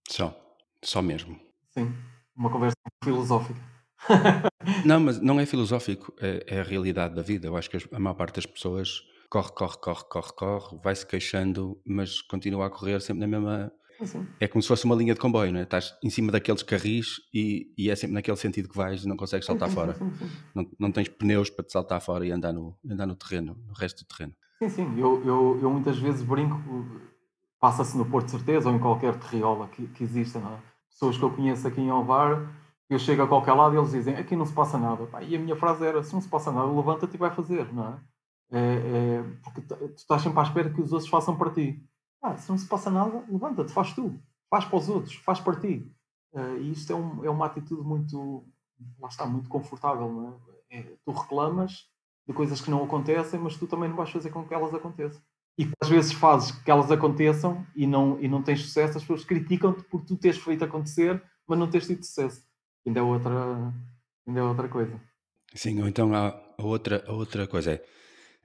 Só. 0.06 0.38
Só 0.84 1.00
mesmo. 1.00 1.40
Sim. 1.70 1.90
uma 2.36 2.50
conversa 2.50 2.76
filosófica. 3.02 3.58
não, 4.84 5.00
mas 5.00 5.18
não 5.18 5.40
é 5.40 5.46
filosófico, 5.46 6.12
é, 6.20 6.44
é, 6.46 6.60
a 6.60 6.62
realidade 6.62 7.14
da 7.14 7.22
vida. 7.22 7.46
Eu 7.46 7.56
acho 7.56 7.70
que 7.70 7.78
a 7.90 7.98
maior 7.98 8.14
parte 8.14 8.36
das 8.36 8.44
pessoas 8.44 9.02
corre, 9.30 9.50
corre, 9.52 9.78
corre, 9.78 10.04
corre, 10.04 10.32
corre, 10.34 10.78
vai 10.84 10.94
se 10.94 11.06
queixando, 11.06 11.80
mas 11.86 12.20
continua 12.20 12.66
a 12.66 12.70
correr 12.70 13.00
sempre 13.00 13.20
na 13.20 13.26
mesma. 13.26 13.72
Sim. 14.04 14.26
É 14.38 14.46
como 14.46 14.62
se 14.62 14.68
fosse 14.68 14.84
uma 14.84 14.94
linha 14.94 15.14
de 15.14 15.20
comboio, 15.20 15.52
não 15.52 15.60
é? 15.60 15.64
Estás 15.64 15.94
em 16.02 16.10
cima 16.10 16.30
daqueles 16.30 16.62
carris 16.62 17.16
e, 17.34 17.72
e 17.76 17.90
é 17.90 17.96
sempre 17.96 18.14
naquele 18.14 18.36
sentido 18.36 18.68
que 18.68 18.76
vais 18.76 19.04
e 19.04 19.08
não 19.08 19.16
consegues 19.16 19.46
saltar 19.46 19.68
fora. 19.70 19.96
Não, 20.54 20.70
não 20.78 20.92
tens 20.92 21.08
pneus 21.08 21.50
para 21.50 21.64
te 21.64 21.72
saltar 21.72 22.00
fora 22.00 22.26
e 22.26 22.30
andar 22.30 22.52
no, 22.52 22.76
andar 22.88 23.06
no 23.06 23.16
terreno, 23.16 23.56
no 23.66 23.74
resto 23.74 24.04
do 24.04 24.08
terreno. 24.08 24.34
Sim, 24.58 24.68
sim. 24.68 25.00
Eu, 25.00 25.24
eu, 25.24 25.58
eu 25.62 25.70
muitas 25.70 25.98
vezes 25.98 26.22
brinco, 26.22 26.56
passa-se 27.60 27.96
no 27.96 28.06
Porto 28.06 28.26
de 28.26 28.32
Certeza 28.32 28.68
ou 28.68 28.74
em 28.74 28.78
qualquer 28.78 29.18
terriola 29.18 29.68
que, 29.68 29.86
que 29.88 30.04
exista, 30.04 30.38
não 30.38 30.54
é? 30.54 30.58
Pessoas 30.88 31.16
que 31.16 31.22
eu 31.22 31.30
conheço 31.30 31.66
aqui 31.66 31.80
em 31.80 31.90
Alvar 31.90 32.48
eu 32.88 32.98
chego 32.98 33.22
a 33.22 33.28
qualquer 33.28 33.52
lado 33.52 33.74
e 33.74 33.78
eles 33.78 33.90
dizem 33.90 34.16
aqui 34.16 34.34
não 34.34 34.46
se 34.46 34.52
passa 34.52 34.78
nada. 34.78 35.06
e 35.22 35.36
a 35.36 35.38
minha 35.38 35.56
frase 35.56 35.84
era: 35.84 36.02
se 36.02 36.12
não 36.14 36.20
se 36.20 36.28
passa 36.28 36.50
nada, 36.50 36.70
levanta-te 36.72 37.14
e 37.14 37.18
vai 37.18 37.30
fazer, 37.30 37.72
não 37.72 37.86
é? 37.86 38.58
é, 38.58 38.60
é 38.60 39.24
porque 39.42 39.60
tu 39.60 39.94
estás 39.96 40.22
sempre 40.22 40.40
à 40.40 40.42
espera 40.42 40.70
que 40.70 40.80
os 40.80 40.92
outros 40.92 41.10
façam 41.10 41.36
para 41.36 41.50
ti. 41.50 41.82
Ah, 42.22 42.36
se 42.36 42.48
não 42.48 42.58
se 42.58 42.66
passa 42.66 42.90
nada, 42.90 43.24
levanta-te, 43.28 43.72
faz 43.72 43.92
tu, 43.92 44.18
faz 44.50 44.64
para 44.64 44.78
os 44.78 44.88
outros, 44.88 45.14
faz 45.14 45.40
para 45.40 45.60
ti. 45.60 45.90
Uh, 46.32 46.58
e 46.58 46.72
isto 46.72 46.92
é, 46.92 46.96
um, 46.96 47.24
é 47.24 47.30
uma 47.30 47.46
atitude 47.46 47.82
muito, 47.82 48.44
lá 48.98 49.08
está, 49.08 49.26
muito 49.26 49.48
confortável, 49.48 50.40
é? 50.70 50.78
é? 50.78 50.82
Tu 51.04 51.10
reclamas 51.10 51.86
de 52.26 52.34
coisas 52.34 52.60
que 52.60 52.70
não 52.70 52.84
acontecem, 52.84 53.40
mas 53.40 53.56
tu 53.56 53.66
também 53.66 53.88
não 53.88 53.96
vais 53.96 54.10
fazer 54.10 54.30
com 54.30 54.44
que 54.44 54.52
elas 54.52 54.74
aconteçam. 54.74 55.22
E 55.58 55.68
às 55.80 55.88
vezes 55.88 56.12
fazes 56.12 56.52
que 56.52 56.70
elas 56.70 56.90
aconteçam 56.90 57.66
e 57.74 57.86
não, 57.86 58.20
e 58.20 58.28
não 58.28 58.42
tens 58.42 58.62
sucesso, 58.62 58.98
as 58.98 59.02
pessoas 59.02 59.24
criticam-te 59.24 59.82
por 59.84 60.04
tu 60.04 60.16
teres 60.16 60.38
feito 60.38 60.64
acontecer, 60.64 61.22
mas 61.46 61.58
não 61.58 61.70
teres 61.70 61.86
tido 61.86 62.04
sucesso 62.04 62.48
ainda 62.88 63.00
é 63.00 63.02
outra, 63.02 63.74
ainda 64.26 64.40
é 64.40 64.42
outra 64.42 64.68
coisa. 64.68 65.00
Sim, 65.54 65.80
ou 65.80 65.88
então 65.88 66.14
a 66.14 66.34
outra, 66.58 67.04
a 67.06 67.12
outra 67.12 67.46
coisa 67.46 67.72
é 67.72 67.84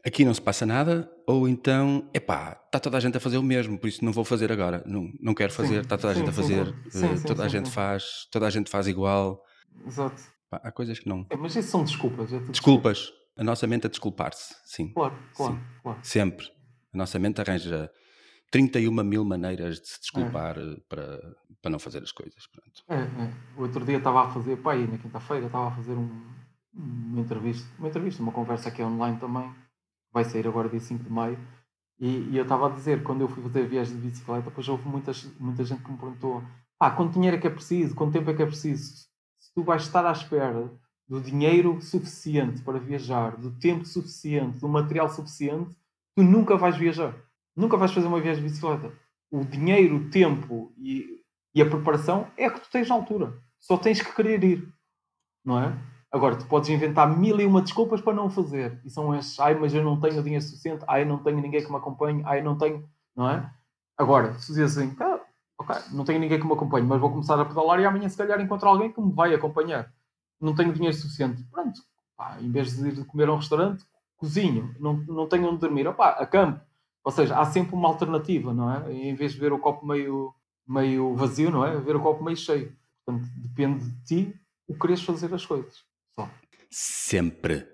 aqui 0.05 0.25
não 0.25 0.33
se 0.33 0.41
passa 0.41 0.65
nada, 0.65 1.09
ou 1.25 1.47
então, 1.47 2.09
epá, 2.13 2.59
está 2.65 2.79
toda 2.79 2.97
a 2.97 2.99
gente 2.99 3.15
a 3.17 3.19
fazer 3.19 3.37
o 3.37 3.43
mesmo, 3.43 3.77
por 3.77 3.87
isso 3.87 4.03
não 4.03 4.11
vou 4.11 4.25
fazer 4.25 4.51
agora, 4.51 4.83
não, 4.85 5.11
não 5.19 5.33
quero 5.33 5.53
fazer, 5.53 5.81
está 5.81 5.97
toda 5.97 6.11
a 6.11 6.15
gente 6.15 6.25
sim, 6.25 6.29
a 6.29 6.33
fazer, 6.33 6.75
sim, 6.89 7.05
uh, 7.05 7.23
toda 7.25 7.43
a 7.43 7.47
gente 7.47 7.69
faz, 7.69 8.27
toda 8.31 8.47
a 8.47 8.49
gente 8.49 8.69
faz 8.69 8.87
igual. 8.87 9.41
Exato. 9.85 10.21
há 10.51 10.71
coisas 10.71 10.99
que 10.99 11.07
não. 11.07 11.25
É, 11.29 11.37
mas 11.37 11.55
isso 11.55 11.69
são 11.69 11.83
desculpas. 11.83 12.33
É 12.33 12.39
desculpas. 12.39 13.11
A 13.35 13.43
nossa 13.43 13.65
mente 13.65 13.87
a 13.87 13.89
desculpar-se, 13.89 14.53
sim. 14.65 14.93
Claro, 14.93 15.15
claro, 15.33 15.59
claro. 15.81 15.99
Sempre. 16.03 16.45
A 16.93 16.97
nossa 16.97 17.17
mente 17.17 17.41
arranja 17.41 17.89
31 18.51 18.91
mil 19.03 19.25
maneiras 19.25 19.79
de 19.79 19.87
se 19.87 19.99
desculpar 20.01 20.59
é. 20.59 20.77
para, 20.87 21.19
para 21.59 21.71
não 21.71 21.79
fazer 21.79 22.03
as 22.03 22.11
coisas. 22.11 22.45
Pronto. 22.45 22.83
É, 22.87 23.23
é. 23.23 23.33
O 23.57 23.63
outro 23.63 23.83
dia 23.83 23.97
estava 23.97 24.25
a 24.25 24.29
fazer, 24.29 24.57
pá, 24.57 24.75
na 24.75 24.99
quinta-feira 24.99 25.47
estava 25.47 25.69
a 25.69 25.71
fazer 25.71 25.93
um, 25.93 26.23
uma 26.75 27.21
entrevista, 27.21 27.67
uma 27.79 27.87
entrevista, 27.87 28.21
uma 28.21 28.31
conversa 28.31 28.69
aqui 28.69 28.83
online 28.83 29.17
também, 29.17 29.51
vai 30.13 30.23
sair 30.23 30.47
agora 30.47 30.69
dia 30.69 30.79
5 30.79 31.03
de 31.03 31.09
maio, 31.09 31.37
e, 31.99 32.29
e 32.31 32.37
eu 32.37 32.43
estava 32.43 32.67
a 32.67 32.69
dizer, 32.69 33.03
quando 33.03 33.21
eu 33.21 33.27
fui 33.27 33.41
fazer 33.43 33.67
viagem 33.67 33.95
de 33.95 34.07
bicicleta, 34.07 34.49
depois 34.49 34.67
houve 34.67 34.87
muitas, 34.87 35.23
muita 35.39 35.63
gente 35.63 35.83
que 35.83 35.91
me 35.91 35.97
perguntou, 35.97 36.43
pá, 36.77 36.91
quanto 36.91 37.13
dinheiro 37.13 37.37
é 37.37 37.39
que 37.39 37.47
é 37.47 37.49
preciso, 37.49 37.95
quanto 37.95 38.13
tempo 38.13 38.29
é 38.29 38.33
que 38.33 38.43
é 38.43 38.45
preciso? 38.45 39.07
Se 39.39 39.53
tu 39.53 39.63
vais 39.63 39.81
estar 39.81 40.05
à 40.05 40.11
espera 40.11 40.71
do 41.07 41.19
dinheiro 41.19 41.81
suficiente 41.81 42.61
para 42.61 42.79
viajar, 42.79 43.35
do 43.37 43.51
tempo 43.51 43.85
suficiente, 43.85 44.59
do 44.59 44.69
material 44.69 45.09
suficiente, 45.09 45.75
tu 46.15 46.23
nunca 46.23 46.55
vais 46.55 46.77
viajar 46.77 47.15
nunca 47.55 47.77
vais 47.77 47.91
fazer 47.91 48.07
uma 48.07 48.19
viagem 48.19 48.43
de 48.43 48.49
bicicleta. 48.49 48.91
O 49.31 49.43
dinheiro, 49.43 49.97
o 49.97 50.09
tempo 50.09 50.73
e, 50.77 51.21
e 51.53 51.61
a 51.61 51.69
preparação 51.69 52.27
é 52.37 52.49
que 52.49 52.59
tu 52.59 52.69
tens 52.69 52.89
na 52.89 52.95
altura. 52.95 53.33
Só 53.59 53.77
tens 53.77 54.01
que 54.01 54.13
querer 54.13 54.43
ir. 54.43 54.73
Não 55.43 55.59
é? 55.59 55.77
Agora, 56.13 56.35
tu 56.35 56.45
podes 56.45 56.69
inventar 56.69 57.09
mil 57.17 57.41
e 57.41 57.45
uma 57.45 57.59
desculpas 57.59 57.99
para 57.99 58.13
não 58.13 58.29
fazer. 58.29 58.79
E 58.85 58.89
são 58.91 59.15
esses, 59.15 59.39
ai, 59.39 59.55
mas 59.55 59.73
eu 59.73 59.83
não 59.83 59.99
tenho 59.99 60.21
dinheiro 60.21 60.45
suficiente, 60.45 60.85
ai, 60.87 61.03
não 61.03 61.17
tenho 61.17 61.41
ninguém 61.41 61.63
que 61.63 61.71
me 61.71 61.75
acompanhe, 61.75 62.21
ai, 62.23 62.39
não 62.39 62.55
tenho, 62.55 62.87
não 63.15 63.27
é? 63.27 63.51
Agora, 63.97 64.35
se 64.35 64.53
dizes 64.53 64.77
assim, 64.77 64.95
ah, 64.99 65.19
ok, 65.57 65.75
não 65.91 66.05
tenho 66.05 66.19
ninguém 66.19 66.39
que 66.39 66.45
me 66.45 66.53
acompanhe, 66.53 66.85
mas 66.85 67.01
vou 67.01 67.09
começar 67.09 67.39
a 67.39 67.43
pedalar 67.43 67.79
e 67.79 67.85
amanhã 67.85 68.07
se 68.07 68.15
calhar 68.15 68.39
encontro 68.39 68.69
alguém 68.69 68.91
que 68.91 69.01
me 69.01 69.11
vai 69.11 69.33
acompanhar. 69.33 69.91
Não 70.39 70.53
tenho 70.53 70.71
dinheiro 70.71 70.95
suficiente. 70.95 71.43
Pronto, 71.51 71.81
pá, 72.15 72.37
em 72.39 72.51
vez 72.51 72.77
de 72.77 72.89
ir 72.89 73.05
comer 73.05 73.27
a 73.29 73.33
um 73.33 73.37
restaurante, 73.37 73.83
cozinho. 74.15 74.75
Não, 74.79 74.93
não 75.07 75.27
tenho 75.27 75.47
onde 75.47 75.57
dormir. 75.57 75.87
Opá, 75.87 76.11
acampo. 76.11 76.61
Ou 77.03 77.11
seja, 77.11 77.39
há 77.39 77.45
sempre 77.45 77.75
uma 77.75 77.89
alternativa, 77.89 78.53
não 78.53 78.71
é? 78.71 78.93
Em 78.93 79.15
vez 79.15 79.33
de 79.33 79.39
ver 79.39 79.51
o 79.51 79.57
copo 79.57 79.83
meio, 79.83 80.31
meio 80.67 81.15
vazio, 81.15 81.49
não 81.49 81.65
é? 81.65 81.75
Ver 81.79 81.95
o 81.95 82.01
copo 82.01 82.23
meio 82.23 82.37
cheio. 82.37 82.71
Portanto, 83.03 83.27
depende 83.35 83.89
de 83.89 84.03
ti 84.05 84.39
o 84.67 84.77
queres 84.77 85.03
fazer 85.03 85.33
as 85.33 85.45
coisas. 85.45 85.92
Sempre. 86.75 87.67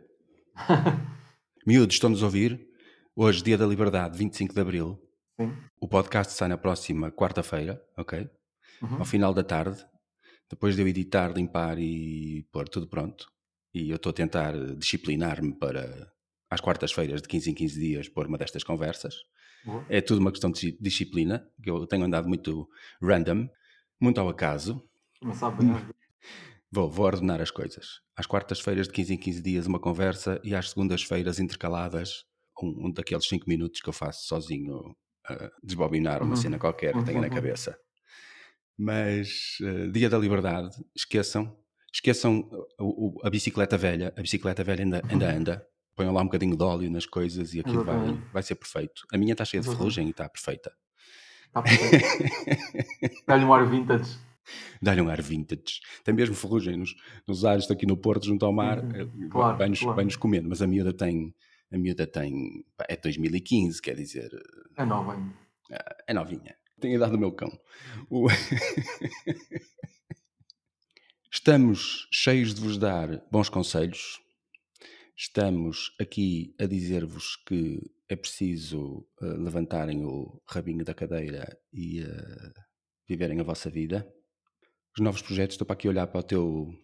Miúdos, 1.65 1.95
estão-nos 1.95 2.21
a 2.21 2.25
ouvir? 2.25 2.67
Hoje, 3.15 3.41
dia 3.41 3.57
da 3.57 3.65
liberdade, 3.65 4.17
25 4.17 4.53
de 4.53 4.59
Abril. 4.59 5.01
Sim. 5.39 5.55
O 5.79 5.87
podcast 5.87 6.33
sai 6.33 6.49
na 6.49 6.57
próxima 6.57 7.09
quarta-feira, 7.09 7.81
ok? 7.95 8.29
Uhum. 8.81 8.97
Ao 8.97 9.05
final 9.05 9.33
da 9.33 9.41
tarde. 9.41 9.85
Depois 10.49 10.75
de 10.75 10.81
eu 10.81 10.87
editar, 10.89 11.31
limpar 11.31 11.79
e 11.79 12.45
pôr 12.51 12.67
tudo 12.67 12.89
pronto. 12.89 13.31
E 13.73 13.89
eu 13.89 13.95
estou 13.95 14.09
a 14.09 14.13
tentar 14.13 14.53
disciplinar-me 14.75 15.57
para 15.57 16.11
às 16.49 16.59
quartas-feiras, 16.59 17.21
de 17.21 17.29
15 17.29 17.51
em 17.51 17.53
15 17.53 17.79
dias, 17.79 18.09
pôr 18.09 18.27
uma 18.27 18.37
destas 18.37 18.65
conversas. 18.65 19.15
Uhum. 19.65 19.85
É 19.87 20.01
tudo 20.01 20.19
uma 20.19 20.31
questão 20.31 20.51
de 20.51 20.77
disciplina, 20.77 21.47
que 21.63 21.69
eu 21.69 21.87
tenho 21.87 22.03
andado 22.03 22.27
muito 22.27 22.67
random, 23.01 23.47
muito 23.97 24.19
ao 24.19 24.27
acaso. 24.27 24.85
Sabe 25.35 25.63
bem. 25.63 25.73
Vou, 26.71 26.89
vou 26.89 27.05
ordenar 27.05 27.41
as 27.41 27.49
coisas. 27.49 27.99
Às 28.15 28.27
quartas-feiras, 28.27 28.87
de 28.87 28.93
15 28.93 29.13
em 29.13 29.17
15 29.17 29.41
dias, 29.41 29.65
uma 29.65 29.79
conversa, 29.79 30.39
e 30.43 30.53
às 30.53 30.69
segundas-feiras, 30.69 31.39
intercaladas, 31.39 32.25
um, 32.61 32.87
um, 32.87 32.91
daqueles 32.91 33.27
5 33.27 33.49
minutos 33.49 33.81
que 33.81 33.89
eu 33.89 33.93
faço 33.93 34.27
sozinho, 34.27 34.95
a 35.25 35.49
desbobinar 35.63 36.21
uma 36.21 36.31
uhum. 36.31 36.35
cena 36.35 36.59
qualquer 36.59 36.93
que 36.93 37.03
tenho 37.03 37.21
na 37.21 37.27
uhum. 37.27 37.33
cabeça. 37.33 37.77
Mas, 38.77 39.57
uh, 39.61 39.91
Dia 39.91 40.09
da 40.09 40.17
Liberdade, 40.17 40.69
esqueçam, 40.95 41.57
esqueçam 41.93 42.49
a, 42.79 43.27
a 43.27 43.29
bicicleta 43.29 43.77
velha, 43.77 44.13
a 44.15 44.21
bicicleta 44.21 44.63
velha 44.63 44.83
ainda, 44.83 45.01
ainda 45.09 45.31
anda, 45.31 45.67
ponham 45.95 46.13
lá 46.13 46.21
um 46.21 46.25
bocadinho 46.25 46.55
de 46.55 46.63
óleo 46.63 46.89
nas 46.89 47.05
coisas 47.05 47.53
e 47.53 47.59
aquilo 47.59 47.83
vai, 47.83 47.97
vai 48.31 48.43
ser 48.43 48.55
perfeito. 48.55 49.05
A 49.11 49.17
minha 49.17 49.33
está 49.33 49.43
cheia 49.43 49.61
de 49.61 49.67
ferrugem 49.67 50.07
e 50.07 50.11
está 50.11 50.29
perfeita. 50.29 50.71
Está 51.47 51.61
perfeita. 51.61 52.07
Dá-lhe 53.27 53.43
um 53.43 53.53
ar 53.53 53.67
vintage. 53.67 54.17
Dá-lhe 54.81 55.01
um 55.01 55.09
ar 55.09 55.21
vintage. 55.21 55.81
Tem 56.03 56.13
mesmo 56.13 56.35
ferrugem 56.35 56.77
nos, 56.77 56.95
nos 57.27 57.45
ares 57.45 57.69
aqui 57.69 57.85
no 57.85 57.97
Porto, 57.97 58.25
junto 58.25 58.45
ao 58.45 58.53
mar. 58.53 58.79
Uhum. 58.83 59.29
Claro, 59.29 59.57
vai-nos 59.57 59.79
claro. 59.79 59.95
vai 59.95 60.07
comendo, 60.15 60.49
mas 60.49 60.61
a 60.61 60.67
miúda 60.67 60.93
tem. 60.93 61.33
A 61.71 61.77
miúda 61.77 62.07
tem. 62.07 62.65
É 62.87 62.95
2015, 62.95 63.81
quer 63.81 63.95
dizer. 63.95 64.31
É 64.77 64.85
nova 64.85 65.13
ainda. 65.13 65.33
É 66.07 66.13
novinha. 66.13 66.55
Tem 66.79 66.93
a 66.93 66.95
idade 66.95 67.11
do 67.11 67.19
meu 67.19 67.31
cão. 67.31 67.51
O... 68.09 68.27
Estamos 71.31 72.07
cheios 72.11 72.55
de 72.55 72.61
vos 72.61 72.77
dar 72.77 73.21
bons 73.31 73.49
conselhos, 73.49 74.19
Estamos 75.21 75.93
aqui 75.99 76.55
a 76.57 76.65
dizer-vos 76.65 77.35
que 77.35 77.91
é 78.07 78.15
preciso 78.15 79.05
uh, 79.21 79.25
levantarem 79.37 80.05
o 80.05 80.41
rabinho 80.47 80.85
da 80.85 80.93
cadeira 80.93 81.59
e 81.73 82.01
uh, 82.01 82.53
viverem 83.05 83.41
a 83.41 83.43
vossa 83.43 83.69
vida. 83.69 84.09
Os 84.99 85.01
novos 85.01 85.21
projetos, 85.21 85.53
estou 85.53 85.65
para 85.65 85.75
aqui 85.75 85.87
olhar 85.87 86.07
para 86.07 86.19
o 86.19 86.23
teu, 86.23 86.75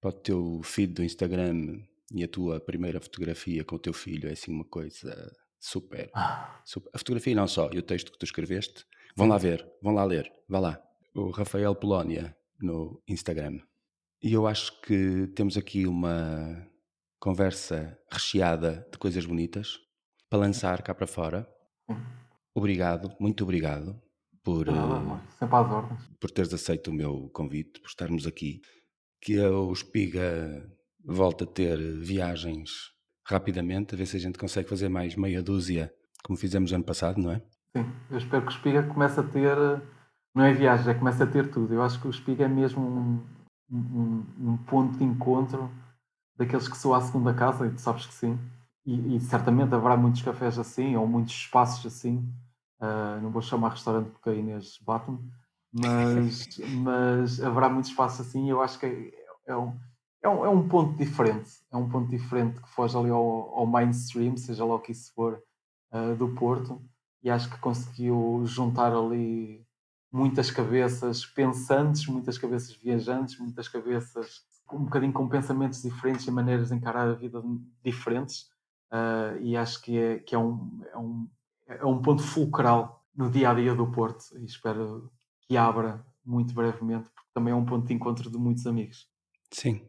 para 0.00 0.10
o 0.10 0.12
teu 0.12 0.60
feed 0.62 0.92
do 0.92 1.02
Instagram 1.02 1.82
e 2.14 2.22
a 2.22 2.28
tua 2.28 2.60
primeira 2.60 3.00
fotografia 3.00 3.64
com 3.64 3.74
o 3.74 3.78
teu 3.80 3.92
filho 3.92 4.28
é 4.28 4.34
assim 4.34 4.52
uma 4.52 4.64
coisa 4.64 5.32
super. 5.58 6.08
Ah. 6.14 6.62
super. 6.64 6.88
A 6.94 6.98
fotografia 6.98 7.34
não 7.34 7.48
só, 7.48 7.68
e 7.72 7.78
o 7.80 7.82
texto 7.82 8.12
que 8.12 8.18
tu 8.18 8.24
escreveste. 8.24 8.86
Vão 9.16 9.26
lá 9.26 9.36
ver, 9.36 9.68
vão 9.82 9.92
lá 9.92 10.04
ler, 10.04 10.32
vá 10.48 10.60
lá. 10.60 10.80
O 11.12 11.30
Rafael 11.30 11.74
Polónia 11.74 12.36
no 12.60 13.02
Instagram. 13.08 13.58
E 14.22 14.32
eu 14.32 14.46
acho 14.46 14.80
que 14.82 15.26
temos 15.34 15.56
aqui 15.56 15.88
uma 15.88 16.70
conversa 17.18 17.98
recheada 18.12 18.86
de 18.92 18.96
coisas 18.96 19.26
bonitas 19.26 19.76
para 20.28 20.38
lançar 20.38 20.82
cá 20.82 20.94
para 20.94 21.08
fora. 21.08 21.52
Obrigado, 22.54 23.12
muito 23.18 23.42
obrigado 23.42 24.00
por, 24.42 24.68
ah, 24.68 24.98
uh, 24.98 26.16
por 26.18 26.30
teres 26.30 26.52
aceito 26.52 26.90
o 26.90 26.94
meu 26.94 27.28
convite, 27.32 27.80
por 27.80 27.88
estarmos 27.88 28.26
aqui. 28.26 28.60
Que 29.20 29.38
o 29.38 29.72
Espiga 29.72 30.66
volta 31.04 31.44
a 31.44 31.46
ter 31.46 31.78
viagens 31.98 32.70
rapidamente, 33.26 33.94
a 33.94 33.98
ver 33.98 34.06
se 34.06 34.16
a 34.16 34.20
gente 34.20 34.38
consegue 34.38 34.68
fazer 34.68 34.88
mais 34.88 35.14
meia 35.14 35.42
dúzia, 35.42 35.92
como 36.24 36.38
fizemos 36.38 36.72
ano 36.72 36.84
passado, 36.84 37.20
não 37.20 37.30
é? 37.30 37.42
Sim, 37.76 37.86
eu 38.10 38.18
espero 38.18 38.42
que 38.42 38.48
o 38.48 38.54
Espiga 38.56 38.82
comece 38.82 39.20
a 39.20 39.22
ter, 39.22 39.56
não 40.34 40.44
é 40.44 40.52
viagens, 40.52 40.88
é 40.88 40.94
comece 40.94 41.22
a 41.22 41.26
ter 41.26 41.50
tudo. 41.50 41.74
Eu 41.74 41.82
acho 41.82 42.00
que 42.00 42.08
o 42.08 42.10
Espiga 42.10 42.44
é 42.44 42.48
mesmo 42.48 42.82
um, 42.82 43.24
um, 43.70 44.24
um 44.40 44.56
ponto 44.56 44.98
de 44.98 45.04
encontro 45.04 45.70
daqueles 46.36 46.66
que 46.66 46.76
são 46.76 46.94
à 46.94 47.00
segunda 47.00 47.34
casa, 47.34 47.66
e 47.66 47.70
tu 47.70 47.80
sabes 47.80 48.06
que 48.06 48.14
sim. 48.14 48.38
E, 48.86 49.16
e 49.16 49.20
certamente 49.20 49.74
haverá 49.74 49.96
muitos 49.96 50.22
cafés 50.22 50.58
assim, 50.58 50.96
ou 50.96 51.06
muitos 51.06 51.34
espaços 51.34 51.86
assim. 51.86 52.26
Uh, 52.80 53.20
não 53.22 53.30
vou 53.30 53.42
chamar 53.42 53.70
restaurante 53.70 54.10
porque 54.10 54.30
a 54.30 54.34
Inês 54.34 54.78
bate-me. 54.82 55.18
mas, 55.72 56.46
mas 56.82 57.42
haverá 57.42 57.68
muito 57.68 57.86
espaço 57.86 58.22
assim. 58.22 58.50
Eu 58.50 58.62
acho 58.62 58.78
que 58.78 58.86
é, 58.86 59.12
é, 59.46 59.56
um, 59.56 59.76
é, 60.22 60.28
um, 60.28 60.44
é 60.44 60.48
um 60.48 60.68
ponto 60.68 60.96
diferente. 60.96 61.50
É 61.70 61.76
um 61.76 61.88
ponto 61.88 62.08
diferente 62.08 62.60
que 62.60 62.68
foge 62.70 62.96
ali 62.96 63.10
ao, 63.10 63.54
ao 63.54 63.66
mainstream, 63.66 64.36
seja 64.36 64.64
lá 64.64 64.74
o 64.74 64.80
que 64.80 64.92
isso 64.92 65.12
for, 65.14 65.42
uh, 65.92 66.14
do 66.16 66.28
Porto. 66.34 66.82
E 67.22 67.30
acho 67.30 67.50
que 67.50 67.58
conseguiu 67.58 68.42
juntar 68.46 68.92
ali 68.94 69.66
muitas 70.10 70.50
cabeças 70.50 71.24
pensantes, 71.24 72.06
muitas 72.06 72.38
cabeças 72.38 72.74
viajantes, 72.74 73.38
muitas 73.38 73.68
cabeças 73.68 74.42
um 74.72 74.84
bocadinho 74.84 75.12
com 75.12 75.28
pensamentos 75.28 75.82
diferentes 75.82 76.26
e 76.26 76.30
maneiras 76.30 76.68
de 76.68 76.74
encarar 76.74 77.08
a 77.08 77.14
vida 77.14 77.42
diferentes. 77.84 78.48
Uh, 78.92 79.38
e 79.40 79.56
acho 79.56 79.80
que, 79.82 79.98
é, 79.98 80.18
que 80.18 80.34
é, 80.34 80.38
um, 80.38 80.80
é, 80.92 80.98
um, 80.98 81.28
é 81.78 81.84
um 81.84 82.02
ponto 82.02 82.22
fulcral 82.22 83.04
no 83.16 83.30
dia 83.30 83.50
a 83.50 83.54
dia 83.54 83.74
do 83.74 83.90
Porto. 83.90 84.24
E 84.38 84.44
espero 84.44 85.10
que 85.46 85.56
abra 85.56 86.04
muito 86.24 86.54
brevemente, 86.54 87.08
porque 87.14 87.30
também 87.32 87.52
é 87.52 87.56
um 87.56 87.64
ponto 87.64 87.86
de 87.86 87.94
encontro 87.94 88.30
de 88.30 88.36
muitos 88.36 88.66
amigos. 88.66 89.06
Sim, 89.52 89.80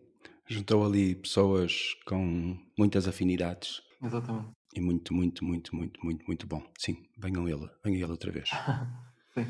juntou 0.47 0.85
ali 0.85 1.15
pessoas 1.15 1.95
com 2.05 2.57
muitas 2.77 3.07
afinidades. 3.07 3.81
Exatamente. 4.01 4.49
E 4.73 4.79
muito, 4.79 5.13
muito, 5.13 5.43
muito, 5.43 5.75
muito, 5.75 5.99
muito, 6.03 6.25
muito 6.25 6.47
bom. 6.47 6.63
Sim, 6.77 6.97
venham 7.17 7.47
ele, 7.47 7.69
venham 7.83 7.97
ele 7.97 8.11
outra 8.11 8.31
vez. 8.31 8.49
Sim. 9.33 9.45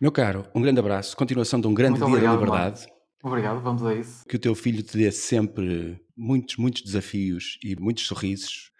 Meu 0.00 0.10
caro, 0.10 0.46
um 0.54 0.60
grande 0.60 0.80
abraço, 0.80 1.16
continuação 1.16 1.60
de 1.60 1.68
um 1.68 1.74
grande 1.74 2.00
Muito 2.00 2.06
dia 2.06 2.16
obrigado, 2.16 2.38
de 2.38 2.44
liberdade. 2.44 2.80
Marco. 2.80 3.02
Obrigado, 3.22 3.60
vamos 3.60 3.84
a 3.84 3.94
isso. 3.94 4.26
Que 4.26 4.34
o 4.34 4.38
teu 4.38 4.54
filho 4.54 4.82
te 4.82 4.96
dê 4.98 5.12
sempre 5.12 6.00
muitos, 6.16 6.56
muitos 6.56 6.82
desafios 6.82 7.56
e 7.62 7.76
muitos 7.76 8.06
sorrisos, 8.06 8.71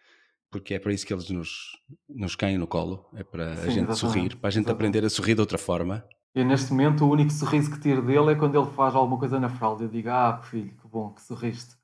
porque 0.52 0.74
é 0.74 0.78
para 0.78 0.92
isso 0.92 1.04
que 1.04 1.12
eles 1.12 1.28
nos, 1.30 1.72
nos 2.08 2.36
caem 2.36 2.58
no 2.58 2.66
colo, 2.68 3.08
é 3.14 3.24
para 3.24 3.52
a 3.52 3.56
Sim, 3.56 3.62
gente 3.70 3.90
exatamente, 3.90 3.98
sorrir, 3.98 4.36
para 4.36 4.48
a 4.48 4.50
gente 4.52 4.60
exatamente. 4.66 4.70
aprender 4.88 5.04
a 5.06 5.10
sorrir 5.10 5.34
de 5.34 5.40
outra 5.40 5.58
forma. 5.58 6.04
E 6.34 6.44
neste 6.44 6.70
momento 6.72 7.04
o 7.04 7.10
único 7.10 7.30
sorriso 7.32 7.70
que 7.70 7.80
tiro 7.80 8.02
dele 8.02 8.32
é 8.32 8.34
quando 8.34 8.56
ele 8.60 8.70
faz 8.70 8.94
alguma 8.94 9.18
coisa 9.18 9.40
na 9.40 9.48
fralda. 9.48 9.84
Eu 9.84 9.88
digo, 9.88 10.08
ah, 10.10 10.40
filho, 10.44 10.70
que 10.80 10.86
bom 10.88 11.10
que 11.12 11.20
sorriste. 11.22 11.74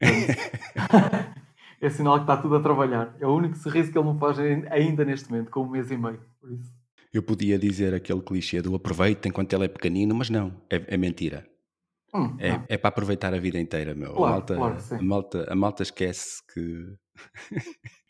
Portanto, 0.00 0.38
é 1.80 1.90
sinal 1.90 2.16
que 2.16 2.22
está 2.22 2.36
tudo 2.36 2.56
a 2.56 2.60
trabalhar. 2.60 3.14
É 3.20 3.26
o 3.26 3.34
único 3.34 3.56
sorriso 3.56 3.92
que 3.92 3.98
ele 3.98 4.12
me 4.12 4.18
faz 4.18 4.38
ai- 4.38 4.66
ainda 4.70 5.04
neste 5.04 5.30
momento, 5.30 5.50
com 5.50 5.62
um 5.62 5.68
mês 5.70 5.90
e 5.90 5.96
meio. 5.96 6.20
Por 6.40 6.50
isso. 6.52 6.72
Eu 7.12 7.22
podia 7.22 7.58
dizer 7.58 7.94
aquele 7.94 8.20
clichê 8.20 8.60
do 8.60 8.74
aproveita 8.74 9.28
enquanto 9.28 9.52
ele 9.54 9.64
é 9.64 9.68
pequenino, 9.68 10.14
mas 10.14 10.28
não, 10.28 10.60
é, 10.70 10.94
é 10.94 10.96
mentira. 10.96 11.46
Hum, 12.14 12.36
É, 12.38 12.52
não. 12.52 12.64
é 12.68 12.76
para 12.78 12.88
aproveitar 12.88 13.32
a 13.34 13.38
vida 13.38 13.58
inteira, 13.58 13.94
meu. 13.94 14.12
Claro, 14.12 14.26
a, 14.26 14.30
malta, 14.30 14.54
claro 14.54 14.76
a, 14.92 15.02
malta, 15.02 15.46
a 15.52 15.54
malta 15.56 15.82
esquece 15.82 16.42
que. 16.52 16.94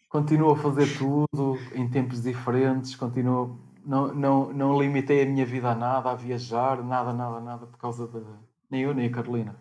Continuo 0.09 0.53
a 0.53 0.57
fazer 0.57 0.97
tudo 0.97 1.59
em 1.75 1.89
tempos 1.89 2.23
diferentes, 2.23 2.97
continuo. 2.97 3.61
Não, 3.85 4.15
não, 4.15 4.53
não 4.53 4.81
limitei 4.81 5.23
a 5.23 5.27
minha 5.27 5.45
vida 5.47 5.71
a 5.71 5.75
nada, 5.75 6.11
a 6.11 6.15
viajar, 6.15 6.83
nada, 6.83 7.13
nada, 7.13 7.41
nada, 7.41 7.67
por 7.67 7.79
causa 7.79 8.07
da. 8.07 8.21
Nem 8.71 8.83
eu, 8.83 8.95
nem 8.95 9.07
a 9.07 9.13
Carolina. 9.13 9.59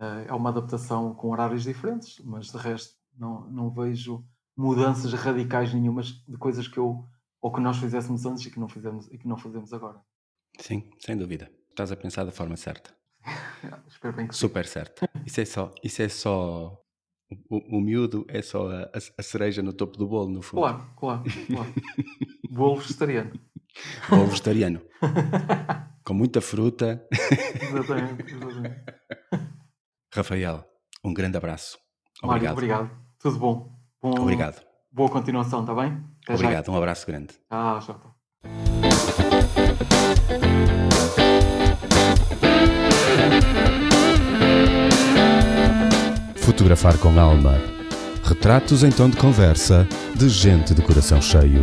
Eh, 0.00 0.26
É 0.28 0.32
uma 0.34 0.50
adaptação 0.50 1.14
com 1.14 1.30
horários 1.30 1.64
diferentes, 1.64 2.20
mas 2.24 2.46
de 2.50 2.56
resto 2.56 2.96
não, 3.16 3.48
não 3.50 3.70
vejo 3.70 4.24
mudanças 4.56 5.12
radicais 5.12 5.72
nenhumas 5.72 6.06
de 6.06 6.36
coisas 6.36 6.66
que 6.68 6.78
eu 6.78 7.04
ou 7.40 7.52
que 7.52 7.60
nós 7.60 7.78
fizéssemos 7.78 8.26
antes 8.26 8.44
e 8.46 8.50
que 8.50 8.60
não, 8.60 8.68
fizemos, 8.68 9.08
e 9.10 9.18
que 9.18 9.26
não 9.26 9.36
fazemos 9.36 9.72
agora. 9.72 10.00
Sim, 10.58 10.90
sem 10.98 11.16
dúvida. 11.16 11.50
Estás 11.70 11.90
a 11.90 11.96
pensar 11.96 12.24
da 12.24 12.32
forma 12.32 12.56
certa. 12.56 12.90
Espero 13.88 14.14
bem 14.14 14.26
que 14.26 14.34
sim. 14.34 14.40
Super 14.40 14.66
certo. 14.66 15.08
Isso 15.24 15.40
é 15.40 15.44
só. 15.44 15.72
Isso 15.82 16.02
é 16.02 16.08
só 16.08 16.80
o, 17.48 17.78
o 17.78 17.80
miúdo 17.80 18.24
é 18.28 18.42
só 18.42 18.68
a, 18.70 18.90
a- 19.18 19.22
cereja 19.22 19.62
no 19.62 19.72
topo 19.72 19.96
do 19.96 20.06
bolo, 20.06 20.30
no 20.30 20.42
fundo. 20.42 20.60
Claro, 20.60 20.86
claro, 20.96 21.22
claro. 21.46 21.74
Bolo 22.50 22.76
vegetariano. 22.80 23.30
Bolo 24.08 24.26
vegetariano. 24.26 24.80
Com 26.04 26.14
muita 26.14 26.40
fruta. 26.40 27.06
exatamente, 27.62 28.34
exatamente. 28.34 28.84
Rafael, 30.12 30.64
um 31.04 31.14
grande 31.14 31.36
abraço. 31.36 31.78
Mário, 32.22 32.50
Obrigado. 32.50 32.52
obrigado. 32.54 32.90
Tudo 33.20 33.38
bom. 33.38 33.72
bom 34.02 34.20
Obrigado. 34.20 34.64
Boa 34.90 35.08
continuação, 35.08 35.60
está 35.60 35.72
bem? 35.74 35.92
Até 36.24 36.34
já. 36.36 36.44
Obrigado. 36.44 36.68
Um 36.70 36.76
abraço 36.76 37.06
grande. 37.06 37.34
Tchau, 37.48 37.80
tchau. 37.80 38.10
Fotografar 46.50 46.98
com 46.98 47.16
alma. 47.20 47.62
Retratos 48.24 48.82
em 48.82 48.90
tom 48.90 49.08
de 49.08 49.16
conversa 49.16 49.86
de 50.16 50.28
gente 50.28 50.74
de 50.74 50.82
coração 50.82 51.22
cheio. 51.22 51.62